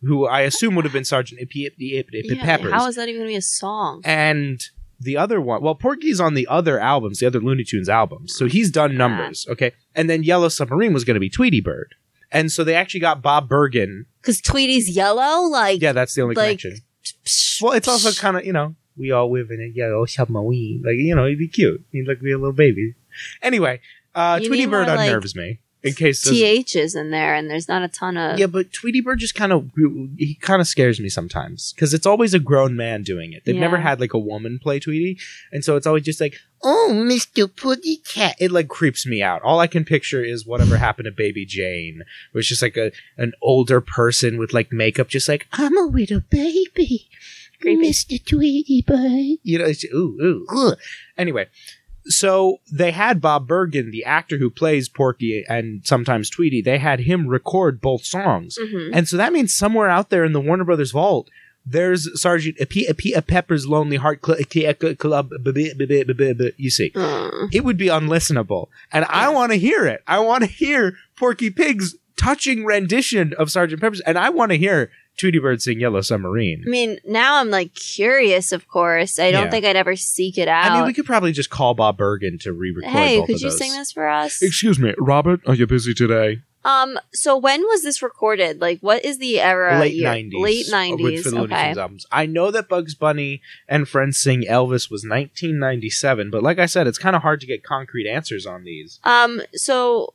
who 0.01 0.27
I 0.27 0.41
assume 0.41 0.75
would 0.75 0.85
have 0.85 0.93
been 0.93 1.05
Sergeant 1.05 1.41
Ippy 1.41 1.67
Ippy 1.67 1.93
Ippy 1.93 2.25
Ippy 2.25 2.39
Peppers. 2.39 2.71
how 2.71 2.87
is 2.87 2.95
that 2.95 3.09
even 3.09 3.21
gonna 3.21 3.29
be 3.29 3.35
a 3.35 3.41
song? 3.41 4.01
and 4.05 4.61
the 4.99 5.17
other 5.17 5.41
one, 5.41 5.61
well, 5.61 5.75
Porky's 5.75 6.19
on 6.19 6.33
the 6.33 6.47
other 6.47 6.79
albums, 6.79 7.19
the 7.19 7.27
other 7.27 7.39
Looney 7.39 7.63
Tunes 7.63 7.89
albums. 7.89 8.35
So 8.35 8.47
he's 8.47 8.71
done 8.71 8.95
numbers, 8.97 9.45
okay? 9.49 9.73
And 9.93 10.09
then 10.09 10.23
Yellow 10.23 10.49
Submarine 10.49 10.93
was 10.93 11.03
going 11.03 11.15
to 11.15 11.19
be 11.19 11.29
Tweety 11.29 11.61
Bird. 11.61 11.95
And 12.31 12.51
so 12.51 12.63
they 12.63 12.75
actually 12.75 13.01
got 13.01 13.21
Bob 13.21 13.47
Bergen. 13.47 14.05
Because 14.21 14.41
Tweety's 14.41 14.95
yellow, 14.95 15.47
like 15.47 15.81
Yeah, 15.81 15.91
that's 15.91 16.13
the 16.15 16.21
only 16.21 16.35
like, 16.35 16.59
connection. 16.59 16.77
Well, 17.61 17.73
it's 17.73 17.87
also 17.87 18.11
kind 18.11 18.37
of, 18.37 18.45
you 18.45 18.53
know, 18.53 18.75
we 18.97 19.11
all 19.11 19.31
live 19.31 19.51
in 19.51 19.61
a 19.61 19.67
yellow 19.67 20.05
submarine. 20.05 20.81
Like, 20.85 20.95
you 20.95 21.15
know, 21.15 21.25
he'd 21.25 21.39
be 21.39 21.47
cute. 21.47 21.85
He'd 21.91 22.07
look 22.07 22.19
like 22.19 22.33
a 22.33 22.37
little 22.37 22.53
baby. 22.53 22.95
Anyway, 23.41 23.81
uh, 24.13 24.39
Tweety 24.39 24.65
Bird 24.65 24.87
like, 24.87 24.99
unnerves 24.99 25.35
me. 25.35 25.59
In 25.85 25.93
case 25.93 26.23
there's- 26.23 26.63
THs 26.73 26.95
in 26.95 27.11
there, 27.11 27.35
and 27.35 27.49
there's 27.49 27.67
not 27.67 27.83
a 27.83 27.87
ton 27.87 28.17
of. 28.17 28.39
Yeah, 28.39 28.47
but 28.47 28.73
Tweety 28.73 29.01
Bird 29.01 29.19
just 29.19 29.35
kind 29.35 29.53
of 29.53 29.69
he 30.17 30.35
kind 30.41 30.59
of 30.59 30.67
scares 30.67 30.99
me 30.99 31.09
sometimes 31.09 31.73
because 31.73 31.93
it's 31.93 32.07
always 32.07 32.33
a 32.33 32.39
grown 32.39 32.75
man 32.75 33.03
doing 33.03 33.33
it. 33.33 33.45
They've 33.45 33.55
never 33.55 33.77
had 33.77 33.99
like 33.99 34.13
a 34.13 34.19
woman 34.19 34.57
play 34.57 34.79
Tweety, 34.79 35.19
and 35.51 35.63
so 35.63 35.75
it's 35.75 35.85
always 35.85 36.03
just 36.03 36.19
like, 36.19 36.37
"Oh, 36.63 36.91
Mister 36.91 37.47
Putty 37.47 37.97
Cat." 37.97 38.35
It 38.39 38.51
like 38.51 38.67
creeps 38.67 39.05
me 39.05 39.21
out. 39.21 39.43
All 39.43 39.59
I 39.59 39.67
can 39.67 39.85
picture 39.85 40.23
is 40.23 40.45
whatever 40.45 40.77
happened 40.77 41.05
to 41.05 41.11
Baby 41.11 41.45
Jane, 41.45 42.01
it's 42.33 42.47
just 42.47 42.63
like 42.63 42.77
a 42.77 42.91
an 43.17 43.33
older 43.41 43.79
person 43.79 44.37
with 44.39 44.53
like 44.53 44.71
makeup, 44.71 45.07
just 45.07 45.29
like, 45.29 45.47
"I'm 45.53 45.77
a 45.77 45.81
little 45.85 46.21
baby, 46.31 47.07
Creepy. 47.61 47.79
Mister 47.79 48.17
Tweety 48.17 48.81
Bird." 48.81 49.37
You 49.43 49.59
know, 49.59 49.65
it's 49.65 49.85
ooh 49.85 50.17
ooh. 50.19 50.45
ugh. 50.49 50.79
Anyway, 51.15 51.45
so 52.07 52.59
they 52.71 52.91
had 52.91 53.19
Bob 53.21 53.47
Bergen, 53.47 53.91
the 53.91 54.05
actor 54.05 54.37
who 54.37 54.49
plays 54.49 54.87
Porky 54.89 55.43
and 55.47 55.81
sometimes 55.85 56.29
Tweety, 56.29 56.61
they 56.61 56.77
had 56.77 56.99
him 57.01 57.27
record 57.27 57.81
both 57.81 58.05
songs. 58.05 58.57
Mhm. 58.61 58.91
And 58.93 59.07
so 59.07 59.17
that 59.17 59.33
means 59.33 59.53
somewhere 59.53 59.89
out 59.89 60.09
there 60.09 60.23
in 60.23 60.31
the 60.33 60.39
Warner 60.41 60.63
Brothers 60.63 60.91
vault, 60.91 61.29
there's 61.65 62.21
Sergeant 62.21 62.57
P- 62.69 62.91
P- 62.93 63.19
Pepper's 63.21 63.67
Lonely 63.67 63.95
Heart 63.97 64.23
Cl- 64.23 64.37
Cl- 64.51 64.75
Cl- 64.79 64.95
Club. 64.95 65.31
You 66.57 66.69
see, 66.69 66.91
Uh, 66.93 67.47
it 67.51 67.63
would 67.63 67.77
be 67.77 67.87
unlistenable. 67.87 68.67
And 68.91 69.05
I 69.05 69.29
want 69.29 69.51
to 69.51 69.57
hear 69.57 69.85
it. 69.85 70.01
I 70.07 70.19
want 70.19 70.43
to 70.43 70.49
hear 70.49 70.95
Porky 71.15 71.49
Pig's 71.49 71.95
touching 72.17 72.65
rendition 72.65 73.33
of 73.37 73.49
Sergeant 73.49 73.81
Pepper's. 73.81 74.01
And 74.01 74.17
I 74.17 74.29
want 74.29 74.51
to 74.51 74.57
hear 74.57 74.91
Tweety 75.17 75.39
Bird 75.39 75.61
sing 75.61 75.79
Yellow 75.79 76.01
Submarine. 76.01 76.63
I 76.65 76.69
mean, 76.69 76.99
now 77.05 77.37
I'm 77.37 77.49
like 77.49 77.73
curious. 77.73 78.51
Of 78.51 78.67
course, 78.67 79.17
I 79.19 79.31
don't 79.31 79.45
Yeah. 79.45 79.49
think 79.51 79.65
I'd 79.65 79.75
ever 79.75 79.95
seek 79.95 80.37
it 80.37 80.47
out. 80.47 80.71
I 80.71 80.75
mean, 80.77 80.85
we 80.85 80.93
could 80.93 81.05
probably 81.05 81.31
just 81.31 81.49
call 81.49 81.73
Bob 81.73 81.97
Bergen 81.97 82.37
to 82.39 82.51
re-record 82.53 82.91
hey, 82.91 83.17
both 83.19 83.27
could 83.27 83.35
of 83.35 83.41
you 83.41 83.49
those. 83.49 83.57
sing 83.57 83.71
this 83.73 83.91
for 83.91 84.07
us? 84.09 84.41
Excuse 84.41 84.77
me, 84.79 84.93
Robert. 84.97 85.39
Are 85.47 85.53
you 85.55 85.67
busy 85.67 85.93
today? 85.93 86.39
Um. 86.65 86.97
So 87.13 87.37
when 87.37 87.61
was 87.61 87.83
this 87.83 88.01
recorded? 88.01 88.59
Like, 88.59 88.79
what 88.79 89.05
is 89.05 89.19
the 89.19 89.39
era? 89.39 89.79
late 89.79 89.93
year? 89.93 90.09
nineties. 90.09 90.41
Late 90.41 90.65
nineties. 90.71 91.21
For 91.21 91.29
the 91.29 91.35
Looney 91.41 91.53
Okay. 91.53 91.65
Tunes 91.65 91.77
albums. 91.77 92.05
I 92.11 92.25
know 92.25 92.49
that 92.49 92.67
Bugs 92.67 92.95
Bunny 92.95 93.43
and 93.69 93.87
Friends 93.87 94.17
Sing 94.17 94.41
Elvis 94.49 94.89
was 94.89 95.05
1997, 95.05 96.31
but 96.31 96.41
like 96.41 96.57
I 96.57 96.65
said, 96.65 96.87
it's 96.87 96.97
kind 96.97 97.15
of 97.15 97.21
hard 97.21 97.39
to 97.41 97.45
get 97.45 97.63
concrete 97.63 98.09
answers 98.09 98.47
on 98.47 98.63
these. 98.63 98.99
Um. 99.03 99.43
So 99.53 100.14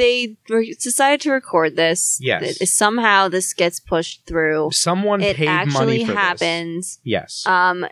they 0.00 0.36
re- 0.48 0.74
decided 0.82 1.20
to 1.22 1.30
record 1.30 1.76
this. 1.76 2.18
Yes. 2.20 2.70
Somehow 2.72 3.28
this 3.28 3.52
gets 3.52 3.78
pushed 3.78 4.26
through. 4.26 4.70
Someone 4.72 5.20
It 5.20 5.36
paid 5.36 5.46
money 5.46 5.60
actually 5.70 6.04
for 6.06 6.14
happens. 6.14 6.96
this. 6.96 7.00
Yes. 7.04 7.46
Um. 7.46 7.86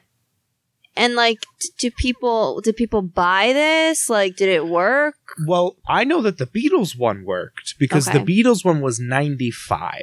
And 0.96 1.14
like, 1.14 1.38
d- 1.60 1.68
do 1.78 1.90
people 1.92 2.60
did 2.60 2.74
people 2.76 3.02
buy 3.02 3.52
this? 3.52 4.10
Like, 4.10 4.34
did 4.36 4.48
it 4.48 4.66
work? 4.66 5.14
well, 5.46 5.76
I 5.86 6.02
know 6.02 6.20
that 6.22 6.38
the 6.38 6.46
Beatles 6.46 6.98
one 6.98 7.24
worked 7.24 7.76
because 7.78 8.08
Okay. 8.08 8.18
the 8.18 8.24
Beatles 8.42 8.64
one 8.64 8.80
was 8.80 8.98
95 8.98 10.02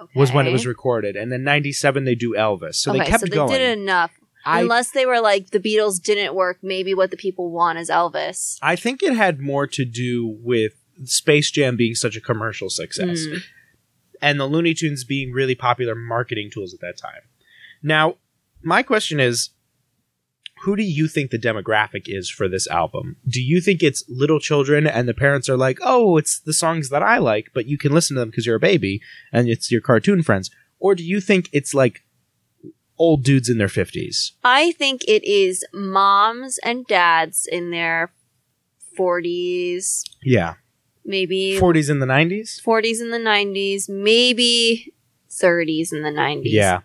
Okay. 0.00 0.12
was 0.20 0.32
when 0.32 0.46
it 0.46 0.52
was 0.52 0.66
recorded, 0.66 1.16
and 1.16 1.30
then 1.32 1.42
97 1.42 2.04
they 2.04 2.14
do 2.14 2.34
Elvis, 2.34 2.76
so 2.76 2.90
okay, 2.92 3.00
they 3.00 3.04
kept 3.06 3.20
so 3.20 3.26
they 3.26 3.36
going. 3.36 3.50
did 3.50 3.78
enough. 3.78 4.12
I 4.44 4.60
Unless 4.60 4.92
they 4.92 5.04
were 5.06 5.20
like 5.20 5.50
the 5.50 5.58
Beatles 5.60 6.00
didn't 6.02 6.34
work, 6.34 6.58
maybe 6.62 6.94
what 6.94 7.10
the 7.10 7.16
people 7.16 7.50
want 7.50 7.78
is 7.78 7.90
Elvis. 7.90 8.58
I 8.62 8.76
think 8.76 9.02
it 9.02 9.14
had 9.16 9.40
more 9.40 9.66
to 9.66 9.84
do 9.84 10.38
with 10.40 10.72
Space 11.04 11.50
Jam 11.50 11.76
being 11.76 11.94
such 11.94 12.16
a 12.16 12.20
commercial 12.20 12.70
success. 12.70 13.26
Mm. 13.26 13.42
and 14.22 14.40
the 14.40 14.46
Looney 14.46 14.72
Tunes 14.72 15.04
being 15.04 15.30
really 15.32 15.54
popular 15.54 15.94
marketing 15.94 16.50
tools 16.50 16.72
at 16.72 16.80
that 16.80 16.96
time. 16.96 17.20
Now, 17.82 18.16
my 18.62 18.82
question 18.82 19.20
is 19.20 19.50
who 20.62 20.74
do 20.74 20.82
you 20.82 21.06
think 21.06 21.30
the 21.30 21.38
demographic 21.38 22.04
is 22.06 22.30
for 22.30 22.48
this 22.48 22.66
album? 22.68 23.16
Do 23.28 23.42
you 23.42 23.60
think 23.60 23.82
it's 23.82 24.02
little 24.08 24.40
children 24.40 24.86
and 24.86 25.06
the 25.06 25.12
parents 25.12 25.50
are 25.50 25.56
like, 25.56 25.78
"Oh, 25.82 26.16
it's 26.16 26.40
the 26.40 26.54
songs 26.54 26.88
that 26.88 27.02
I 27.02 27.18
like, 27.18 27.50
but 27.52 27.66
you 27.66 27.76
can 27.76 27.92
listen 27.92 28.14
to 28.16 28.20
them 28.20 28.30
because 28.30 28.46
you're 28.46 28.56
a 28.56 28.60
baby 28.60 29.02
and 29.32 29.48
it's 29.50 29.70
your 29.70 29.82
cartoon 29.82 30.22
friends?" 30.22 30.50
Or 30.78 30.94
do 30.94 31.04
you 31.04 31.20
think 31.20 31.50
it's 31.52 31.74
like 31.74 32.02
old 32.98 33.22
dudes 33.22 33.50
in 33.50 33.58
their 33.58 33.68
50s? 33.68 34.32
I 34.42 34.72
think 34.72 35.04
it 35.06 35.22
is 35.24 35.62
moms 35.74 36.56
and 36.64 36.86
dads 36.86 37.46
in 37.46 37.70
their 37.70 38.12
40s, 38.98 40.04
Yeah. 40.22 40.54
Maybe 41.06 41.58
40s 41.60 41.88
in 41.90 41.98
the 42.00 42.06
90s? 42.06 42.60
40s 42.62 43.00
in 43.00 43.10
the 43.10 43.18
90s, 43.18 43.88
maybe 43.88 44.92
30s 45.30 45.92
in 45.92 46.02
the 46.02 46.10
90s. 46.10 46.42
Yeah. 46.46 46.80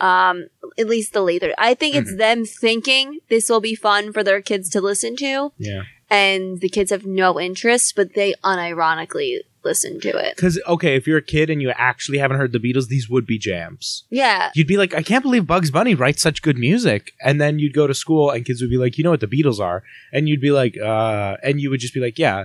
Um, 0.00 0.46
at 0.78 0.88
least 0.88 1.12
the 1.12 1.22
later. 1.22 1.54
I 1.58 1.74
think 1.74 1.94
Mm-hmm. 1.94 2.02
it's 2.08 2.16
them 2.16 2.44
thinking 2.44 3.20
this 3.30 3.48
will 3.48 3.60
be 3.60 3.74
fun 3.74 4.12
for 4.12 4.22
their 4.24 4.42
kids 4.42 4.68
to 4.70 4.80
listen 4.80 5.16
to, 5.16 5.52
Yeah. 5.58 5.82
and 6.10 6.60
the 6.60 6.68
kids 6.68 6.90
have 6.90 7.06
no 7.06 7.40
interest, 7.40 7.94
but 7.96 8.14
they 8.14 8.34
unironically 8.44 9.38
listen 9.64 9.98
to 10.00 10.08
it. 10.08 10.36
Cuz 10.36 10.60
okay, 10.66 10.94
if 10.96 11.06
you're 11.06 11.18
a 11.18 11.22
kid 11.22 11.48
and 11.48 11.62
you 11.62 11.70
actually 11.70 12.18
haven't 12.18 12.36
heard 12.38 12.52
the 12.52 12.58
Beatles, 12.58 12.88
these 12.88 13.08
would 13.08 13.24
be 13.24 13.38
jams. 13.38 14.04
Yeah. 14.10 14.50
you'd 14.54 14.66
be 14.66 14.76
like, 14.76 14.92
I 14.94 15.02
can't 15.02 15.22
believe 15.22 15.46
Bugs 15.46 15.70
Bunny 15.70 15.94
writes 15.94 16.20
such 16.20 16.42
good 16.42 16.58
music. 16.58 17.12
And 17.22 17.40
then 17.40 17.58
you'd 17.58 17.72
go 17.72 17.86
to 17.86 17.94
school 17.94 18.30
and 18.30 18.44
kids 18.44 18.60
would 18.60 18.68
be 18.70 18.76
like, 18.76 18.98
you 18.98 19.04
know 19.04 19.10
what 19.10 19.20
the 19.20 19.26
Beatles 19.26 19.60
are? 19.60 19.82
And 20.12 20.28
you'd 20.28 20.40
be 20.42 20.50
like, 20.50 20.76
uh, 20.76 21.36
and 21.42 21.60
you 21.62 21.70
would 21.70 21.80
just 21.80 21.94
be 21.94 22.00
like, 22.00 22.18
yeah. 22.18 22.44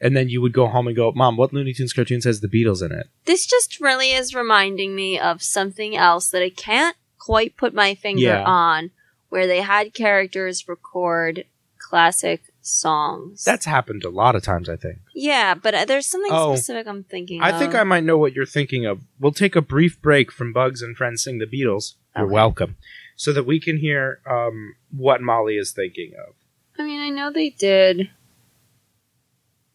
And 0.00 0.16
then 0.16 0.28
you 0.30 0.40
would 0.40 0.52
go 0.54 0.66
home 0.66 0.86
and 0.86 0.96
go, 0.96 1.12
Mom, 1.12 1.36
what 1.36 1.52
Looney 1.52 1.74
Tunes 1.74 1.92
cartoon 1.92 2.20
has 2.24 2.40
the 2.40 2.48
Beatles 2.48 2.82
in 2.84 2.90
it? 2.92 3.08
This 3.26 3.46
just 3.46 3.80
really 3.80 4.12
is 4.12 4.34
reminding 4.34 4.94
me 4.94 5.18
of 5.18 5.42
something 5.42 5.94
else 5.96 6.30
that 6.30 6.42
I 6.42 6.48
can't 6.50 6.96
quite 7.18 7.56
put 7.56 7.74
my 7.74 7.94
finger 7.94 8.22
Yeah. 8.22 8.44
on, 8.44 8.90
where 9.28 9.46
they 9.46 9.60
had 9.60 9.92
characters 9.92 10.66
record 10.66 11.44
classic 11.78 12.42
songs. 12.62 13.44
That's 13.44 13.66
happened 13.66 14.04
a 14.04 14.08
lot 14.10 14.34
of 14.36 14.42
times, 14.42 14.68
I 14.68 14.76
think. 14.76 14.98
yeah, 15.14 15.54
but 15.54 15.74
uh, 15.74 15.84
there's 15.84 16.06
something 16.06 16.30
Oh. 16.32 16.54
specific 16.54 16.86
I'm 16.86 17.04
thinking. 17.04 17.42
I 17.42 17.58
think 17.58 17.74
of. 17.74 17.80
I 17.80 17.84
might 17.84 18.04
know 18.04 18.16
what 18.16 18.32
you're 18.34 18.46
thinking 18.46 18.86
of. 18.86 19.00
We'll 19.18 19.32
take 19.32 19.54
a 19.56 19.62
brief 19.62 20.00
break 20.00 20.30
from 20.32 20.52
Bugs 20.52 20.80
and 20.82 20.96
Friends 20.96 21.22
Sing 21.24 21.38
the 21.38 21.46
Beatles. 21.46 21.94
You're 22.16 22.26
welcome. 22.26 22.76
So 23.16 23.32
that 23.34 23.44
we 23.44 23.60
can 23.60 23.76
hear 23.78 24.20
um, 24.28 24.74
what 24.96 25.20
Molly 25.20 25.56
is 25.56 25.72
thinking 25.72 26.12
of. 26.26 26.34
I 26.78 26.84
mean, 26.84 27.00
I 27.00 27.10
know 27.10 27.30
they 27.30 27.50
did. 27.50 28.08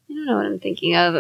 I 0.10 0.14
don't 0.14 0.26
know 0.26 0.36
what 0.38 0.46
I'm 0.46 0.60
thinking 0.60 0.96
of. 0.96 1.16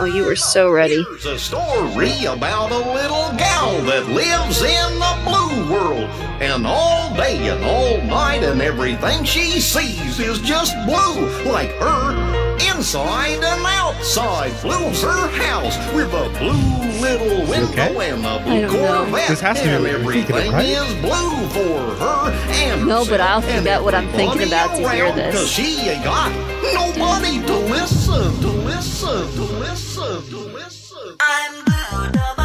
Oh, 0.00 0.04
you 0.04 0.24
were 0.24 0.36
so 0.36 0.70
ready. 0.70 1.02
Here's 1.02 1.26
a 1.26 1.38
story 1.38 2.24
about 2.24 2.70
a 2.70 2.78
little 2.78 3.36
gal 3.36 3.80
that 3.82 4.06
lives 4.08 4.62
in 4.62 4.98
the 4.98 5.18
blue 5.24 5.72
world. 5.72 6.08
And 6.40 6.66
all 6.66 7.14
day 7.16 7.48
and 7.48 7.64
all 7.64 8.00
night, 8.06 8.44
and 8.44 8.62
everything 8.62 9.24
she 9.24 9.60
sees 9.60 10.20
is 10.20 10.40
just 10.40 10.74
blue. 10.86 11.50
Like 11.50 11.70
her, 11.80 12.37
inside 12.88 13.44
and 13.44 13.66
outside. 13.66 14.50
Blue's 14.62 15.02
her 15.02 15.28
house 15.28 15.76
with 15.92 16.08
a 16.08 16.30
blue 16.38 16.88
little 17.02 17.46
window 17.46 17.68
okay? 17.70 18.10
and 18.12 18.24
a 18.24 18.28
I 18.28 18.42
blue 18.42 18.60
don't. 18.62 18.70
Corvette. 19.10 19.28
This 19.28 19.40
has 19.42 19.58
to 19.60 19.64
be 19.64 19.70
and 19.72 19.82
what 19.82 19.90
you're 19.90 20.00
everything 20.00 20.52
right? 20.52 20.64
is 20.64 20.94
blue 21.02 21.48
for 21.52 21.94
her 22.02 22.32
and 22.48 22.86
No, 22.86 23.04
but 23.04 23.20
I'll 23.20 23.42
herself 23.42 23.44
and 23.56 23.58
forget 23.58 23.82
what 23.84 23.94
I'm 23.94 24.08
thinking 24.12 24.48
about 24.48 24.74
to 24.76 24.88
hear 24.88 25.04
around, 25.04 25.16
this. 25.18 25.34
'cause 25.34 25.50
she 25.50 25.80
ain't 25.90 26.02
got 26.02 26.32
nobody 26.72 27.42
to 27.46 27.56
listen, 27.76 28.40
to 28.40 28.48
listen, 28.48 29.32
to 29.36 29.42
listen, 29.42 30.30
to 30.30 30.38
listen. 30.38 31.16
I'm 31.20 31.64
blue, 31.66 32.37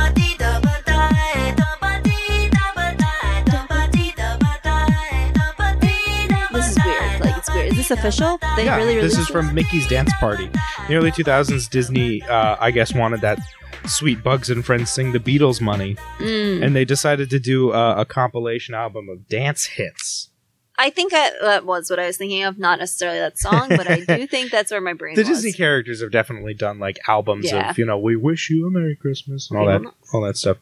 this 7.88 8.00
official? 8.00 8.38
They 8.56 8.66
Yeah, 8.66 8.78
really 8.78 8.96
this 9.00 9.18
is 9.18 9.28
from 9.28 9.54
Mickey's 9.54 9.88
Dance 9.88 10.12
Party. 10.20 10.46
In 10.46 10.52
the 10.88 10.96
early 10.96 11.12
2000s, 11.12 11.70
Disney, 11.70 12.22
uh, 12.24 12.56
I 12.60 12.72
guess, 12.72 12.94
wanted 12.94 13.22
that 13.22 13.40
Sweet 13.86 14.24
Bugs 14.24 14.50
and 14.50 14.66
Friends 14.66 14.90
Sing 14.90 15.12
the 15.12 15.20
Beatles 15.20 15.60
Money, 15.62 15.96
Mm. 16.20 16.64
and 16.64 16.76
they 16.76 16.86
decided 16.86 17.30
to 17.32 17.40
do 17.40 17.72
a, 17.74 18.02
a 18.02 18.06
compilation 18.06 18.74
album 18.74 19.10
of 19.10 19.28
dance 19.28 19.66
hits. 19.66 20.30
I 20.78 20.90
think 20.90 21.14
I, 21.14 21.32
that 21.42 21.66
was 21.66 21.90
what 21.90 22.00
I 22.00 22.08
was 22.08 22.18
thinking 22.18 22.44
of, 22.44 22.58
not 22.58 22.80
necessarily 22.80 23.20
that 23.20 23.38
song, 23.38 23.68
but 23.70 23.88
I 23.88 24.00
do 24.00 24.26
think 24.26 24.50
that's 24.52 24.72
where 24.72 24.82
my 24.82 24.94
brain 24.94 25.16
The 25.16 25.22
was. 25.22 25.30
Disney 25.30 25.54
characters 25.54 26.02
have 26.02 26.12
definitely 26.12 26.54
done 26.56 26.80
like 26.80 26.98
albums 27.08 27.52
Yeah. 27.52 27.70
of 27.72 27.78
you 27.78 27.86
know 27.86 27.98
we 28.00 28.16
wish 28.16 28.50
you 28.50 28.66
a 28.68 28.72
Merry 28.72 28.96
Christmas 28.96 29.52
and 29.52 29.60
all 29.60 29.66
that 29.68 29.82
all 30.14 30.22
that 30.22 30.38
stuff. 30.38 30.58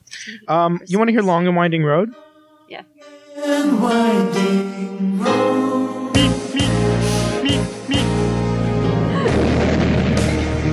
Um, 0.47 0.81
you 0.87 0.97
want 0.97 1.07
to 1.09 1.13
hear 1.13 1.21
Long 1.21 1.47
and 1.47 1.55
Winding 1.55 1.83
Road? 1.85 2.13
Yeah. 2.67 2.81
You 3.37 3.77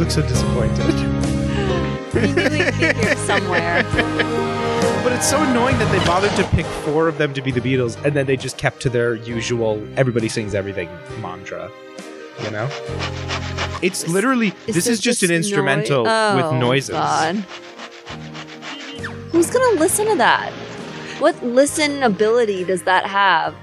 look 0.08 0.24
so 0.24 0.28
disappointed. 0.28 0.94
We 2.14 2.22
knew 2.32 2.42
we'd 2.44 2.72
be 2.80 2.92
here 3.00 3.16
somewhere. 3.16 3.84
But 5.04 5.12
it's 5.12 5.28
so 5.28 5.40
annoying 5.42 5.78
that 5.78 5.90
they 5.92 6.04
bothered 6.04 6.32
to 6.36 6.44
pick 6.56 6.66
four 6.66 7.08
of 7.08 7.18
them 7.18 7.32
to 7.34 7.40
be 7.42 7.50
the 7.50 7.60
Beatles, 7.60 8.02
and 8.04 8.14
then 8.14 8.26
they 8.26 8.36
just 8.36 8.58
kept 8.58 8.80
to 8.82 8.90
their 8.90 9.14
usual 9.14 9.82
"everybody 9.96 10.28
sings 10.28 10.54
everything" 10.54 10.88
mantra. 11.20 11.70
You 12.42 12.50
know, 12.50 12.68
it's 13.82 14.06
literally 14.08 14.50
this 14.66 14.86
is 14.86 14.98
just 15.00 15.22
an 15.22 15.28
noi- 15.30 15.36
instrumental 15.36 16.04
Oh, 16.08 16.36
with 16.36 16.60
noises. 16.60 16.90
God. 16.90 17.36
Who's 19.32 19.50
gonna 19.50 19.78
listen 19.80 20.06
to 20.08 20.16
that? 20.16 20.50
What 21.20 21.40
listen 21.44 22.02
ability 22.02 22.64
does 22.64 22.82
that 22.84 23.06
have? 23.06 23.54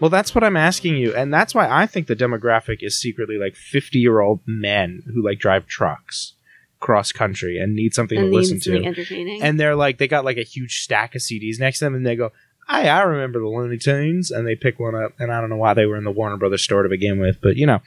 Well, 0.00 0.10
that's 0.10 0.34
what 0.34 0.44
I'm 0.44 0.56
asking 0.56 0.96
you, 0.96 1.14
and 1.14 1.34
that's 1.34 1.54
why 1.54 1.68
I 1.68 1.86
think 1.86 2.06
the 2.06 2.14
demographic 2.14 2.78
is 2.82 2.96
secretly 2.96 3.36
like 3.36 3.56
50 3.56 3.98
year 3.98 4.20
old 4.20 4.40
men 4.46 5.02
who 5.12 5.24
like 5.24 5.38
drive 5.38 5.66
trucks 5.66 6.34
cross 6.80 7.10
country 7.10 7.58
and 7.58 7.74
need 7.74 7.94
something 7.94 8.18
and 8.18 8.30
to 8.30 8.36
listen 8.36 8.60
to 8.60 8.84
entertaining. 8.84 9.42
And 9.42 9.58
they're 9.58 9.74
like, 9.74 9.98
they 9.98 10.06
got 10.06 10.24
like 10.24 10.36
a 10.36 10.44
huge 10.44 10.82
stack 10.82 11.14
of 11.14 11.20
CDs 11.20 11.58
next 11.58 11.80
to 11.80 11.86
them, 11.86 11.94
and 11.94 12.06
they 12.06 12.16
go, 12.16 12.30
"Hi, 12.68 12.88
I 12.88 13.02
remember 13.02 13.40
the 13.40 13.48
Looney 13.48 13.78
Tunes," 13.78 14.30
and 14.30 14.46
they 14.46 14.54
pick 14.54 14.78
one 14.78 14.94
up, 14.94 15.12
and 15.18 15.32
I 15.32 15.40
don't 15.40 15.50
know 15.50 15.56
why 15.56 15.74
they 15.74 15.86
were 15.86 15.96
in 15.96 16.04
the 16.04 16.12
Warner 16.12 16.36
Brothers 16.36 16.62
store 16.62 16.82
to 16.84 16.88
begin 16.88 17.18
with, 17.18 17.40
but 17.40 17.56
you 17.56 17.66
know, 17.66 17.80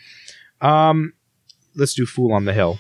um, 0.60 1.14
let's 1.76 1.94
do 1.94 2.06
"Fool 2.06 2.34
on 2.34 2.46
the 2.46 2.54
Hill." 2.54 2.80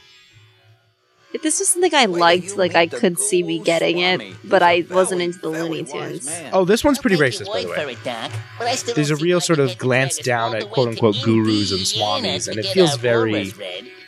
If 1.33 1.41
this 1.41 1.59
was 1.59 1.69
something 1.69 1.93
I 1.93 2.05
liked, 2.05 2.57
like 2.57 2.75
I 2.75 2.87
could 2.87 3.19
see 3.19 3.43
me 3.43 3.59
getting 3.59 3.99
it, 3.99 4.21
but 4.43 4.61
I 4.61 4.85
wasn't 4.89 5.21
into 5.21 5.39
the 5.39 5.49
Looney 5.49 5.83
Tunes. 5.83 6.29
Oh, 6.51 6.65
this 6.65 6.83
one's 6.83 6.99
pretty 6.99 7.15
racist, 7.15 7.47
by 7.47 7.63
the 7.63 7.69
way. 7.69 7.93
it, 7.93 8.03
Doc, 8.03 8.31
but 8.57 8.67
I 8.67 8.75
still 8.75 8.95
There's 8.95 9.11
a 9.11 9.15
real 9.15 9.39
sort 9.39 9.59
of 9.59 9.77
glance 9.77 10.17
down 10.17 10.55
at 10.55 10.69
quote 10.69 10.89
unquote 10.89 11.15
gurus 11.23 11.71
and 11.71 11.81
swamis, 11.81 12.47
and 12.47 12.57
it 12.57 12.65
feels 12.67 12.95
very. 12.97 13.53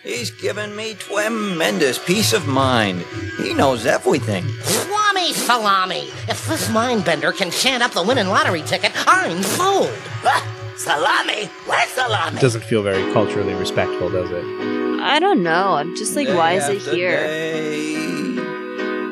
He's 0.03 0.32
given 0.32 0.76
me 0.76 0.95
tremendous 0.95 1.97
peace 1.97 2.34
of 2.34 2.45
mind. 2.45 3.05
He 3.38 3.53
knows 3.53 3.86
everything. 3.86 4.43
Swami 4.61 5.32
salami! 5.32 6.09
If 6.28 6.45
this 6.45 6.67
mindbender 6.67 7.34
can 7.34 7.51
chant 7.51 7.82
up 7.82 7.91
the 7.91 8.03
winning 8.03 8.28
lottery 8.28 8.63
ticket, 8.63 8.91
I'm 9.07 9.41
sold! 9.43 9.93
salami? 10.76 11.45
Where's 11.65 11.89
salami? 11.91 12.39
Doesn't 12.41 12.65
feel 12.65 12.84
very 12.84 13.13
culturally 13.13 13.53
respectful, 13.53 14.09
does 14.09 14.30
it? 14.30 14.72
I 15.06 15.20
don't 15.20 15.43
know. 15.43 15.74
I'm 15.74 15.95
just 15.95 16.16
like, 16.16 16.28
why 16.30 16.54
is 16.54 16.68
it 16.70 16.82
here? 16.82 17.18
day. 17.28 17.93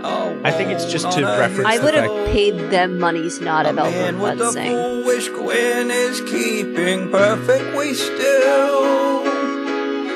Oh, 0.04 0.40
I 0.44 0.52
think 0.52 0.72
it's 0.72 0.92
just 0.92 1.12
to 1.12 1.24
reference 1.26 1.68
I 1.68 1.78
would 1.84 1.94
have 1.94 2.28
paid 2.28 2.54
them 2.72 2.98
money 2.98 3.30
to 3.30 3.44
not 3.44 3.66
have 3.66 3.78
A 3.78 3.82
Elvin 3.82 4.02
man 4.02 4.20
with 4.20 4.40
Bud 4.40 4.48
a 4.48 4.52
sing. 4.52 4.72
foolish 4.72 5.28
grin 5.30 5.92
is 5.92 6.22
keeping 6.22 7.10
perfectly 7.12 7.94
still. 7.94 9.24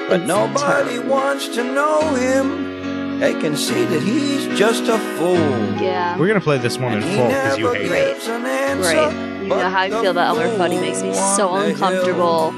But 0.07 0.21
It's 0.21 0.27
nobody 0.27 0.99
wants 0.99 1.47
to 1.49 1.63
know 1.63 2.01
him. 2.15 3.19
They 3.19 3.33
can 3.33 3.55
see 3.55 3.85
that 3.85 4.01
he's 4.01 4.47
just 4.57 4.83
a 4.87 4.97
fool. 5.17 5.35
Yeah. 5.81 6.17
We're 6.17 6.27
gonna 6.27 6.41
play 6.41 6.57
this 6.57 6.77
one 6.77 6.93
in 6.93 7.01
full 7.01 7.27
because 7.27 7.57
you 7.57 7.71
hate 7.71 7.85
it. 7.85 7.89
gives 8.13 8.27
an 8.27 8.45
answer, 8.45 8.81
Great. 8.91 9.34
You 9.45 9.49
know 9.61 9.69
how 9.69 9.81
I 9.81 9.89
feel 9.89 10.11
about 10.11 10.35
Elmer 10.35 10.49
fool 10.49 10.57
Fudd. 10.59 10.71
He 10.73 10.79
makes 10.79 11.01
me 11.03 11.13
so 11.13 11.53
uncomfortable. 11.55 12.51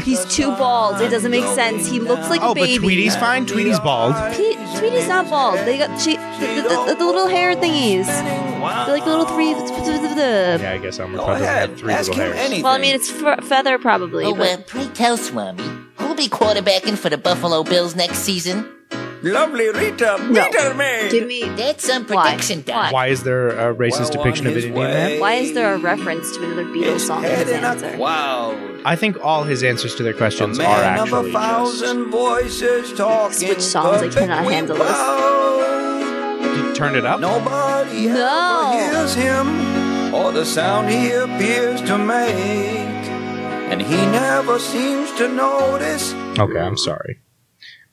He's 0.00 0.24
too 0.26 0.48
bald. 0.52 1.00
It 1.00 1.08
doesn't 1.10 1.30
make 1.30 1.44
sense. 1.46 1.86
He 1.88 1.98
looks 1.98 2.28
like 2.30 2.40
a 2.40 2.44
Oh, 2.44 2.54
but 2.54 2.62
baby. 2.62 2.78
Tweety's 2.78 3.16
fine. 3.16 3.46
Tweety's 3.46 3.80
bald. 3.80 4.14
Pete, 4.34 4.56
Tweety's 4.78 5.08
not 5.08 5.28
bald. 5.28 5.58
They 5.60 5.78
got 5.78 5.98
she, 6.00 6.16
the, 6.16 6.84
the, 6.88 6.94
the 6.98 7.04
little 7.04 7.26
hair 7.26 7.54
thingies. 7.56 8.06
They're 8.06 8.96
like 8.96 9.06
little 9.06 9.26
three. 9.26 9.50
Yeah, 9.50 10.72
I 10.74 10.78
guess 10.78 10.98
Elmer 10.98 11.18
Go 11.18 11.24
Fudd 11.26 11.38
doesn't 11.38 11.46
have 11.46 11.78
three 11.78 11.92
ask 11.92 12.08
little 12.08 12.24
hairs. 12.24 12.36
anything. 12.36 12.62
Well, 12.62 12.72
I 12.72 12.78
mean, 12.78 12.94
it's 12.94 13.10
fe- 13.10 13.36
feather 13.42 13.78
probably. 13.78 14.24
Oh, 14.24 14.34
but 14.34 14.60
uh, 14.60 14.62
pray 14.66 14.86
tell, 14.94 15.16
Swami, 15.16 15.62
who'll 15.96 16.14
be 16.14 16.28
quarterbacking 16.28 16.96
for 16.98 17.08
the 17.10 17.18
Buffalo 17.18 17.62
Bills 17.64 17.94
next 17.96 18.18
season? 18.18 18.68
Lovely 19.32 19.68
Rita, 19.70 20.16
No. 20.30 20.44
Rita 20.44 20.74
me. 20.74 21.10
give 21.10 21.26
me. 21.26 21.48
That's 21.56 21.84
some 21.86 22.04
Why? 22.06 22.28
prediction, 22.30 22.58
Why? 22.66 22.82
Doc. 22.84 22.92
Why 22.92 23.06
is 23.08 23.22
there 23.24 23.48
a 23.48 23.74
racist 23.74 24.00
Well, 24.14 24.22
depiction 24.24 24.46
of 24.46 24.52
an 24.52 24.56
his 24.56 24.64
Indian 24.66 24.84
man? 24.92 25.20
Why 25.20 25.32
is 25.34 25.52
there 25.54 25.74
a 25.74 25.78
reference 25.78 26.36
to 26.36 26.44
another 26.44 26.64
Beatles 26.64 27.00
song 27.00 27.24
in 27.24 27.30
head 27.30 27.46
his 27.46 27.56
in 27.56 27.64
a 27.64 27.66
answer? 27.68 27.96
cloud. 27.96 28.58
I 28.84 28.94
think 28.96 29.16
all 29.24 29.42
his 29.44 29.62
answers 29.64 29.94
to 29.96 30.02
their 30.02 30.12
questions 30.14 30.58
are 30.58 30.62
man 30.62 30.98
of 31.00 31.12
actually 31.12 31.30
a 31.30 31.32
just. 31.32 31.44
thousand 31.44 32.04
voices 32.10 32.92
talking. 32.92 33.36
Switch 33.38 33.60
songs, 33.60 34.02
I 34.02 34.08
cannot 34.08 34.44
handle 34.44 34.76
this. 34.76 36.46
Did 36.56 36.64
you 36.66 36.74
turn 36.74 36.94
it 36.94 37.04
up? 37.04 37.20
Nobody 37.20 38.06
No. 38.06 38.72
hears 38.78 39.14
him 39.14 40.14
or 40.14 40.30
the 40.32 40.44
sound 40.44 40.88
he 40.88 41.10
appears 41.10 41.80
to 41.82 41.98
make. 41.98 42.94
And 43.68 43.82
he 43.82 43.96
never 44.06 44.58
seems 44.60 45.10
to 45.14 45.28
notice. 45.28 46.14
Okay, 46.38 46.60
I'm 46.60 46.76
sorry. 46.76 47.18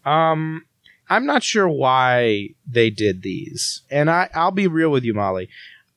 Um, 0.06 0.66
I'm 1.10 1.26
not 1.26 1.44
sure 1.44 1.68
why 1.68 2.50
they 2.66 2.90
did 2.90 3.22
these, 3.22 3.82
and 3.92 4.10
I 4.10 4.30
I'll 4.34 4.52
be 4.52 4.68
real 4.68 4.90
with 4.90 5.04
you, 5.04 5.14
Molly. 5.14 5.50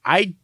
I 0.05 0.35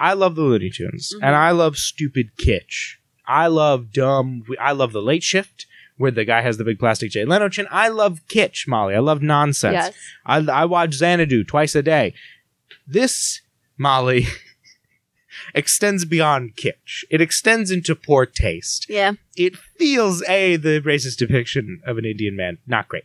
I 0.00 0.12
love 0.14 0.34
the 0.34 0.42
Looney 0.42 0.70
Tunes, 0.70 1.12
Mm-hmm. 1.14 1.24
and 1.24 1.34
I 1.36 1.50
love 1.50 1.76
stupid 1.76 2.30
kitsch. 2.36 2.96
I 3.26 3.46
love 3.48 3.92
dumb. 3.92 4.44
I 4.60 4.72
love 4.72 4.92
the 4.92 5.02
Late 5.02 5.22
Shift. 5.22 5.66
Where 5.96 6.12
the 6.12 6.24
guy 6.24 6.42
has 6.42 6.58
the 6.58 6.64
big 6.64 6.78
plastic 6.78 7.10
Jay 7.10 7.24
Leno 7.24 7.48
chin. 7.48 7.66
I 7.72 7.88
love 7.88 8.20
kitsch, 8.28 8.68
Molly. 8.68 8.94
I 8.94 9.00
love 9.00 9.20
nonsense. 9.20 9.72
Yes. 9.72 9.94
I, 10.24 10.36
I 10.62 10.64
watch 10.64 10.94
Xanadu 10.94 11.42
twice 11.42 11.74
a 11.74 11.82
day. 11.82 12.14
This, 12.86 13.40
Molly, 13.76 14.26
extends 15.54 16.04
beyond 16.04 16.56
kitsch. 16.56 17.04
It 17.10 17.20
extends 17.20 17.70
into 17.70 17.94
poor 17.94 18.26
taste 18.26 18.86
Yeah. 18.88 19.12
it 19.36 19.56
feels 19.56 20.22
a 20.28 20.56
the 20.56 20.80
racist 20.80 21.16
depiction 21.16 21.80
of 21.84 21.98
an 21.98 22.04
Indian 22.04 22.36
man 22.36 22.58
not 22.66 22.86
great, 22.88 23.04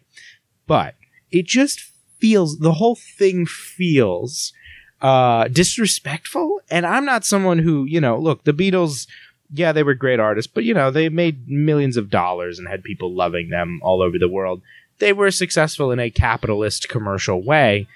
but 0.67 0.95
it 1.31 1.45
just 1.45 1.81
feels 2.19 2.59
the 2.59 2.73
whole 2.73 2.95
thing 2.95 3.45
feels 3.45 4.53
uh, 5.01 5.47
disrespectful. 5.49 6.61
And 6.69 6.85
I'm 6.85 7.05
not 7.05 7.25
someone 7.25 7.59
who 7.59 7.85
you 7.85 8.01
know. 8.01 8.17
Look, 8.17 8.43
the 8.43 8.53
Beatles. 8.53 9.07
Yeah, 9.55 9.71
they 9.71 9.83
were 9.83 9.93
great 9.93 10.19
artists, 10.19 10.51
but 10.51 10.63
you 10.63 10.73
know 10.73 10.89
they 10.89 11.09
made 11.09 11.47
millions 11.47 11.95
of 11.95 12.09
dollars 12.09 12.57
and 12.57 12.67
had 12.67 12.83
people 12.83 13.13
loving 13.13 13.49
them 13.49 13.81
all 13.83 14.01
over 14.01 14.17
the 14.17 14.29
world. 14.29 14.63
They 14.97 15.13
were 15.13 15.29
successful 15.29 15.91
in 15.91 15.99
a 15.99 16.09
capitalist 16.09 16.89
commercial 16.89 17.43
way. 17.43 17.87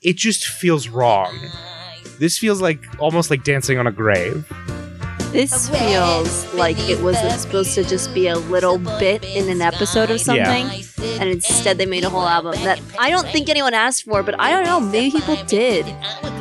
It 0.00 0.16
just 0.16 0.46
feels 0.46 0.88
wrong. 0.88 1.36
This 2.18 2.38
feels 2.38 2.62
like 2.62 2.80
almost 2.98 3.30
like 3.30 3.44
dancing 3.44 3.78
on 3.78 3.86
a 3.86 3.92
grave. 3.92 4.46
This 5.32 5.68
feels 5.68 6.54
like 6.54 6.78
it 6.88 7.02
was 7.02 7.18
supposed 7.40 7.74
to 7.74 7.84
just 7.84 8.14
be 8.14 8.28
a 8.28 8.38
little 8.38 8.78
bit 8.78 9.22
in 9.24 9.50
an 9.50 9.60
episode 9.60 10.10
of 10.10 10.20
something, 10.20 10.66
and 11.00 11.28
instead 11.28 11.78
they 11.78 11.86
made 11.86 12.04
a 12.04 12.10
whole 12.10 12.26
album 12.26 12.52
that 12.64 12.80
I 12.98 13.10
don't 13.10 13.26
think 13.28 13.48
anyone 13.48 13.74
asked 13.74 14.04
for, 14.04 14.22
but 14.22 14.38
I 14.40 14.50
don't 14.50 14.64
know, 14.64 14.80
maybe 14.80 15.18
people 15.18 15.36
did. 15.46 15.86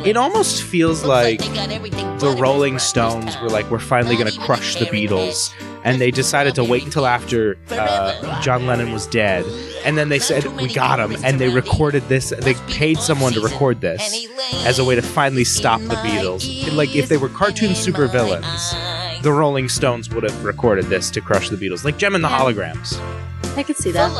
It 0.06 0.18
almost 0.18 0.64
feels 0.64 1.04
like 1.04 1.40
the 1.40 2.36
Rolling 2.40 2.80
Stones 2.80 3.40
were 3.42 3.50
like, 3.50 3.70
we're 3.70 3.80
finally 3.80 4.16
going 4.16 4.32
to 4.32 4.40
crush 4.40 4.76
the 4.76 4.86
Beatles. 4.86 5.54
And 5.84 6.02
they 6.02 6.12
decided 6.12 6.56
to 6.56 6.64
wait 6.64 6.84
until 6.84 7.06
after 7.06 7.58
uh, 7.70 8.42
John 8.42 8.66
Lennon 8.66 8.92
was 8.92 9.08
dead. 9.08 9.46
And 9.86 9.98
then 9.98 10.10
they 10.10 10.20
said, 10.20 10.46
we 10.58 10.74
got 10.74 11.00
him. 11.00 11.16
And 11.24 11.40
they 11.40 11.48
recorded 11.48 12.04
this. 12.10 12.32
They 12.38 12.56
paid 12.68 12.98
someone 12.98 13.32
to 13.34 13.40
record 13.40 13.80
this 13.80 14.28
as 14.66 14.80
a 14.80 14.84
way 14.84 14.96
to 14.96 15.02
finally 15.02 15.46
stop 15.46 15.80
the 15.82 15.96
Beatles. 15.96 16.76
Like, 16.76 16.94
if 16.94 17.08
they 17.08 17.16
were 17.16 17.30
cartoon 17.30 17.72
supervillains, 17.72 19.22
the 19.22 19.32
Rolling 19.32 19.70
Stones 19.70 20.10
would 20.10 20.24
have 20.24 20.44
recorded 20.44 20.86
this 20.86 21.10
to 21.12 21.22
crush 21.22 21.50
the 21.50 21.56
Beatles. 21.56 21.86
Like 21.86 21.98
Jem 21.98 22.16
and 22.16 22.24
the 22.24 22.28
Holograms. 22.30 23.00
I 23.58 23.64
could 23.64 23.78
see 23.78 23.92
that. 23.92 24.12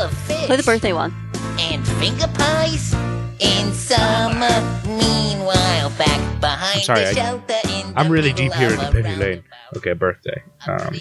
Play 0.46 0.56
the 0.56 0.62
birthday 0.62 0.92
one. 0.92 1.14
and 1.60 1.86
finger 1.86 2.26
pies 2.34 2.92
in 3.40 3.72
summer. 3.72 4.48
Meanwhile, 4.86 5.90
back 5.98 6.40
behind 6.40 6.76
I'm 6.78 6.82
sorry, 6.82 7.00
the 7.00 7.08
I- 7.10 7.12
shelter 7.14 7.54
in 7.68 7.92
I'm 7.96 8.08
really 8.10 8.32
deep 8.32 8.52
here 8.54 8.70
in 8.70 8.76
the 8.76 8.88
a 8.88 8.92
Penny 8.92 9.16
Lane. 9.16 9.44
Okay, 9.76 9.92
birthday. 9.92 10.42
Um, 10.66 10.92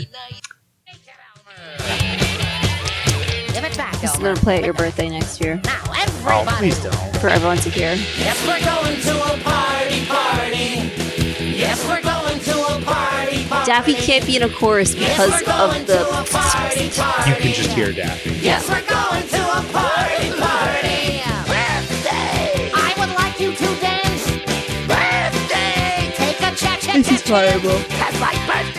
Give 3.54 3.64
it 3.64 3.76
back, 3.78 4.00
Just 4.02 4.16
Elmer. 4.18 4.30
gonna 4.34 4.40
play 4.42 4.58
at 4.58 4.64
your 4.66 4.74
birthday 4.74 5.10
next 5.10 5.42
year 5.42 5.60
Now, 5.64 5.82
oh, 5.88 6.46
please 6.58 6.78
don't. 6.84 6.94
for 7.18 7.28
everyone 7.30 7.58
to 7.58 7.70
hear. 7.70 7.94
Yes, 7.96 8.38
we're 8.46 8.64
going 8.64 9.02
to 9.02 9.18
a 9.34 9.38
party, 9.44 10.06
party. 10.06 11.54
Yes, 11.58 11.84
we're 11.88 12.02
Daffy 13.50 13.94
can't 13.94 14.26
be 14.26 14.36
in 14.36 14.44
a 14.44 14.50
chorus 14.50 14.94
because 14.94 15.42
of 15.42 15.88
the. 15.88 16.00
You 17.28 17.36
can 17.36 17.54
just 17.54 17.72
hear 17.72 17.92
Daffy. 17.92 18.32
Yeah. 18.32 18.60
Yes, 18.60 18.70
we're 18.70 18.82
going 18.88 19.28
to 19.28 19.42
a 19.42 19.62
party 19.72 20.32
party. 20.40 21.22
Birthday. 21.48 22.72
I 22.74 22.94
would 22.98 23.14
like 23.16 23.40
you 23.40 23.52
to 23.54 23.66
dance. 23.80 24.26
Birthday. 24.88 26.12
Take 26.16 26.42
a 26.42 26.56
check, 26.56 26.82
This 26.82 27.12
is 27.12 27.22
terrible. 27.24 27.78
That's 27.98 28.20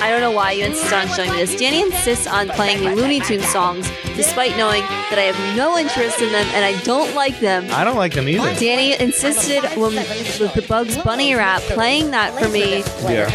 I 0.01 0.11
don't 0.11 0.20
know 0.20 0.30
why 0.30 0.53
you 0.53 0.64
insist 0.64 0.92
on 0.92 1.09
showing 1.09 1.30
me 1.30 1.38
this. 1.38 1.57
Danny 1.57 1.80
insists 1.80 2.26
on 2.26 2.49
playing 2.49 2.80
me 2.80 2.94
Looney 2.94 3.20
Tunes 3.20 3.49
songs, 3.49 3.90
despite 4.16 4.57
knowing 4.57 4.82
that 5.11 5.18
I 5.18 5.22
have 5.22 5.57
no 5.57 5.76
interest 5.76 6.20
in 6.20 6.30
them 6.30 6.46
and 6.55 6.64
I 6.64 6.80
don't 6.82 7.14
like 7.14 7.40
them. 7.40 7.66
I 7.70 7.82
don't 7.82 7.96
like 7.96 8.14
them 8.14 8.28
either. 8.28 8.55
Danny 8.61 8.99
insisted 8.99 9.62
when 9.76 9.96
with 9.96 10.55
the 10.55 10.62
Bugs 10.68 10.96
Bunny 10.99 11.34
rap 11.34 11.62
playing 11.62 12.12
that 12.12 12.32
for 12.40 12.49
me. 12.49 12.78
Yeah. 13.03 13.26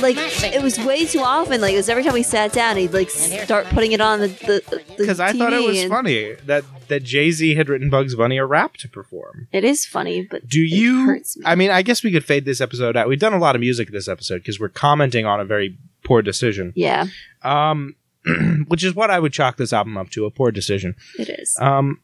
Like 0.00 0.16
it 0.44 0.62
was 0.62 0.78
way 0.78 1.06
too 1.06 1.20
often. 1.20 1.60
Like 1.60 1.74
it 1.74 1.78
was 1.78 1.88
every 1.88 2.04
time 2.04 2.14
we 2.14 2.22
sat 2.22 2.52
down, 2.52 2.76
he'd 2.76 2.92
like 2.92 3.10
start 3.10 3.66
putting 3.66 3.92
it 3.92 4.00
on 4.00 4.20
the 4.20 4.28
the 4.28 4.82
Because 4.96 5.18
I 5.18 5.32
thought 5.32 5.52
it 5.52 5.66
was 5.66 5.84
funny 5.86 6.34
that 6.46 6.64
that 6.88 7.02
Jay 7.02 7.30
Z 7.30 7.54
had 7.54 7.68
written 7.68 7.90
Bugs 7.90 8.14
Bunny 8.14 8.38
a 8.38 8.46
rap 8.46 8.76
to 8.78 8.88
perform. 8.88 9.48
It 9.50 9.64
is 9.64 9.86
funny, 9.86 10.22
but 10.22 10.48
Do 10.48 10.60
you? 10.60 11.06
me. 11.12 11.22
I 11.44 11.54
mean, 11.56 11.70
I 11.70 11.82
guess 11.82 12.04
we 12.04 12.12
could 12.12 12.24
fade 12.24 12.44
this 12.44 12.60
episode 12.60 12.96
out. 12.96 13.08
We've 13.08 13.18
done 13.18 13.32
a 13.32 13.38
lot 13.38 13.54
of 13.54 13.60
music 13.60 13.90
this 13.90 14.08
episode 14.08 14.38
because 14.38 14.60
we're 14.60 14.68
commenting 14.68 15.26
on 15.26 15.40
a 15.40 15.44
very 15.44 15.76
poor 16.12 16.22
decision. 16.22 16.72
yeah, 16.76 17.06
Um, 17.42 17.96
which 18.68 18.84
is 18.84 18.94
what 18.94 19.10
I 19.10 19.18
would 19.18 19.32
chalk 19.32 19.56
this 19.56 19.72
album 19.72 19.96
up 19.96 20.10
to—a 20.10 20.30
poor 20.30 20.50
decision. 20.52 20.94
it 21.18 21.28
is. 21.28 21.56
Um, 21.60 22.00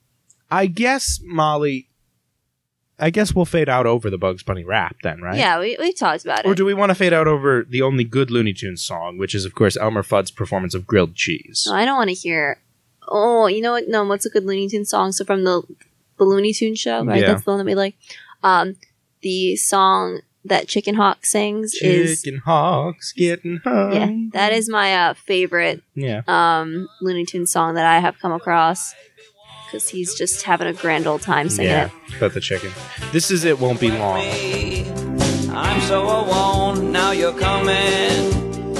I 0.50 0.66
guess 0.66 1.20
Molly. 1.22 1.84
I 3.00 3.10
guess 3.10 3.32
we'll 3.32 3.44
fade 3.44 3.68
out 3.68 3.86
over 3.86 4.10
the 4.10 4.18
Bugs 4.18 4.42
Bunny 4.42 4.64
rap 4.64 4.96
then, 5.04 5.20
right? 5.22 5.38
Yeah, 5.38 5.60
we 5.60 5.76
we 5.78 5.92
talked 5.92 6.24
about 6.24 6.40
it. 6.40 6.46
Or 6.48 6.54
do 6.56 6.64
we 6.64 6.74
want 6.74 6.90
to 6.90 6.96
fade 6.96 7.12
out 7.12 7.28
over 7.28 7.64
the 7.68 7.80
only 7.82 8.02
good 8.02 8.28
Looney 8.30 8.52
Tunes 8.52 8.82
song, 8.82 9.18
which 9.18 9.36
is, 9.36 9.44
of 9.44 9.54
course, 9.54 9.76
Elmer 9.76 10.02
Fudd's 10.02 10.32
performance 10.32 10.74
of 10.74 10.84
Grilled 10.84 11.14
Cheese? 11.14 11.64
No, 11.68 11.74
I 11.76 11.84
don't 11.84 11.96
want 11.96 12.08
to 12.10 12.14
hear. 12.14 12.58
Oh, 13.06 13.46
you 13.46 13.62
know 13.62 13.70
what? 13.72 13.86
No, 13.86 14.04
what's 14.04 14.26
a 14.26 14.30
good 14.30 14.44
Looney 14.44 14.68
Tunes 14.68 14.90
song? 14.90 15.12
So 15.12 15.24
from 15.24 15.44
the 15.44 15.62
the 16.18 16.24
Looney 16.24 16.52
Tunes 16.52 16.80
show, 16.80 17.04
right? 17.04 17.20
Yeah. 17.20 17.28
That's 17.28 17.44
the 17.44 17.50
one 17.52 17.58
that 17.58 17.66
we 17.66 17.76
like. 17.76 17.94
Um, 18.42 18.74
the 19.20 19.54
song 19.54 20.20
that 20.48 20.68
Chicken 20.68 20.94
Hawk 20.94 21.24
sings 21.24 21.74
is 21.80 22.22
Chicken 22.22 22.40
Hawks 22.44 23.12
getting 23.12 23.60
hung. 23.64 23.92
yeah, 23.92 24.10
that 24.32 24.52
is 24.52 24.68
my 24.68 24.94
uh, 24.94 25.14
favorite 25.14 25.82
Yeah. 25.94 26.22
um 26.28 26.88
Looney 27.00 27.24
Tunes 27.24 27.50
song 27.52 27.74
that 27.74 27.86
I 27.86 27.98
have 28.00 28.18
come 28.18 28.32
across 28.32 28.94
because 29.66 29.88
he's 29.88 30.14
just 30.14 30.42
having 30.42 30.66
a 30.66 30.72
grand 30.72 31.06
old 31.06 31.20
time 31.22 31.48
singing 31.48 31.70
Yeah. 31.72 31.90
it. 32.08 32.16
About 32.16 32.32
the 32.34 32.40
chicken. 32.40 32.70
This 33.12 33.30
is 33.30 33.44
It 33.44 33.58
Won't 33.60 33.80
Be 33.80 33.90
Long. 33.90 34.22
I'm 35.50 35.80
so 35.82 36.02
alone, 36.04 36.92
now 36.92 37.10
you're 37.10 37.38
coming, 37.38 38.32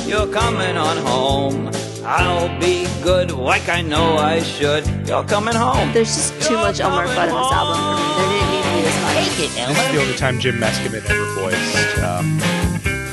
you're 0.06 0.28
coming 0.32 0.76
on 0.76 0.96
home. 0.98 1.70
I'll 2.04 2.48
be 2.60 2.86
good 3.02 3.32
like 3.32 3.68
I 3.68 3.82
know 3.82 4.16
I 4.16 4.40
should. 4.42 4.86
You're 5.06 5.24
coming 5.24 5.54
home. 5.54 5.92
There's 5.92 6.14
just 6.14 6.40
too 6.48 6.54
much 6.56 6.80
Elmer 6.80 7.06
Fudd 7.06 7.28
in 7.28 7.34
this 7.34 7.52
album 7.52 7.76
for 8.16 8.52
me. 8.52 8.57
There 8.88 9.14
didn't 9.14 9.24
need 9.24 9.30
to 9.30 9.36
be 9.36 9.46
this. 9.48 9.48
Take 9.48 9.50
it, 9.50 9.68
This 9.68 9.78
is 9.86 9.92
the 9.92 10.00
only 10.00 10.14
time 10.16 10.38
Jim 10.38 10.56
Meskimen 10.56 11.04
ever 11.08 11.24
voiced 11.34 11.98
um, 11.98 12.38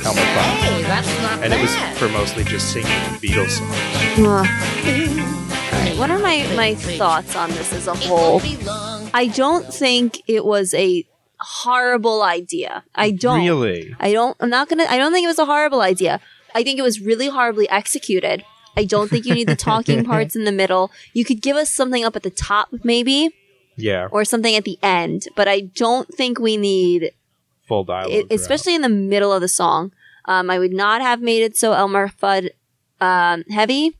Elmer 0.05 0.21
Fudd. 0.21 0.57
Hey, 0.59 0.81
that's 0.83 1.21
not 1.21 1.43
And 1.43 1.53
it 1.53 1.61
was 1.61 1.75
for 1.99 2.09
mostly 2.09 2.43
just 2.43 2.71
singing 2.71 2.91
Beatles 3.19 3.57
songs. 3.57 4.19
Alright, 4.19 5.97
what 5.97 6.09
are 6.09 6.19
my, 6.19 6.47
my 6.55 6.75
thoughts 6.75 7.35
on 7.35 7.49
this 7.51 7.73
as 7.73 7.87
a 7.87 7.95
whole? 7.95 8.41
I 9.13 9.27
don't 9.27 9.73
think 9.73 10.21
it 10.27 10.45
was 10.45 10.73
a 10.73 11.05
horrible 11.39 12.21
idea. 12.21 12.83
I 12.93 13.11
don't. 13.11 13.43
Really? 13.43 13.95
I 13.99 14.13
don't. 14.13 14.35
I'm 14.39 14.49
not 14.49 14.69
gonna. 14.69 14.85
I 14.89 14.97
don't 14.97 15.11
think 15.11 15.25
it 15.25 15.27
was 15.27 15.39
a 15.39 15.45
horrible 15.45 15.81
idea. 15.81 16.19
I 16.53 16.63
think 16.63 16.79
it 16.79 16.83
was 16.83 16.99
really 16.99 17.27
horribly 17.27 17.69
executed. 17.69 18.43
I 18.77 18.83
don't 18.85 19.09
think 19.09 19.25
you 19.25 19.33
need 19.33 19.47
the 19.47 19.55
talking 19.55 20.03
parts 20.11 20.35
in 20.35 20.43
the 20.43 20.51
middle. 20.51 20.91
You 21.13 21.23
could 21.23 21.41
give 21.41 21.55
us 21.55 21.71
something 21.71 22.03
up 22.03 22.15
at 22.15 22.23
the 22.23 22.29
top, 22.29 22.69
maybe, 22.83 23.33
Yeah. 23.75 24.07
or 24.11 24.25
something 24.25 24.55
at 24.55 24.63
the 24.63 24.79
end. 24.81 25.27
But 25.35 25.47
I 25.47 25.61
don't 25.61 26.07
think 26.13 26.39
we 26.39 26.57
need 26.57 27.11
Full 27.67 27.83
dialogue. 27.83 28.11
it, 28.11 28.27
especially 28.31 28.75
in 28.75 28.81
the 28.81 28.89
middle 28.89 29.33
of 29.33 29.41
the 29.41 29.47
song. 29.47 29.91
Um, 30.25 30.49
I 30.49 30.59
would 30.59 30.73
not 30.73 31.01
have 31.01 31.21
made 31.21 31.43
it 31.43 31.55
so 31.55 31.73
Elmer 31.73 32.07
Fudd 32.09 32.49
um, 32.99 33.43
heavy. 33.49 33.97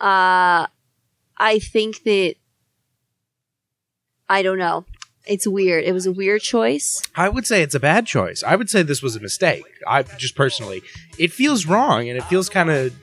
Uh, 0.00 0.66
I 1.36 1.58
think 1.60 2.04
that 2.04 2.34
I 4.28 4.42
don't 4.42 4.58
know. 4.58 4.84
It's 5.26 5.46
weird. 5.46 5.84
It 5.84 5.92
was 5.92 6.06
a 6.06 6.12
weird 6.12 6.40
choice. 6.40 7.02
I 7.14 7.28
would 7.28 7.46
say 7.46 7.62
it's 7.62 7.74
a 7.74 7.80
bad 7.80 8.06
choice. 8.06 8.42
I 8.42 8.56
would 8.56 8.70
say 8.70 8.82
this 8.82 9.02
was 9.02 9.14
a 9.14 9.20
mistake. 9.20 9.64
I 9.86 10.02
just 10.02 10.34
personally, 10.34 10.82
it 11.18 11.32
feels 11.32 11.66
wrong 11.66 12.08
and 12.08 12.16
it 12.16 12.24
feels 12.24 12.48
kind 12.48 12.70
of 12.70 12.94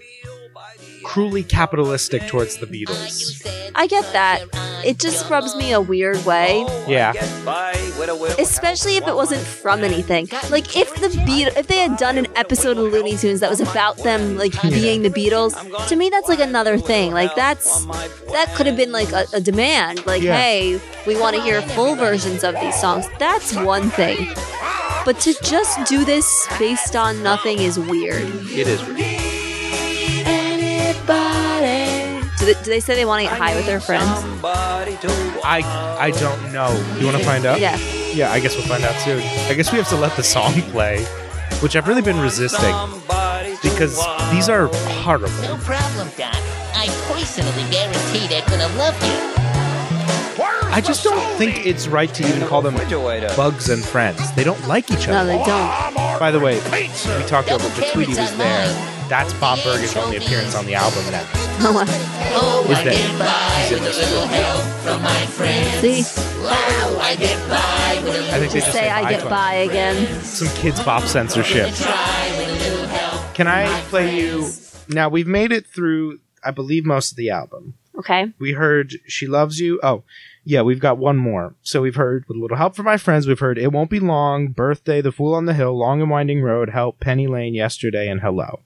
cruelly 1.05 1.43
capitalistic 1.43 2.27
towards 2.27 2.57
the 2.57 2.65
Beatles. 2.65 3.45
I 3.75 3.85
get 3.87 4.11
that. 4.13 4.43
It 4.83 4.97
just 4.99 5.29
rubs 5.29 5.55
me 5.55 5.71
a 5.71 5.79
weird 5.79 6.23
way. 6.25 6.65
Yeah. 6.87 7.13
Especially 8.39 8.97
if 8.97 9.07
it 9.07 9.15
wasn't 9.15 9.41
from 9.41 9.83
anything. 9.83 10.27
Like 10.49 10.75
if 10.75 10.93
the 10.95 11.09
Beat 11.25 11.47
if 11.55 11.67
they 11.67 11.77
had 11.77 11.97
done 11.97 12.17
an 12.17 12.27
episode 12.35 12.77
of 12.77 12.91
Looney 12.91 13.15
Tunes 13.17 13.39
that 13.41 13.49
was 13.49 13.61
about 13.61 13.97
them 13.97 14.37
like 14.37 14.59
being 14.63 15.03
the 15.03 15.09
Beatles, 15.09 15.53
to 15.89 15.95
me 15.95 16.09
that's 16.09 16.27
like 16.27 16.39
another 16.39 16.77
thing. 16.77 17.13
Like 17.13 17.35
that's 17.35 17.85
that 18.31 18.51
could 18.55 18.65
have 18.65 18.75
been 18.77 18.91
like 18.91 19.11
a, 19.11 19.25
a 19.33 19.41
demand. 19.41 20.05
Like, 20.05 20.21
Yeah. 20.23 20.37
hey, 20.39 20.81
we 21.05 21.19
want 21.19 21.35
to 21.35 21.41
hear 21.41 21.61
full 21.61 21.95
versions 21.95 22.43
of 22.43 22.55
these 22.59 22.79
songs. 22.79 23.05
That's 23.19 23.55
one 23.55 23.89
thing. 23.91 24.27
But 25.05 25.19
to 25.21 25.35
just 25.43 25.87
do 25.87 26.03
this 26.03 26.47
based 26.57 26.95
on 26.95 27.21
nothing 27.21 27.59
is 27.59 27.77
weird. 27.77 28.23
It 28.23 28.67
is 28.67 28.83
weird. 28.87 29.34
Do 32.45 32.53
they, 32.53 32.63
do 32.63 32.69
they 32.69 32.79
say 32.79 32.93
they 32.93 33.05
want 33.05 33.23
to 33.23 33.29
get 33.29 33.39
high 33.39 33.55
with 33.55 33.65
their 33.65 33.79
friends? 33.79 34.07
I 35.43 35.97
I 35.99 36.11
don't 36.11 36.53
know. 36.53 36.69
You 36.99 37.05
want 37.07 37.17
to 37.17 37.23
find 37.23 37.43
out? 37.43 37.59
Yeah. 37.59 37.75
Yeah, 38.13 38.31
I 38.31 38.39
guess 38.39 38.55
we'll 38.55 38.67
find 38.67 38.83
out 38.83 38.93
soon. 39.01 39.19
I 39.49 39.55
guess 39.55 39.71
we 39.71 39.79
have 39.79 39.89
to 39.89 39.95
let 39.95 40.15
the 40.15 40.21
song 40.21 40.53
play, 40.69 41.03
which 41.61 41.75
I've 41.75 41.87
really 41.87 42.03
been 42.03 42.19
resisting 42.19 42.75
because 43.63 43.97
these 44.31 44.47
are 44.47 44.67
horrible. 45.01 45.33
No 45.41 45.57
problem, 45.63 46.07
Doc. 46.17 46.35
I 46.75 46.87
personally 47.11 47.67
guarantee 47.71 48.27
they're 48.27 48.45
gonna 48.45 48.69
love 48.77 48.93
you. 49.03 50.45
I 50.71 50.81
just 50.81 51.03
don't 51.03 51.37
think 51.37 51.65
it's 51.65 51.87
right 51.87 52.13
to 52.13 52.27
even 52.27 52.47
call 52.47 52.61
them 52.61 52.75
bugs 53.35 53.69
and 53.69 53.83
friends. 53.83 54.31
They 54.35 54.43
don't 54.43 54.67
like 54.67 54.91
each 54.91 55.07
other. 55.07 55.13
No, 55.13 55.25
they 55.25 55.43
don't. 55.45 56.19
By 56.19 56.29
the 56.29 56.39
way, 56.39 56.57
we 56.71 57.25
talked 57.25 57.49
over, 57.49 57.67
but 57.69 57.91
Tweety 57.91 58.13
was 58.13 58.37
there. 58.37 58.94
That's 59.07 59.33
Bob 59.33 59.59
Bergen's 59.59 59.95
only 59.95 60.17
appearance 60.17 60.55
on 60.55 60.65
the 60.65 60.73
album 60.75 61.03
now. 61.11 61.23
Oh, 61.61 62.65
Is 62.69 62.77
I 62.79 62.83
that 62.83 62.93
get 62.95 63.19
by 63.19 63.61
he's 63.61 63.77
in 63.77 63.83
this 63.83 63.97
a 63.97 64.13
little 64.13 64.27
help 64.27 64.61
from 64.83 65.01
my 65.03 65.25
friends. 65.27 65.79
See? 65.79 66.21
Wow, 66.43 66.97
I 67.01 67.15
get 67.15 67.37
by 67.49 68.01
with 68.03 68.33
I 68.33 68.39
think 68.39 68.51
they 68.51 68.59
Just 68.59 68.71
say 68.71 68.89
I 68.89 69.09
get 69.09 69.21
iPhone. 69.21 69.29
by 69.29 69.53
again. 69.53 70.21
Some 70.23 70.47
kids 70.57 70.81
pop 70.81 71.03
censorship. 71.03 71.73
try 71.75 72.33
with 72.37 72.49
a 72.49 72.69
little 72.71 72.87
help. 72.87 73.33
Can 73.35 73.47
I 73.47 73.67
play 73.89 74.19
you? 74.19 74.49
Now 74.89 75.09
we've 75.09 75.27
made 75.27 75.51
it 75.51 75.67
through, 75.67 76.19
I 76.43 76.51
believe, 76.51 76.85
most 76.85 77.11
of 77.11 77.17
the 77.17 77.29
album. 77.29 77.75
Okay. 77.97 78.33
We 78.39 78.53
heard 78.53 78.93
"She 79.07 79.25
Loves 79.27 79.59
You." 79.59 79.79
Oh, 79.81 80.03
yeah, 80.43 80.61
we've 80.63 80.79
got 80.81 80.97
one 80.97 81.15
more. 81.17 81.55
So 81.61 81.81
we've 81.81 81.95
heard 81.95 82.25
"With 82.27 82.37
a 82.37 82.39
Little 82.41 82.57
Help 82.57 82.75
from 82.75 82.85
My 82.85 82.97
Friends." 82.97 83.27
We've 83.27 83.39
heard 83.39 83.57
"It 83.57 83.71
Won't 83.71 83.89
Be 83.89 83.99
Long," 84.01 84.47
"Birthday," 84.49 84.99
"The 84.99 85.11
Fool 85.13 85.33
on 85.35 85.45
the 85.45 85.53
Hill," 85.53 85.77
"Long 85.77 86.01
and 86.01 86.09
Winding 86.11 86.41
Road," 86.41 86.71
"Help," 86.71 86.99
"Penny 86.99 87.27
Lane," 87.27 87.53
"Yesterday," 87.53 88.09
and 88.09 88.19
"Hello," 88.19 88.59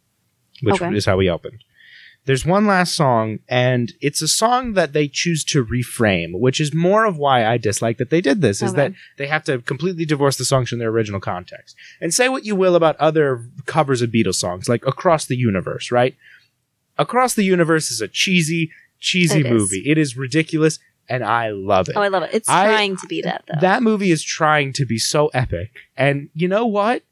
which 0.62 0.82
Okay. 0.82 0.96
is 0.96 1.06
how 1.06 1.18
we 1.18 1.30
opened. 1.30 1.64
There's 2.26 2.46
one 2.46 2.68
last 2.68 2.96
song, 2.96 3.40
and 3.48 3.94
it's 4.02 4.22
a 4.22 4.28
song 4.28 4.74
that 4.74 4.92
they 4.94 5.08
choose 5.08 5.44
to 5.46 5.66
reframe, 5.66 6.32
which 6.40 6.60
is 6.60 6.74
more 6.74 7.06
of 7.06 7.18
why 7.18 7.46
I 7.46 7.58
dislike 7.58 7.98
that 7.98 8.10
they 8.10 8.22
did 8.22 8.42
this. 8.42 8.62
Is 8.62 8.74
that 8.74 8.94
they 9.18 9.26
have 9.28 9.44
to 9.46 9.60
completely 9.60 10.06
divorce 10.06 10.38
the 10.38 10.46
songs 10.46 10.70
from 10.70 10.80
their 10.80 10.90
original 10.90 11.22
context. 11.22 11.76
And 12.02 12.14
say 12.14 12.28
what 12.30 12.46
you 12.46 12.56
will 12.56 12.76
about 12.76 12.98
other 12.98 13.46
covers 13.66 14.02
of 14.02 14.12
Beatles 14.12 14.36
songs, 14.36 14.68
like 14.68 14.86
Across 14.86 15.26
the 15.28 15.38
Universe, 15.38 15.92
right? 15.92 16.16
Across 16.98 17.36
the 17.36 17.44
Universe 17.44 17.90
is 17.90 18.02
a 18.02 18.08
cheesy, 18.08 18.70
cheesy 19.00 19.40
It 19.40 19.46
is. 19.46 19.52
movie. 19.52 19.84
It 19.90 19.98
is 19.98 20.18
ridiculous, 20.18 20.78
and 21.08 21.24
I 21.24 21.50
love 21.52 21.88
it. 21.88 21.96
Oh, 21.96 22.02
I 22.02 22.10
love 22.10 22.24
it. 22.24 22.32
It's 22.34 22.50
I- 22.50 22.66
trying 22.68 22.98
to 22.98 23.08
be 23.08 23.22
that 23.22 23.46
though. 23.48 23.60
that 23.62 23.82
movie 23.82 24.12
is 24.12 24.22
trying 24.24 24.74
to 24.74 24.86
be 24.86 24.98
so 25.00 25.28
epic, 25.30 25.72
and 25.96 26.30
you 26.36 26.48
know 26.50 26.66
what? 26.66 27.04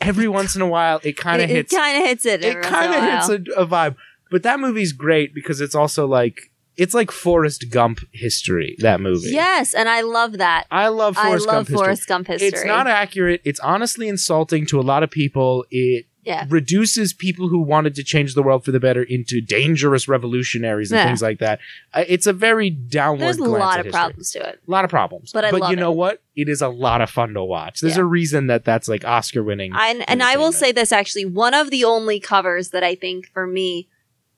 Every 0.00 0.28
once 0.28 0.54
in 0.54 0.62
a 0.62 0.66
while, 0.66 1.00
it 1.02 1.16
kind 1.16 1.40
of 1.40 1.48
hits. 1.48 1.72
It 1.72 1.76
kind 1.76 2.02
of 2.02 2.08
hits 2.08 2.26
it. 2.26 2.44
It 2.44 2.62
kind 2.62 2.92
of 2.92 3.02
hits 3.02 3.28
a, 3.56 3.62
a 3.62 3.66
vibe. 3.66 3.96
But 4.30 4.42
that 4.42 4.60
movie's 4.60 4.92
great 4.92 5.34
because 5.34 5.60
it's 5.60 5.74
also 5.74 6.06
like 6.06 6.50
it's 6.76 6.94
like 6.94 7.10
Forrest 7.10 7.70
Gump 7.70 8.00
history. 8.12 8.76
That 8.80 9.00
movie. 9.00 9.30
Yes, 9.30 9.74
and 9.74 9.88
I 9.88 10.00
love 10.00 10.38
that. 10.38 10.66
I 10.70 10.88
love 10.88 11.16
I 11.16 11.34
love 11.34 11.46
Gump 11.46 11.68
history. 11.68 11.76
Forrest 11.76 12.08
Gump 12.08 12.26
history. 12.26 12.48
It's 12.48 12.64
not 12.64 12.86
accurate. 12.86 13.40
It's 13.44 13.60
honestly 13.60 14.08
insulting 14.08 14.66
to 14.66 14.80
a 14.80 14.82
lot 14.82 15.02
of 15.02 15.10
people. 15.10 15.64
It 15.70 16.06
Yeah. 16.24 16.46
reduces 16.48 17.12
people 17.12 17.48
who 17.48 17.60
wanted 17.60 17.94
to 17.96 18.02
change 18.04 18.34
the 18.34 18.42
world 18.42 18.64
for 18.64 18.72
the 18.72 18.80
better 18.80 19.02
into 19.02 19.40
dangerous 19.40 20.08
revolutionaries 20.08 20.90
and 20.90 20.98
Yeah. 20.98 21.06
things 21.06 21.22
like 21.22 21.38
that. 21.40 21.60
Uh, 21.92 22.04
it's 22.08 22.26
a 22.26 22.32
very 22.32 22.70
downward. 22.70 23.20
There's 23.24 23.38
a 23.38 23.44
lot 23.44 23.78
of 23.78 23.86
history. 23.86 23.92
problems 23.98 24.30
to 24.32 24.48
it. 24.48 24.60
A 24.66 24.70
lot 24.70 24.84
of 24.84 24.90
problems. 24.90 25.32
But 25.32 25.44
I 25.44 25.50
love 25.50 25.70
you 25.70 25.76
know 25.76 25.92
it. 25.92 25.96
what? 25.96 26.22
It 26.36 26.48
is 26.48 26.62
a 26.62 26.68
lot 26.68 27.00
of 27.00 27.10
fun 27.10 27.34
to 27.34 27.44
watch. 27.44 27.80
There's 27.80 27.96
Yeah. 27.96 28.02
a 28.02 28.06
reason 28.06 28.46
that 28.48 28.64
that's 28.64 28.88
like 28.88 29.04
Oscar 29.04 29.42
winning. 29.42 29.72
And, 29.74 30.08
and 30.08 30.22
I 30.22 30.36
will 30.36 30.52
say 30.52 30.72
this 30.72 30.92
actually, 30.92 31.24
one 31.26 31.54
of 31.54 31.70
the 31.70 31.84
only 31.84 32.20
covers 32.20 32.70
that 32.70 32.82
I 32.82 32.94
think 32.94 33.28
for 33.32 33.46
me, 33.46 33.88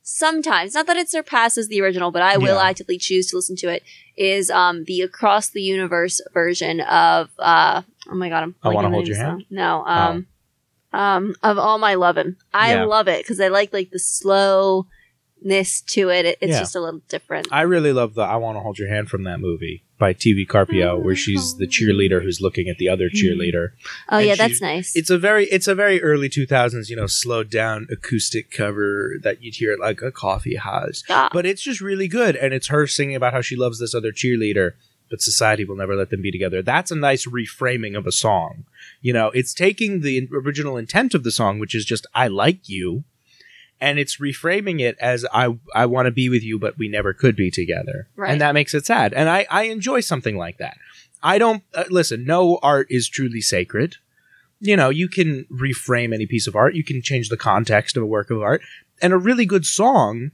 sometimes, 0.03 0.75
not 0.75 0.87
that 0.87 0.97
it 0.97 1.11
surpasses 1.11 1.69
the 1.69 1.81
original, 1.81 2.11
but 2.11 2.23
I 2.23 2.37
will 2.37 2.59
actively 2.59 2.97
choose 2.99 3.29
to 3.31 3.37
listen 3.37 3.57
to 3.57 3.69
it, 3.69 3.83
is 4.17 4.51
um, 4.51 4.85
the 4.85 5.01
Across 5.03 5.51
the 5.51 5.63
Universe 5.63 6.21
version 6.33 6.81
of, 6.81 7.31
uh, 7.39 7.83
oh 8.09 8.15
my 8.15 8.29
god, 8.29 8.43
I'm 8.45 8.55
I 8.63 8.69
Wanna 8.69 8.91
Hold 8.91 9.09
Your 9.09 9.17
Hand? 9.17 9.45
No, 9.51 9.85
um, 9.85 9.99
um, 10.17 10.27
of 10.97 11.59
all 11.59 11.79
my 11.79 11.95
lovin'. 11.95 12.37
I 12.55 12.75
Yeah. 12.75 12.85
love 12.85 13.09
it 13.09 13.23
because 13.23 13.41
I 13.41 13.49
like 13.49 13.73
like 13.73 13.91
the 13.91 13.99
slowness 13.99 15.81
to 15.83 16.11
it. 16.11 16.25
it 16.27 16.39
it's 16.41 16.53
Yeah. 16.53 16.59
just 16.61 16.75
a 16.77 16.81
little 16.81 17.03
different. 17.09 17.49
I 17.51 17.63
really 17.63 17.93
love 17.93 18.15
the 18.15 18.23
"I 18.23 18.37
Want 18.37 18.57
to 18.57 18.61
Hold 18.61 18.79
Your 18.79 18.89
Hand" 18.89 19.09
from 19.11 19.25
that 19.25 19.39
movie 19.41 19.83
by 19.99 20.13
TV 20.13 20.45
Carpio, 20.47 20.99
where 20.99 21.17
she's 21.17 21.57
the 21.57 21.67
cheerleader 21.67 22.23
who's 22.23 22.41
looking 22.41 22.69
at 22.69 22.77
the 22.79 22.89
other 22.89 23.09
cheerleader. 23.09 23.71
oh 24.11 24.19
and 24.19 24.27
yeah, 24.27 24.35
that's 24.35 24.61
nice. 24.61 24.95
It's 24.95 25.09
a 25.09 25.17
very, 25.19 25.47
it's 25.47 25.67
a 25.67 25.75
very 25.75 26.03
early 26.03 26.29
two 26.29 26.45
thousands, 26.47 26.91
you 26.91 26.97
know, 26.97 27.07
slowed 27.07 27.49
down 27.49 27.87
acoustic 27.91 28.51
cover 28.51 29.15
that 29.23 29.43
you'd 29.43 29.55
hear 29.55 29.73
at 29.73 29.81
like 29.81 30.03
a 30.03 30.13
coffee 30.13 30.57
house. 30.57 31.03
Ah. 31.09 31.31
But 31.33 31.47
it's 31.47 31.63
just 31.63 31.81
really 31.81 32.09
good, 32.09 32.37
and 32.37 32.53
it's 32.53 32.67
her 32.69 32.87
singing 32.87 33.17
about 33.17 33.33
how 33.33 33.41
she 33.41 33.57
loves 33.57 33.79
this 33.79 33.95
other 33.95 34.13
cheerleader, 34.13 34.73
but 35.11 35.21
society 35.23 35.65
will 35.65 35.77
never 35.77 35.95
let 35.95 36.11
them 36.11 36.23
be 36.23 36.31
together. 36.31 36.63
That's 36.63 36.91
a 36.91 36.97
nice 36.97 37.27
reframing 37.27 37.97
of 37.97 38.07
a 38.07 38.13
song. 38.13 38.65
You 39.01 39.13
know, 39.13 39.29
it's 39.31 39.55
taking 39.55 40.01
the 40.01 40.29
original 40.33 40.77
intent 40.77 41.15
of 41.15 41.23
the 41.25 41.31
song, 41.31 41.59
which 41.59 41.75
is 41.75 41.85
just 41.85 42.07
"I 42.15 42.29
like 42.29 42.69
you." 42.69 43.05
And 43.79 43.99
it's 43.99 44.17
reframing 44.19 44.81
it 44.81 44.97
as 45.01 45.27
I 45.35 45.55
I 45.75 45.85
want 45.87 46.07
to 46.07 46.11
be 46.11 46.29
with 46.29 46.43
you, 46.43 46.59
but 46.59 46.79
we 46.79 46.89
never 46.89 47.13
could 47.13 47.37
be 47.37 47.51
together, 47.51 48.09
Right. 48.17 48.31
and 48.33 48.41
that 48.41 48.55
makes 48.55 48.73
it 48.75 48.87
sad. 48.87 49.13
And 49.13 49.29
I 49.29 49.47
I 49.51 49.65
enjoy 49.65 50.01
something 50.01 50.37
like 50.39 50.59
that. 50.59 50.79
I 51.23 51.39
don't 51.39 51.63
uh, 51.75 51.85
listen. 51.91 52.25
No 52.25 52.59
art 52.63 52.87
is 52.91 53.09
truly 53.09 53.41
sacred. 53.41 53.97
You 54.61 54.77
know, 54.77 54.89
you 54.89 55.09
can 55.09 55.45
reframe 55.53 56.15
any 56.15 56.25
piece 56.27 56.47
of 56.47 56.57
art. 56.57 56.75
You 56.75 56.85
can 56.85 57.03
change 57.03 57.29
the 57.29 57.37
context 57.37 57.97
of 57.97 58.03
a 58.03 58.07
work 58.07 58.31
of 58.31 58.41
art, 58.41 58.63
and 59.03 59.13
a 59.13 59.19
really 59.19 59.45
good 59.45 59.67
song, 59.67 60.31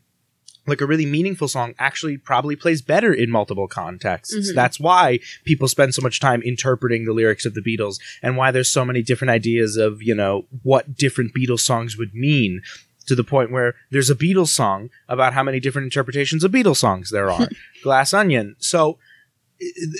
like 0.66 0.80
a 0.80 0.86
really 0.86 1.06
meaningful 1.06 1.48
song, 1.48 1.74
actually 1.78 2.16
probably 2.16 2.54
plays 2.56 2.82
better 2.82 3.12
in 3.12 3.30
multiple 3.30 3.66
contexts. 3.66 4.50
Mhm. 4.50 4.54
That's 4.54 4.78
why 4.78 5.18
people 5.44 5.66
spend 5.68 5.94
so 5.94 6.02
much 6.02 6.20
time 6.20 6.40
interpreting 6.42 7.04
the 7.04 7.12
lyrics 7.12 7.44
of 7.44 7.54
the 7.54 7.60
Beatles, 7.60 7.98
and 8.22 8.36
why 8.36 8.50
there's 8.50 8.68
so 8.70 8.84
many 8.84 9.02
different 9.02 9.30
ideas 9.30 9.76
of 9.76 10.02
you 10.02 10.14
know 10.14 10.46
what 10.62 10.96
different 10.96 11.34
Beatles 11.34 11.60
songs 11.60 11.96
would 11.98 12.14
mean. 12.14 12.62
To 13.06 13.16
the 13.16 13.24
point 13.24 13.50
where 13.50 13.74
there's 13.90 14.10
a 14.10 14.14
Beatles 14.14 14.50
song 14.50 14.88
about 15.08 15.34
how 15.34 15.42
many 15.42 15.58
different 15.58 15.86
interpretations 15.86 16.44
of 16.44 16.52
Beatles 16.52 16.76
songs 16.76 17.10
there 17.10 17.32
are. 17.32 17.48
Glass 17.82 18.14
Onion. 18.14 18.54
So 18.60 18.96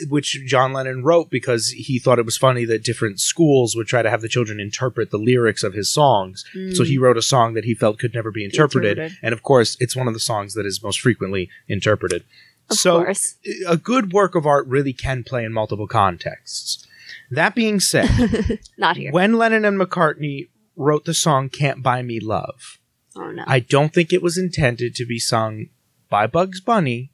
which 0.08 0.40
John 0.46 0.72
Lennon 0.72 1.02
wrote 1.02 1.30
because 1.30 1.70
he 1.70 1.98
thought 1.98 2.18
it 2.18 2.24
was 2.24 2.36
funny 2.36 2.64
that 2.64 2.84
different 2.84 3.20
schools 3.20 3.76
would 3.76 3.86
try 3.86 4.02
to 4.02 4.10
have 4.10 4.20
the 4.20 4.28
children 4.28 4.60
interpret 4.60 5.10
the 5.10 5.18
lyrics 5.18 5.62
of 5.62 5.74
his 5.74 5.92
songs. 5.92 6.44
So 6.74 6.84
he 6.84 6.98
mm. 6.98 7.02
wrote 7.02 7.16
a 7.16 7.22
song 7.22 7.54
that 7.54 7.64
he 7.64 7.74
felt 7.74 7.98
could 7.98 8.14
never 8.14 8.30
be 8.30 8.44
interpreted. 8.44 8.98
Interpreted. 8.98 9.18
And 9.22 9.32
of 9.32 9.42
course, 9.42 9.76
it's 9.80 9.96
one 9.96 10.08
of 10.08 10.14
the 10.14 10.20
songs 10.20 10.54
that 10.54 10.66
is 10.66 10.82
most 10.82 11.00
frequently 11.00 11.48
interpreted. 11.68 12.24
of 12.70 12.76
so 12.76 13.04
course. 13.04 13.36
a 13.66 13.76
good 13.76 14.12
work 14.12 14.34
of 14.34 14.46
art 14.46 14.66
really 14.66 14.92
can 14.92 15.24
play 15.24 15.44
in 15.44 15.52
multiple 15.52 15.86
contexts. 15.86 16.86
That 17.30 17.54
being 17.54 17.80
said, 17.80 18.60
Not 18.78 18.96
here. 18.96 19.12
when 19.12 19.34
Lennon 19.34 19.64
and 19.64 19.80
McCartney 19.80 20.48
wrote 20.76 21.04
the 21.04 21.14
song 21.14 21.48
Can't 21.48 21.82
Buy 21.82 22.02
Me 22.02 22.20
Love, 22.20 22.78
oh 23.16 23.30
no. 23.30 23.44
I 23.46 23.60
don't 23.60 23.92
think 23.92 24.12
it 24.12 24.22
was 24.22 24.36
intended 24.36 24.94
to 24.96 25.06
be 25.06 25.18
sung 25.18 25.68
by 26.10 26.26
Bugs 26.26 26.60
Bunny 26.60 27.10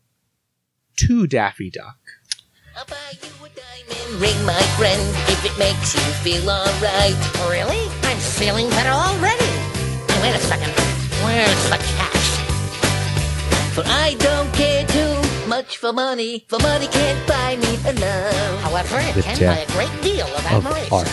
to 0.96 1.26
Daffy 1.26 1.70
Duck. 1.70 1.98
I'll 2.78 2.84
buy 2.86 3.10
you 3.10 3.28
a 3.44 3.48
diamond 3.50 4.20
ring, 4.20 4.38
my 4.46 4.60
friend, 4.78 5.00
if 5.28 5.44
it 5.44 5.58
makes 5.58 5.94
you 5.94 6.00
feel 6.22 6.48
alright. 6.48 7.18
Really? 7.50 7.88
I'm 8.04 8.16
feeling 8.18 8.68
better 8.70 8.90
already. 8.90 9.50
Wait 10.22 10.34
a 10.34 10.38
second. 10.38 10.72
Where's 11.24 11.70
the 11.70 11.78
cash? 11.78 12.28
For 13.74 13.82
I 13.86 14.14
don't 14.20 14.52
care 14.54 14.86
too 14.86 15.48
much 15.48 15.78
for 15.78 15.92
money, 15.92 16.44
for 16.48 16.58
money 16.60 16.86
can't 16.86 17.26
buy 17.26 17.56
me 17.56 17.78
love. 18.00 18.60
However, 18.60 18.98
it 19.00 19.14
The 19.16 19.22
can 19.22 19.38
death 19.38 19.66
buy 19.68 19.74
a 19.74 19.76
great 19.88 20.02
deal 20.02 20.26
of 20.26 20.46
Of 20.46 20.66
admiration. 20.66 20.92
art. 20.94 21.10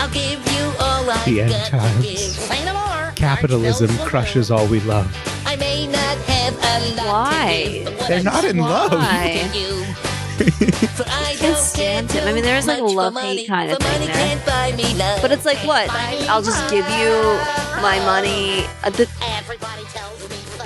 I'll 0.00 0.10
give 0.10 0.40
you 0.52 0.64
all 0.80 1.08
I 1.10 1.24
The 1.24 1.40
end 1.42 1.50
got 1.52 1.66
times. 1.68 1.96
to 1.96 2.02
give. 2.02 2.18
Say 2.18 2.64
no 2.64 2.74
more. 2.74 3.12
Capitalism 3.14 3.86
Art 3.90 3.94
spells 3.94 4.04
the 4.04 4.10
crushes 4.10 4.50
all 4.50 4.66
we 4.66 4.80
love. 4.80 5.06
love. 5.06 5.46
I 5.46 5.56
may 5.56 5.86
not 5.86 6.16
have 6.26 6.54
a 6.56 6.94
lot 6.96 7.06
Why? 7.06 7.52
to 7.54 7.70
give, 7.70 7.98
but 7.98 8.08
They're 8.08 8.18
I 8.18 8.22
not 8.22 8.44
in 8.44 8.56
love. 8.58 8.92
Why? 8.92 9.48
to 9.52 9.58
you. 9.58 9.84
For 9.94 10.11
I 10.46 11.34
can't 11.38 11.56
stand 11.56 12.10
him. 12.12 12.26
I 12.26 12.32
mean, 12.32 12.42
there 12.42 12.56
is, 12.56 12.66
like, 12.66 12.78
a 12.78 12.80
too 12.80 12.94
much 12.94 13.12
for 13.12 13.18
love-hate 13.20 13.46
kind 13.48 13.70
of 13.70 13.78
thing 13.78 13.92
money 13.92 14.06
there. 14.06 14.14
can't 14.14 14.46
buy 14.46 14.72
me 14.76 14.94
love. 14.94 15.20
But 15.22 15.32
it's 15.32 15.44
like 15.44 15.58
what? 15.58 15.88
I'll 16.28 16.42
just 16.42 16.68
give 16.70 16.88
you 16.90 17.10
my 17.82 18.00
money. 18.04 18.64
Uh, 18.84 18.90
the, 18.90 19.08
Everybody 19.22 19.84
tells 19.84 20.28
me 20.28 20.36
so. 20.36 20.64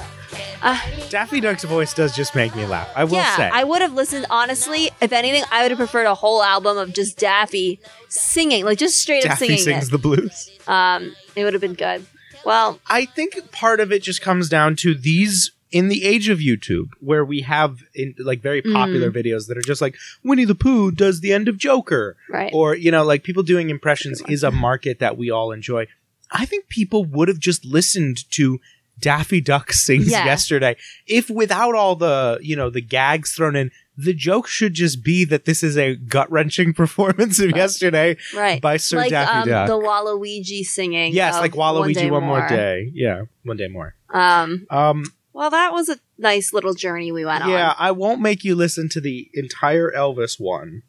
uh, 0.63 0.79
Daffy 1.11 1.41
Duck's 1.41 1.65
voice 1.65 1.95
does 1.95 2.15
just 2.15 2.35
make 2.35 2.55
me 2.55 2.67
laugh. 2.67 2.89
I 2.95 3.05
will 3.05 3.15
yeah, 3.15 3.37
say. 3.37 3.51
I 3.53 3.65
would 3.65 3.83
have 3.83 3.93
listened. 3.95 4.27
Honestly, 4.31 4.91
if 5.01 5.13
anything, 5.13 5.45
I 5.51 5.63
would 5.63 5.71
have 5.71 5.79
preferred 5.79 6.07
a 6.07 6.15
whole 6.15 6.43
album 6.43 6.77
of 6.79 6.93
just 6.93 7.19
Daffy 7.19 7.81
singing, 8.09 8.65
like 8.65 8.79
just 8.79 8.99
straight 8.99 9.25
up 9.25 9.31
Daffy 9.31 9.47
singing 9.47 9.63
sings 9.63 9.89
it. 9.89 9.91
the 9.91 9.99
blues. 9.99 10.51
um, 10.67 11.15
it 11.35 11.45
would 11.45 11.53
have 11.55 11.61
been 11.61 11.75
good. 11.75 12.05
Well, 12.45 12.79
I 12.87 13.07
think 13.07 13.51
part 13.51 13.81
of 13.81 13.91
it 13.91 14.03
just 14.03 14.21
comes 14.23 14.49
down 14.49 14.77
to 14.77 14.95
these 14.95 15.51
in 15.73 15.89
the 15.89 16.05
age 16.05 16.29
of 16.29 16.39
YouTube, 16.39 16.89
where 17.01 17.25
we 17.25 17.41
have 17.43 17.79
in, 17.95 18.15
like 18.19 18.41
very 18.41 18.63
Mm. 18.63 18.73
popular 18.73 19.11
videos 19.11 19.49
that 19.49 19.59
are 19.59 19.63
just 19.63 19.81
like 19.81 19.97
Winnie 20.23 20.45
the 20.45 20.55
Pooh 20.55 20.91
does 20.91 21.21
the 21.21 21.33
end 21.33 21.49
of 21.49 21.59
Joker, 21.59 22.17
right. 22.31 22.51
or 22.55 22.75
you 22.75 22.91
know, 22.91 23.05
like 23.05 23.23
people 23.25 23.43
doing 23.43 23.71
impressions 23.71 24.23
is 24.29 24.43
a 24.45 24.51
market 24.51 24.99
that 25.01 25.17
we 25.19 25.31
all 25.31 25.53
enjoy. 25.53 25.87
I 26.31 26.45
think 26.47 26.69
people 26.69 27.05
would 27.05 27.29
have 27.29 27.39
just 27.39 27.65
listened 27.65 28.29
to 28.33 28.61
Daffy 28.99 29.41
Duck 29.41 29.73
sings 29.73 30.11
Yeah. 30.11 30.25
yesterday 30.25 30.77
if 31.07 31.29
without 31.29 31.75
all 31.75 31.97
the 31.97 32.39
you 32.43 32.57
know 32.57 32.71
the 32.71 32.81
gags 32.81 33.33
thrown 33.33 33.57
in. 33.57 33.71
The 33.99 34.13
joke 34.13 34.47
should 34.47 34.75
just 34.75 35.03
be 35.03 35.25
that 35.25 35.47
this 35.47 35.63
is 35.63 35.79
a 35.79 35.97
gut 35.97 36.31
wrenching 36.31 36.75
performance 36.83 37.39
of 37.41 37.57
yesterday 37.57 38.19
right. 38.35 38.61
by 38.61 38.77
Sir 38.77 38.99
like 38.99 39.09
Daffy 39.11 39.39
um, 39.39 39.49
Duck. 39.49 39.69
the 39.69 39.79
Waluigi 39.79 40.65
singing. 40.67 41.15
yes, 41.15 41.33
like 41.37 41.53
Waluigi 41.53 41.95
Day 41.95 42.11
one 42.11 42.25
more 42.25 42.47
day. 42.47 42.91
Yeah, 42.93 43.23
one 43.45 43.57
day 43.57 43.69
more. 43.69 43.95
Um, 44.11 44.67
Um, 44.69 45.05
well, 45.37 45.51
that 45.51 45.73
was 45.73 45.89
a 45.91 45.99
nice 46.19 46.53
little 46.55 46.73
journey 46.75 47.13
we 47.13 47.25
went 47.27 47.43
on. 47.45 47.51
yeah. 47.51 47.75
I 47.79 47.91
won't 47.91 48.21
make 48.23 48.43
you 48.43 48.55
listen 48.55 48.89
to 48.91 49.01
the 49.01 49.29
entire 49.35 49.91
Elvis 49.91 50.41
one, 50.41 50.83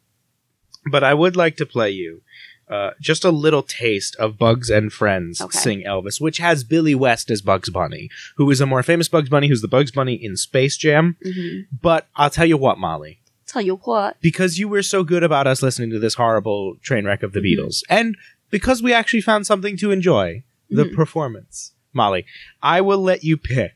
but 0.90 1.04
I 1.04 1.12
would 1.14 1.36
like 1.36 1.56
to 1.58 1.66
play 1.66 1.90
you 1.90 2.22
uh, 2.68 2.90
just 3.00 3.24
a 3.24 3.30
little 3.30 3.62
taste 3.62 4.14
of 4.16 4.36
Bugs 4.38 4.68
and 4.70 4.92
Friends 4.92 5.40
Okay. 5.40 5.58
sing 5.58 5.82
Elvis, 5.86 6.20
which 6.20 6.36
has 6.38 6.64
Billy 6.64 6.94
West 6.94 7.30
as 7.30 7.40
Bugs 7.42 7.70
Bunny, 7.70 8.10
who 8.36 8.50
is 8.50 8.60
a 8.60 8.66
more 8.66 8.82
famous 8.82 9.08
Bugs 9.08 9.28
Bunny, 9.30 9.48
who's 9.48 9.62
the 9.62 9.68
Bugs 9.68 9.90
Bunny 9.90 10.14
in 10.14 10.36
Space 10.36 10.76
Jam. 10.76 11.16
hmm 11.22 11.60
But 11.80 12.08
I'll 12.16 12.28
tell 12.30 12.44
you 12.46 12.56
what, 12.58 12.78
Molly, 12.78 13.20
Tell 13.46 13.62
you 13.62 13.76
what. 13.84 14.20
because 14.20 14.58
you 14.58 14.68
were 14.68 14.82
so 14.82 15.02
good 15.04 15.22
about 15.22 15.46
us 15.46 15.62
listening 15.62 15.88
to 15.90 15.98
this 15.98 16.14
horrible 16.14 16.76
train 16.82 17.06
wreck 17.06 17.22
of 17.22 17.32
the 17.32 17.40
Mhm. 17.40 17.44
Beatles, 17.58 17.82
and 17.88 18.16
because 18.50 18.82
we 18.82 18.92
actually 18.92 19.22
found 19.22 19.46
something 19.46 19.76
to 19.78 19.90
enjoy 19.90 20.42
the 20.68 20.84
Mhm. 20.84 20.94
performance, 20.94 21.72
Molly, 21.94 22.26
I 22.62 22.82
will 22.82 23.00
let 23.02 23.24
you 23.24 23.38
pick 23.38 23.72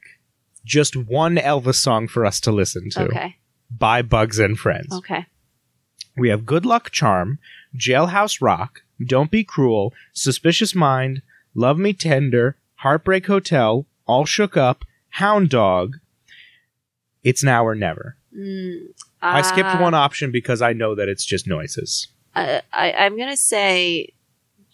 just 0.64 0.96
one 0.96 1.36
Elvis 1.36 1.76
song 1.76 2.08
for 2.08 2.24
us 2.24 2.40
to 2.40 2.52
listen 2.52 2.90
to 2.90 3.02
Okay. 3.04 3.36
by 3.70 4.02
Bugs 4.02 4.38
and 4.38 4.58
Friends. 4.58 4.92
Okay. 4.92 5.26
We 6.16 6.28
have 6.28 6.44
Good 6.46 6.66
Luck 6.66 6.90
Charm, 6.90 7.38
Jailhouse 7.76 8.40
Rock, 8.42 8.82
Don't 9.04 9.30
Be 9.30 9.44
Cruel, 9.44 9.92
Suspicious 10.12 10.74
Mind, 10.74 11.22
Love 11.54 11.78
Me 11.78 11.92
Tender, 11.92 12.56
Heartbreak 12.76 13.26
Hotel, 13.26 13.86
All 14.06 14.24
Shook 14.24 14.56
Up, 14.56 14.84
Hound 15.10 15.48
Dog, 15.50 15.96
It's 17.24 17.42
Now 17.42 17.64
or 17.66 17.74
Never. 17.74 18.16
Mm, 18.36 18.88
I 19.20 19.42
skipped 19.42 19.68
uh, 19.68 19.78
one 19.78 19.94
option 19.94 20.30
because 20.32 20.62
I 20.62 20.72
know 20.72 20.94
that 20.94 21.08
it's 21.08 21.24
just 21.24 21.46
noises. 21.46 22.08
Uh, 22.34 22.60
I, 22.72 22.92
I'm 22.92 23.18
gonna 23.18 23.36
say 23.36 24.08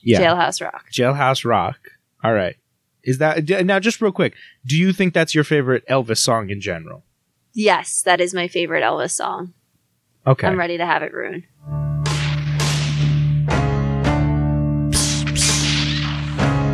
Yeah. 0.00 0.20
Jailhouse 0.20 0.60
Rock. 0.62 0.86
Jailhouse 0.92 1.44
Rock. 1.44 1.78
All 2.22 2.32
right. 2.32 2.56
Is 3.08 3.16
that 3.18 3.48
now 3.64 3.80
just 3.80 4.02
real 4.02 4.12
quick? 4.12 4.34
Do 4.66 4.76
you 4.76 4.92
think 4.92 5.14
that's 5.14 5.34
your 5.34 5.42
favorite 5.42 5.82
Elvis 5.88 6.18
song 6.18 6.50
in 6.50 6.60
general? 6.60 7.04
Yes, 7.54 8.02
that 8.02 8.20
is 8.20 8.34
my 8.34 8.48
favorite 8.48 8.82
Elvis 8.82 9.12
song. 9.12 9.54
Okay. 10.26 10.46
I'm 10.46 10.58
ready 10.58 10.76
to 10.76 10.84
have 10.84 11.02
it 11.02 11.14
ruined. 11.14 11.44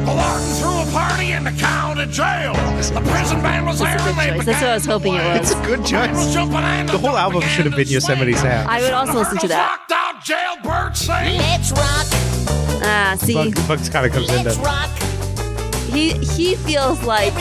Walking 0.08 0.54
through 0.56 0.82
a 0.82 0.86
party 0.90 1.30
in 1.30 1.44
the 1.44 1.52
county 1.52 2.06
jail. 2.10 2.52
The 2.54 3.00
prison 3.12 3.40
band 3.40 3.66
was 3.66 3.78
there 3.78 3.96
That's 3.96 4.04
a 4.04 4.10
and 4.10 4.18
they 4.18 4.34
good 4.34 4.44
choice. 4.44 4.46
That's 4.46 4.60
what 4.60 4.70
I 4.70 4.74
was 4.74 4.86
hoping 4.86 5.14
it 5.14 5.18
was. 5.18 5.52
It's 5.52 5.52
a 5.52 5.66
good 5.66 5.86
choice. 5.86 6.34
The 6.34 6.98
whole 6.98 7.16
album 7.16 7.42
should 7.42 7.66
have 7.66 7.76
been 7.76 7.86
Yosemite. 7.86 8.32
Sam. 8.32 8.68
I 8.68 8.80
would 8.82 8.92
also 8.92 9.18
listen 9.18 9.38
to 9.38 9.46
that. 9.46 9.70
Locked 9.70 9.92
out 9.92 10.24
jailbird 10.24 10.96
sing. 10.96 11.38
Let's 11.38 11.70
rock. 11.70 12.06
Ah, 12.86 13.16
see, 13.20 13.34
Bugs, 13.34 13.68
Bugs 13.68 13.88
kind 13.88 14.04
of 14.04 14.12
comes 14.12 14.28
in 14.30 14.42
Let's 14.44 14.56
to 14.56 14.62
rock. 14.64 14.90
He 15.94 16.12
he 16.34 16.56
feels 16.56 17.02
like 17.04 17.32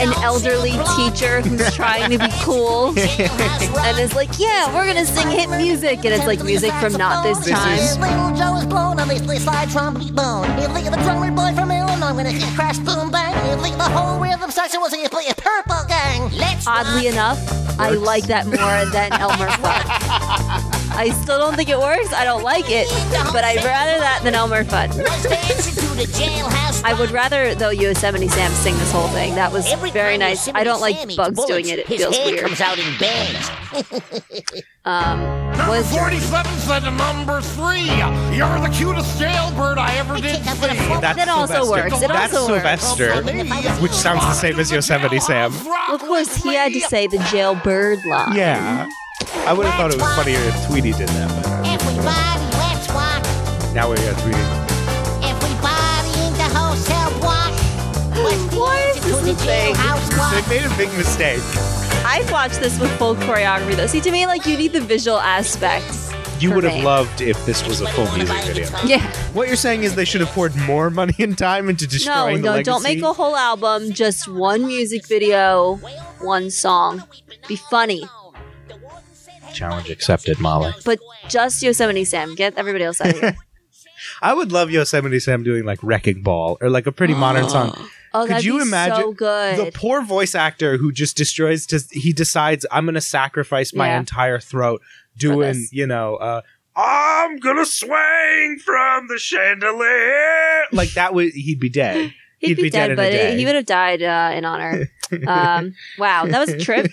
an 0.00 0.12
elderly 0.22 0.72
teacher 0.96 1.40
who's 1.42 1.74
trying 1.76 2.10
to 2.10 2.18
be 2.18 2.26
cool 2.42 2.88
and 2.98 3.98
is 3.98 4.14
like, 4.14 4.30
yeah, 4.38 4.74
we're 4.74 4.86
gonna 4.86 5.04
sing 5.04 5.28
hit 5.28 5.48
music, 5.50 5.98
and 6.04 6.14
it's 6.14 6.26
like 6.26 6.42
music 6.42 6.72
from 6.74 6.92
not 6.94 7.22
this 7.22 7.44
time. 7.48 7.78
is- 7.78 7.98
Little 7.98 8.34
Joe 8.34 8.56
is 8.56 8.66
blown 8.66 8.98
on 8.98 9.08
this 9.08 9.22
slide 9.44 9.70
trombone 9.70 10.14
bone. 10.14 10.58
He 10.58 10.66
leave 10.68 10.84
the 10.90 10.96
drummer 11.02 11.30
boy 11.30 11.52
from 11.54 11.70
Illinois 11.70 12.14
when 12.14 12.26
it 12.26 12.40
crash 12.54 12.78
boom 12.78 13.10
bang. 13.10 13.32
The 13.72 13.82
whole 13.84 14.20
rhythm 14.20 14.50
section 14.50 14.80
was 14.80 14.92
he 14.94 15.08
play 15.08 15.26
a 15.28 15.34
purple 15.34 15.84
gang. 15.88 16.30
Let's 16.36 16.66
Oddly 16.66 17.08
enough, 17.08 17.38
I 17.80 17.90
like 17.90 18.24
that 18.24 18.46
more 18.46 18.84
than 18.92 19.12
Elmer 19.12 19.48
Fudd. 19.62 20.81
I 20.94 21.10
still 21.22 21.38
don't 21.38 21.54
think 21.56 21.68
it 21.68 21.78
works. 21.78 22.12
I 22.12 22.24
don't 22.24 22.42
like 22.42 22.66
it, 22.68 22.88
but 23.32 23.44
I'd 23.44 23.64
rather 23.64 23.98
that 23.98 24.20
than 24.22 24.34
Elmer 24.34 24.64
Fudd. 24.64 24.88
Was 24.96 25.22
dancing 25.24 25.74
to 25.74 25.94
the 25.96 26.04
jailhouse. 26.04 26.82
I 26.84 26.94
would 26.98 27.10
rather 27.10 27.54
though 27.54 27.70
Yosemite 27.70 28.28
Sam 28.28 28.50
sing 28.52 28.74
this 28.78 28.92
whole 28.92 29.08
thing. 29.08 29.34
That 29.34 29.52
was 29.52 29.70
very 29.92 30.18
nice. 30.18 30.48
I 30.48 30.64
don't 30.64 30.80
like 30.80 30.96
Sam 30.96 31.16
Bugs 31.16 31.36
bullets, 31.36 31.50
doing 31.50 31.68
it. 31.68 31.78
It 31.80 31.86
his 31.86 32.00
feels 32.02 32.16
hair 32.16 32.26
weird. 32.32 32.40
comes 32.40 32.60
out 32.60 32.78
in 32.78 32.98
bangs. 32.98 33.50
Um, 34.84 35.20
Number 35.56 35.68
was 35.78 35.92
47 35.92 36.52
said 36.58 36.82
number 36.82 37.40
three, 37.40 37.86
You're 38.36 38.58
the 38.58 38.68
cutest 38.76 39.16
jailbird 39.16 39.78
I 39.78 39.94
ever 39.96 40.16
did 40.20 40.40
I'm 40.44 40.56
see. 40.56 41.00
That's 41.00 41.16
That 41.16 41.28
also 41.28 41.70
works. 41.70 42.02
It 42.02 42.08
That's 42.08 42.34
also 42.34 42.54
works. 42.54 42.82
Sylvester, 42.84 43.80
which 43.80 43.92
sounds 43.92 44.22
the 44.22 44.32
same 44.32 44.58
as 44.58 44.72
Yosemite 44.72 45.20
Sam. 45.20 45.52
of 45.88 46.00
course 46.00 46.34
he 46.34 46.54
had 46.54 46.72
to 46.72 46.80
say 46.80 47.06
the 47.06 47.18
jailbird 47.30 48.00
line. 48.04 48.34
Yeah. 48.34 48.88
I 49.44 49.52
would 49.52 49.66
have 49.66 49.74
thought 49.74 49.90
it 49.92 50.00
was 50.00 50.14
funnier 50.14 50.38
if 50.38 50.66
Tweety 50.66 50.92
did 50.92 51.08
that, 51.08 51.28
but 51.34 51.46
uh, 51.46 51.62
Everybody, 51.66 52.06
let's 52.62 52.86
watch. 52.94 53.74
now 53.74 53.90
we 53.90 53.96
got 53.96 54.16
Tweety. 54.22 54.38
Everybody 55.26 56.14
in 56.26 56.32
the 56.38 56.48
hotel 56.54 57.10
watch. 57.20 57.58
What's 58.22 58.54
the 58.54 58.60
Why 58.60 58.78
is 58.94 59.02
this 59.02 59.20
the 59.22 59.32
a 59.32 59.34
thing? 59.34 59.74
They 59.74 60.18
watch? 60.18 60.48
made 60.48 60.64
a 60.64 60.76
big 60.76 60.96
mistake. 60.96 61.42
I've 62.04 62.30
watched 62.30 62.60
this 62.60 62.78
with 62.78 62.90
full 62.98 63.16
choreography 63.16 63.74
though. 63.74 63.86
See, 63.88 64.00
to 64.00 64.10
me, 64.12 64.26
like 64.26 64.46
you 64.46 64.56
need 64.56 64.72
the 64.72 64.80
visual 64.80 65.18
aspect. 65.18 65.84
You 66.40 66.52
would 66.54 66.64
have 66.64 66.82
loved 66.82 67.20
if 67.20 67.44
this 67.46 67.64
was 67.66 67.80
a 67.80 67.86
full 67.88 68.10
music 68.16 68.36
video. 68.44 68.68
Yeah. 68.84 69.06
What 69.32 69.46
you're 69.46 69.56
saying 69.56 69.84
is 69.84 69.94
they 69.94 70.04
should 70.04 70.20
have 70.22 70.30
poured 70.30 70.54
more 70.56 70.90
money 70.90 71.14
and 71.20 71.38
time 71.38 71.68
into 71.68 71.84
No, 71.84 71.90
destroying 71.90 72.36
the 72.38 72.42
no, 72.42 72.50
legacy. 72.52 72.64
don't 72.64 72.82
make 72.82 73.02
a 73.02 73.12
whole 73.12 73.36
album. 73.36 73.92
Just 73.92 74.26
one 74.28 74.66
music 74.66 75.06
video, 75.06 75.76
one 76.20 76.50
song. 76.50 77.04
Be 77.46 77.54
funny, 77.54 78.04
Challenge 79.54 79.90
accepted, 79.90 80.40
Molly. 80.40 80.72
but 80.84 80.98
just 81.28 81.62
Yosemite 81.62 82.04
Sam. 82.04 82.34
Get 82.34 82.56
everybody 82.56 82.84
else 82.84 83.00
out 83.00 83.10
of 83.10 83.20
here. 83.20 83.36
I 84.22 84.34
would 84.34 84.50
love 84.50 84.70
Yosemite 84.70 85.20
Sam 85.20 85.42
doing 85.44 85.64
like 85.64 85.78
Wrecking 85.82 86.22
Ball 86.22 86.58
or 86.60 86.70
like 86.70 86.86
a 86.86 86.92
pretty 86.92 87.14
modern 87.14 87.48
song. 87.48 87.72
Oh, 88.14 88.24
Could 88.24 88.30
that'd 88.32 88.44
you 88.44 88.56
be 88.56 88.62
imagine 88.64 88.96
so 89.04 89.12
good. 89.14 89.56
The 89.68 89.72
poor 89.72 90.02
voice 90.02 90.34
actor 90.34 90.76
who 90.76 90.92
just 90.92 91.16
destroys. 91.16 91.64
To, 91.68 91.80
he 91.92 92.12
decides 92.12 92.66
I'm 92.70 92.84
going 92.84 92.94
to 92.94 93.00
sacrifice 93.00 93.72
my 93.72 93.86
Yeah. 93.86 94.00
entire 94.00 94.38
throat 94.38 94.82
doing, 95.16 95.40
this. 95.54 95.72
you 95.72 95.86
know, 95.86 96.16
uh, 96.16 96.42
I'm 96.76 97.38
gonna 97.38 97.64
swing 97.64 98.58
from 98.62 99.08
the 99.08 99.16
chandelier. 99.18 100.64
Like 100.72 100.90
that 100.92 101.14
would 101.14 101.32
he'd 101.32 101.58
be 101.58 101.70
dead. 101.70 102.12
He'd, 102.38 102.48
he'd 102.48 102.54
be, 102.56 102.62
be 102.64 102.70
dead 102.70 102.88
dead, 102.88 102.90
in 102.90 102.92
a 102.92 102.96
but 102.96 103.10
day. 103.10 103.36
he 103.38 103.44
would 103.46 103.54
have 103.54 103.64
died 103.66 104.02
uh, 104.02 104.32
in 104.34 104.44
honor. 104.44 104.90
um, 105.26 105.74
wow, 105.96 106.26
that 106.26 106.38
was 106.40 106.48
a 106.50 106.58
trip. 106.58 106.90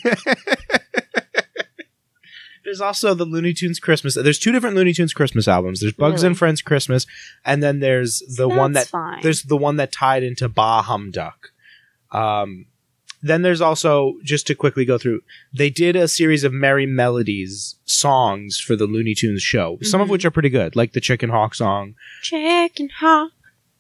There's 2.70 2.82
also 2.82 3.16
the 3.16 3.26
Looney 3.26 3.54
Tunes 3.54 3.80
Christmas. 3.80 4.14
There's 4.14 4.38
two 4.38 4.52
different 4.52 4.76
Looney 4.76 4.94
Tunes 4.94 5.12
Christmas 5.12 5.48
albums. 5.48 5.80
There's 5.82 5.92
Bugs 5.94 6.22
Really? 6.22 6.28
and 6.28 6.38
Friends 6.38 6.62
Christmas, 6.62 7.08
and 7.44 7.64
then 7.64 7.80
there's 7.80 8.22
the 8.38 8.48
one 8.48 8.74
that 8.74 8.86
fine. 8.90 9.22
there's 9.24 9.42
the 9.42 9.58
one 9.58 9.78
that 9.78 9.92
tied 9.92 10.22
into 10.22 10.48
Bah 10.48 10.84
Humduck. 10.84 11.34
Um, 12.12 12.68
then 13.24 13.42
there's 13.42 13.60
also 13.60 14.14
just 14.24 14.46
to 14.48 14.54
quickly 14.56 14.86
go 14.86 15.00
through. 15.00 15.22
They 15.52 15.72
did 15.72 15.96
a 15.96 16.08
series 16.08 16.44
of 16.44 16.52
Merrie 16.54 16.88
Melodies 16.88 17.76
songs 17.86 18.60
for 18.60 18.76
the 18.76 18.86
Looney 18.86 19.16
Tunes 19.16 19.42
show. 19.42 19.80
Some 19.82 20.00
of 20.00 20.08
Mhm. 20.08 20.12
which 20.12 20.26
are 20.26 20.32
pretty 20.32 20.50
good, 20.50 20.76
like 20.76 20.94
the 20.94 21.02
Chicken 21.02 21.32
Hawk 21.32 21.56
song. 21.56 21.96
Chicken 22.22 22.90
hawk, 23.00 23.32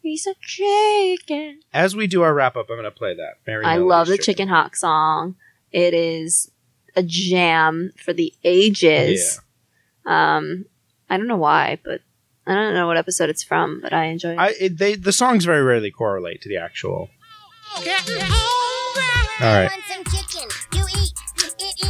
he's 0.01 0.25
a 0.25 0.33
chicken. 0.41 1.59
As 1.73 1.95
we 1.95 2.07
do 2.07 2.23
our 2.23 2.33
wrap 2.33 2.55
up, 2.55 2.71
I'm 2.71 2.75
going 2.75 2.83
to 2.85 2.91
play 2.91 3.13
that. 3.15 3.35
Merrie 3.47 3.65
I 3.65 3.75
Melodies 3.77 3.87
love 3.89 4.07
the 4.07 4.17
Chicken 4.17 4.47
Hawk 4.47 4.75
song. 4.75 5.35
It 5.71 5.93
is 5.93 6.49
a 6.95 7.03
jam 7.03 7.91
for 7.97 8.13
the 8.13 8.33
ages. 8.43 9.39
Um, 10.05 10.65
I 11.09 11.17
don't 11.17 11.27
know 11.27 11.37
why, 11.37 11.79
but 11.83 12.01
I 12.45 12.53
don't 12.53 12.73
know 12.73 12.87
what 12.87 12.97
episode 12.97 13.29
it's 13.29 13.43
from, 13.43 13.79
but 13.81 13.93
I 13.93 14.05
enjoy 14.05 14.31
it. 14.33 14.39
I, 14.39 14.53
it, 14.59 14.77
they 14.77 14.95
the 14.95 15.11
songs 15.11 15.45
very 15.45 15.61
rarely 15.61 15.91
correlate 15.91 16.41
to 16.41 16.49
the 16.49 16.57
actual. 16.57 17.09
All 19.41 19.45
right. 19.45 19.71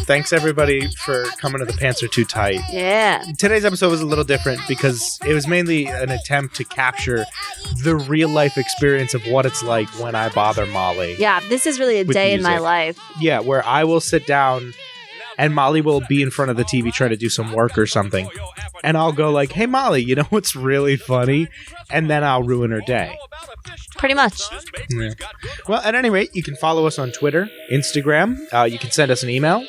Thanks 0.10 0.34
everybody 0.34 0.89
for 1.05 1.26
coming 1.38 1.60
to 1.60 1.66
the 1.66 1.78
Pants 1.78 2.01
Are 2.01 2.07
Too 2.07 2.26
Tight. 2.26 2.62
yeah. 2.72 3.24
Today's 3.38 3.64
episode 3.64 3.91
was 3.91 4.01
a 4.01 4.07
little 4.07 4.24
different 4.24 4.60
because 4.68 5.20
it 5.24 5.36
was 5.36 5.47
mainly 5.47 5.86
an 5.86 6.10
attempt 6.10 6.55
to 6.55 6.64
capture 6.64 7.28
the 7.84 7.95
real 7.95 8.28
life 8.28 8.57
experience 8.57 9.14
of 9.14 9.22
what 9.28 9.45
it's 9.45 9.62
like 9.62 9.88
when 9.99 10.16
I 10.16 10.30
bother 10.30 10.66
Molly. 10.66 11.16
Yeah, 11.20 11.41
this 11.41 11.68
is 11.68 11.78
really 11.80 11.99
a 11.99 12.05
With 12.05 12.16
day 12.16 12.34
in 12.34 12.41
my 12.41 12.57
life. 12.57 12.99
Yeah, 13.20 13.41
where 13.41 13.64
I 13.64 13.84
will 13.84 13.99
sit 14.01 14.26
down 14.26 14.74
and 15.38 15.53
Molly 15.53 15.80
will 15.80 16.01
be 16.10 16.24
in 16.24 16.32
front 16.32 16.49
of 16.49 16.57
the 16.57 16.64
TV 16.64 16.91
trying 16.91 17.12
to 17.12 17.16
do 17.16 17.30
some 17.30 17.53
work 17.53 17.78
or 17.78 17.86
something. 17.86 18.32
And 18.84 18.97
I'll 18.97 19.12
go 19.12 19.30
like, 19.30 19.51
"Hey 19.51 19.68
Molly, 19.68 20.01
you 20.03 20.16
know 20.16 20.24
what's 20.32 20.55
really 20.55 20.97
funny?" 20.97 21.49
And 21.91 22.10
then 22.10 22.24
I'll 22.24 22.41
ruin 22.41 22.72
her 22.72 22.82
day. 22.82 23.16
Pretty 23.95 24.16
much. 24.16 24.41
Yeah. 24.89 25.12
Well, 25.68 25.82
at 25.82 25.93
any 25.93 26.10
rate, 26.10 26.32
you 26.34 26.41
can 26.41 26.55
follow 26.55 26.88
us 26.88 26.97
on 26.97 27.12
Twitter, 27.12 27.47
Instagram. 27.72 28.39
Uh, 28.51 28.64
you 28.64 28.80
can 28.80 28.89
send 28.89 29.12
us 29.12 29.22
an 29.22 29.30
email. 29.30 29.64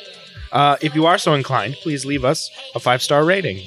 Uh, 0.51 0.77
if 0.81 0.95
you 0.95 1.05
are 1.05 1.17
so 1.17 1.33
inclined, 1.33 1.75
please 1.75 2.05
leave 2.05 2.25
us 2.25 2.49
a 2.75 2.79
five 2.79 3.01
star 3.01 3.23
rating. 3.23 3.65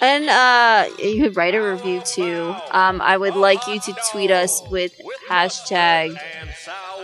And 0.00 0.28
uh, 0.28 0.88
you 1.02 1.22
could 1.22 1.36
write 1.36 1.54
a 1.54 1.60
review 1.60 2.02
too. 2.04 2.54
Um, 2.70 3.00
I 3.00 3.16
would 3.16 3.34
like 3.34 3.66
you 3.66 3.80
to 3.80 3.96
tweet 4.12 4.30
us 4.30 4.62
with 4.70 4.92
hashtag 5.28 6.16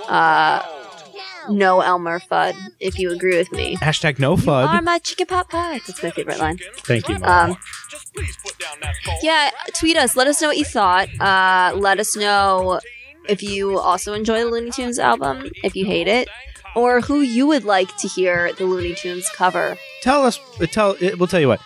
uh, 0.09 0.63
no 1.51 1.81
Elmer 1.81 2.21
Fudd 2.21 2.55
if 2.81 2.99
you 2.99 3.11
agree 3.11 3.37
with 3.37 3.51
me. 3.53 3.77
Hashtag 3.77 4.19
no 4.19 4.37
Are 4.49 4.81
my 4.81 4.99
chicken 4.99 5.27
pot 5.27 5.51
pie. 5.51 5.81
That's 5.87 6.03
my 6.03 6.11
favorite 6.11 6.39
line. 6.39 6.59
Thank 6.79 7.09
you, 7.09 7.19
Molly. 7.19 7.53
Um, 7.53 7.57
yeah, 9.23 9.51
tweet 9.75 9.97
us. 9.97 10.17
Let 10.17 10.29
us 10.29 10.41
know 10.41 10.49
what 10.49 10.57
you 10.59 10.65
thought. 10.65 11.09
Uh, 11.21 11.75
let 11.77 11.99
us 11.99 12.17
know 12.17 12.81
if 13.29 13.43
you 13.43 13.79
also 13.79 14.13
enjoy 14.13 14.45
the 14.45 14.51
Looney 14.51 14.71
Tunes 14.71 14.99
album, 14.99 15.51
if 15.63 15.75
you 15.75 15.85
hate 15.85 16.09
it, 16.09 16.29
or 16.75 17.01
who 17.01 17.21
you 17.21 17.47
would 17.47 17.65
like 17.65 17.97
to 17.99 18.09
hear 18.09 18.53
the 18.55 18.65
Looney 18.65 18.95
Tunes 18.95 19.29
cover. 19.35 19.77
tell 20.03 20.25
us. 20.25 20.39
uh, 20.61 20.67
Tell. 20.67 20.97
We'll 21.19 21.27
tell 21.29 21.41
you 21.41 21.49
what. 21.49 21.61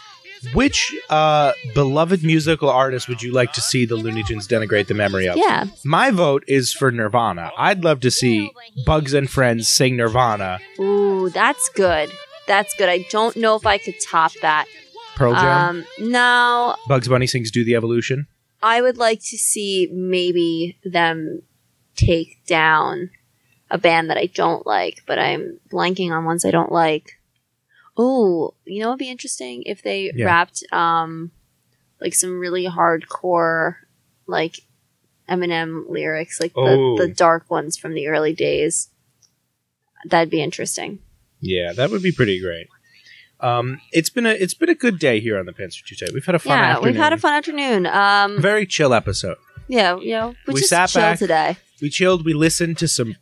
Which 0.54 0.94
uh, 1.10 1.50
beloved 1.74 2.22
musical 2.22 2.70
artist 2.70 3.08
would 3.08 3.20
you 3.22 3.32
like 3.32 3.52
to 3.54 3.60
see 3.60 3.84
the 3.86 3.96
Looney 3.96 4.22
Tunes 4.22 4.46
denigrate 4.46 4.86
the 4.86 4.94
memory 4.94 5.26
of? 5.28 5.36
Yeah. 5.36 5.66
My 5.84 6.12
vote 6.12 6.44
is 6.46 6.72
for 6.72 6.92
Nirvana. 6.92 7.50
I'd 7.58 7.82
love 7.82 7.98
to 8.00 8.10
see 8.12 8.52
Bugs 8.86 9.14
and 9.14 9.28
Friends 9.28 9.68
sing 9.68 9.96
Nirvana. 9.96 10.60
Ooh, 10.78 11.28
that's 11.30 11.68
good. 11.70 12.12
That's 12.46 12.72
good. 12.76 12.88
I 12.88 13.04
don't 13.10 13.34
know 13.36 13.56
if 13.56 13.66
I 13.66 13.78
could 13.78 13.96
top 14.00 14.30
that. 14.42 14.66
Pearl 15.16 15.34
Jam. 15.34 15.78
Um, 15.78 15.84
no, 15.98 16.76
Bugs 16.86 17.08
Bunny 17.08 17.26
sings 17.26 17.50
"Do 17.50 17.64
the 17.64 17.74
Evolution." 17.74 18.28
I 18.62 18.80
would 18.80 18.96
like 18.96 19.18
to 19.18 19.36
see 19.36 19.88
maybe 19.92 20.78
them 20.84 21.42
take 21.96 22.38
down 22.46 23.10
a 23.70 23.78
band 23.78 24.10
that 24.10 24.16
I 24.16 24.26
don't 24.26 24.66
like, 24.66 25.02
but 25.06 25.18
I'm 25.18 25.60
blanking 25.70 26.10
on 26.10 26.24
ones 26.24 26.44
I 26.44 26.50
don't 26.50 26.72
like. 26.72 27.18
Oh, 27.96 28.54
you 28.64 28.80
know 28.80 28.88
what'd 28.88 28.98
be 28.98 29.10
interesting 29.10 29.62
if 29.66 29.82
they 29.82 30.10
Yeah. 30.14 30.26
wrapped 30.26 30.62
um 30.72 31.30
like 32.00 32.14
some 32.14 32.38
really 32.38 32.64
hardcore 32.66 33.76
like 34.26 34.60
Eminem 35.28 35.88
lyrics, 35.90 36.40
like 36.40 36.52
Oh. 36.56 36.96
the, 36.96 37.06
the 37.06 37.12
dark 37.12 37.50
ones 37.50 37.76
from 37.76 37.92
the 37.94 38.06
early 38.08 38.32
days. 38.32 38.88
That'd 40.06 40.30
be 40.30 40.42
interesting. 40.42 41.00
Yeah, 41.40 41.72
that 41.72 41.90
would 41.90 42.02
be 42.02 42.12
pretty 42.12 42.40
great. 42.40 42.68
Um, 43.40 43.80
it's 43.92 44.10
been 44.10 44.26
a 44.26 44.30
it's 44.30 44.54
been 44.54 44.68
a 44.68 44.74
good 44.74 44.98
day 44.98 45.20
here 45.20 45.38
on 45.38 45.46
the 45.46 45.52
Too 45.52 45.94
Tight. 45.96 46.12
We've 46.12 46.24
had 46.24 46.34
a 46.34 46.38
fun 46.40 46.58
yeah, 46.58 46.64
afternoon. 46.72 46.92
we've 46.92 47.00
had 47.02 47.12
a 47.12 47.18
fun 47.18 47.34
afternoon. 47.34 47.86
Um, 47.86 48.40
very 48.40 48.66
chill 48.66 48.92
episode. 48.94 49.36
yeah, 49.68 49.96
you 49.98 50.10
know, 50.12 50.34
we, 50.46 50.60
sat 50.60 50.88
chilled 50.88 51.02
back. 51.02 51.18
today. 51.18 51.56
We 51.80 51.90
chilled. 51.90 52.24
We 52.24 52.32
listened 52.34 52.78
to 52.78 52.88
some 52.88 53.14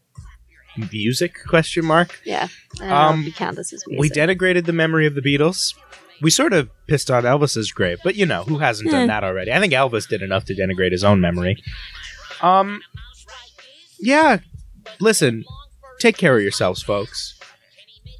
music? 0.92 1.36
Question 1.48 1.84
mark. 1.84 2.20
Yeah, 2.24 2.48
I 2.76 2.78
don't 2.78 2.88
know 2.88 2.94
Um, 2.94 3.22
you 3.22 3.32
count 3.32 3.56
this 3.56 3.72
as 3.72 3.84
music. 3.86 4.00
We 4.00 4.10
denigrated 4.10 4.66
the 4.66 4.72
memory 4.72 5.06
of 5.06 5.14
the 5.14 5.20
Beatles. 5.22 5.74
We 6.22 6.30
sort 6.30 6.52
of 6.54 6.70
pissed 6.86 7.10
on 7.10 7.24
Elvis's 7.24 7.70
grave, 7.72 7.98
but 8.02 8.14
you 8.14 8.24
know 8.26 8.44
who 8.44 8.58
hasn't 8.58 8.90
done 8.90 9.02
Eh. 9.02 9.06
that 9.06 9.22
already? 9.24 9.52
I 9.52 9.60
think 9.60 9.72
Elvis 9.74 10.08
did 10.08 10.22
enough 10.22 10.44
to 10.46 10.54
denigrate 10.54 10.92
his 10.92 11.04
own 11.04 11.20
memory. 11.20 11.62
Um, 12.40 12.80
yeah. 13.98 14.38
Listen, 15.00 15.44
take 16.00 16.16
care 16.16 16.36
of 16.36 16.42
yourselves, 16.42 16.82
folks, 16.82 17.38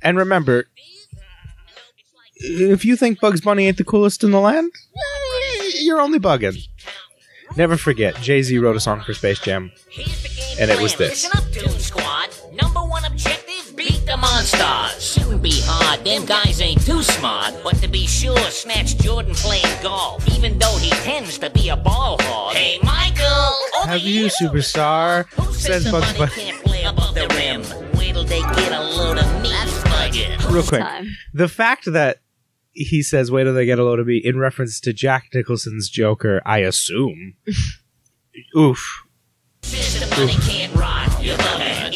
and 0.02 0.18
remember, 0.18 0.66
if 2.36 2.84
you 2.84 2.96
think 2.96 3.20
Bugs 3.20 3.40
Bunny 3.40 3.66
ain't 3.66 3.78
the 3.78 3.84
coolest 3.84 4.22
in 4.24 4.30
the 4.30 4.40
land, 4.40 4.70
you're 5.80 6.00
only 6.00 6.18
bugging. 6.18 6.59
Never 7.57 7.76
forget, 7.78 8.16
Jay 8.16 8.42
Z 8.42 8.59
wrote 8.59 8.76
a 8.76 8.80
song 8.80 9.00
for 9.02 9.14
Space 9.14 9.38
Jam, 9.38 9.70
and 10.61 10.70
it 10.70 10.80
was 10.82 10.96
this. 10.96 11.26
Beat 14.53 14.59
the. 14.59 15.01
Shouldn't 15.01 15.42
be 15.42 15.61
hard, 15.64 16.05
them 16.05 16.24
guys 16.24 16.61
ain't 16.61 16.84
too 16.84 17.03
smart. 17.03 17.55
But 17.62 17.76
to 17.82 17.88
be 17.88 18.07
sure, 18.07 18.38
Snatch 18.51 18.97
Jordan 18.99 19.34
playing 19.34 19.64
golf, 19.82 20.26
even 20.36 20.59
though 20.59 20.76
he 20.78 20.90
tends 20.90 21.38
to 21.38 21.51
be 21.51 21.68
a 21.68 21.76
ball 21.76 22.16
hog. 22.22 22.55
Hey, 22.55 22.78
Michael! 22.82 23.86
Have 23.86 24.01
you, 24.01 24.26
superstar? 24.26 25.26
Who 25.32 25.53
says 25.53 25.84
Says 25.84 25.92
Bugs 25.92 26.07
somebody 26.09 26.18
Bunny. 26.36 26.51
can't 26.51 26.64
play 26.64 26.84
above 26.84 27.14
the 27.14 27.26
rim? 27.28 27.62
Wait 27.99 28.12
till 28.12 28.24
they 28.24 28.40
get 28.40 28.72
a 28.72 28.82
load 28.82 29.18
of 29.18 29.42
me 29.42 29.51
bugging. 29.51 30.51
Real 30.53 30.62
quick, 30.62 30.84
the 31.34 31.49
fact 31.49 31.90
that 31.92 32.18
he 32.72 33.03
says, 33.03 33.30
"Wait 33.30 33.44
till 33.44 33.55
they 33.55 33.66
get 33.66 33.78
a 33.78 33.84
load 33.84 33.99
of 33.99 34.07
me," 34.07 34.18
in 34.18 34.38
reference 34.38 34.80
to 34.80 34.92
Jack 34.92 35.28
Nicholson's 35.34 35.88
Joker. 35.88 36.42
I 36.44 36.59
assume. 36.59 37.34
Oof. 38.57 39.03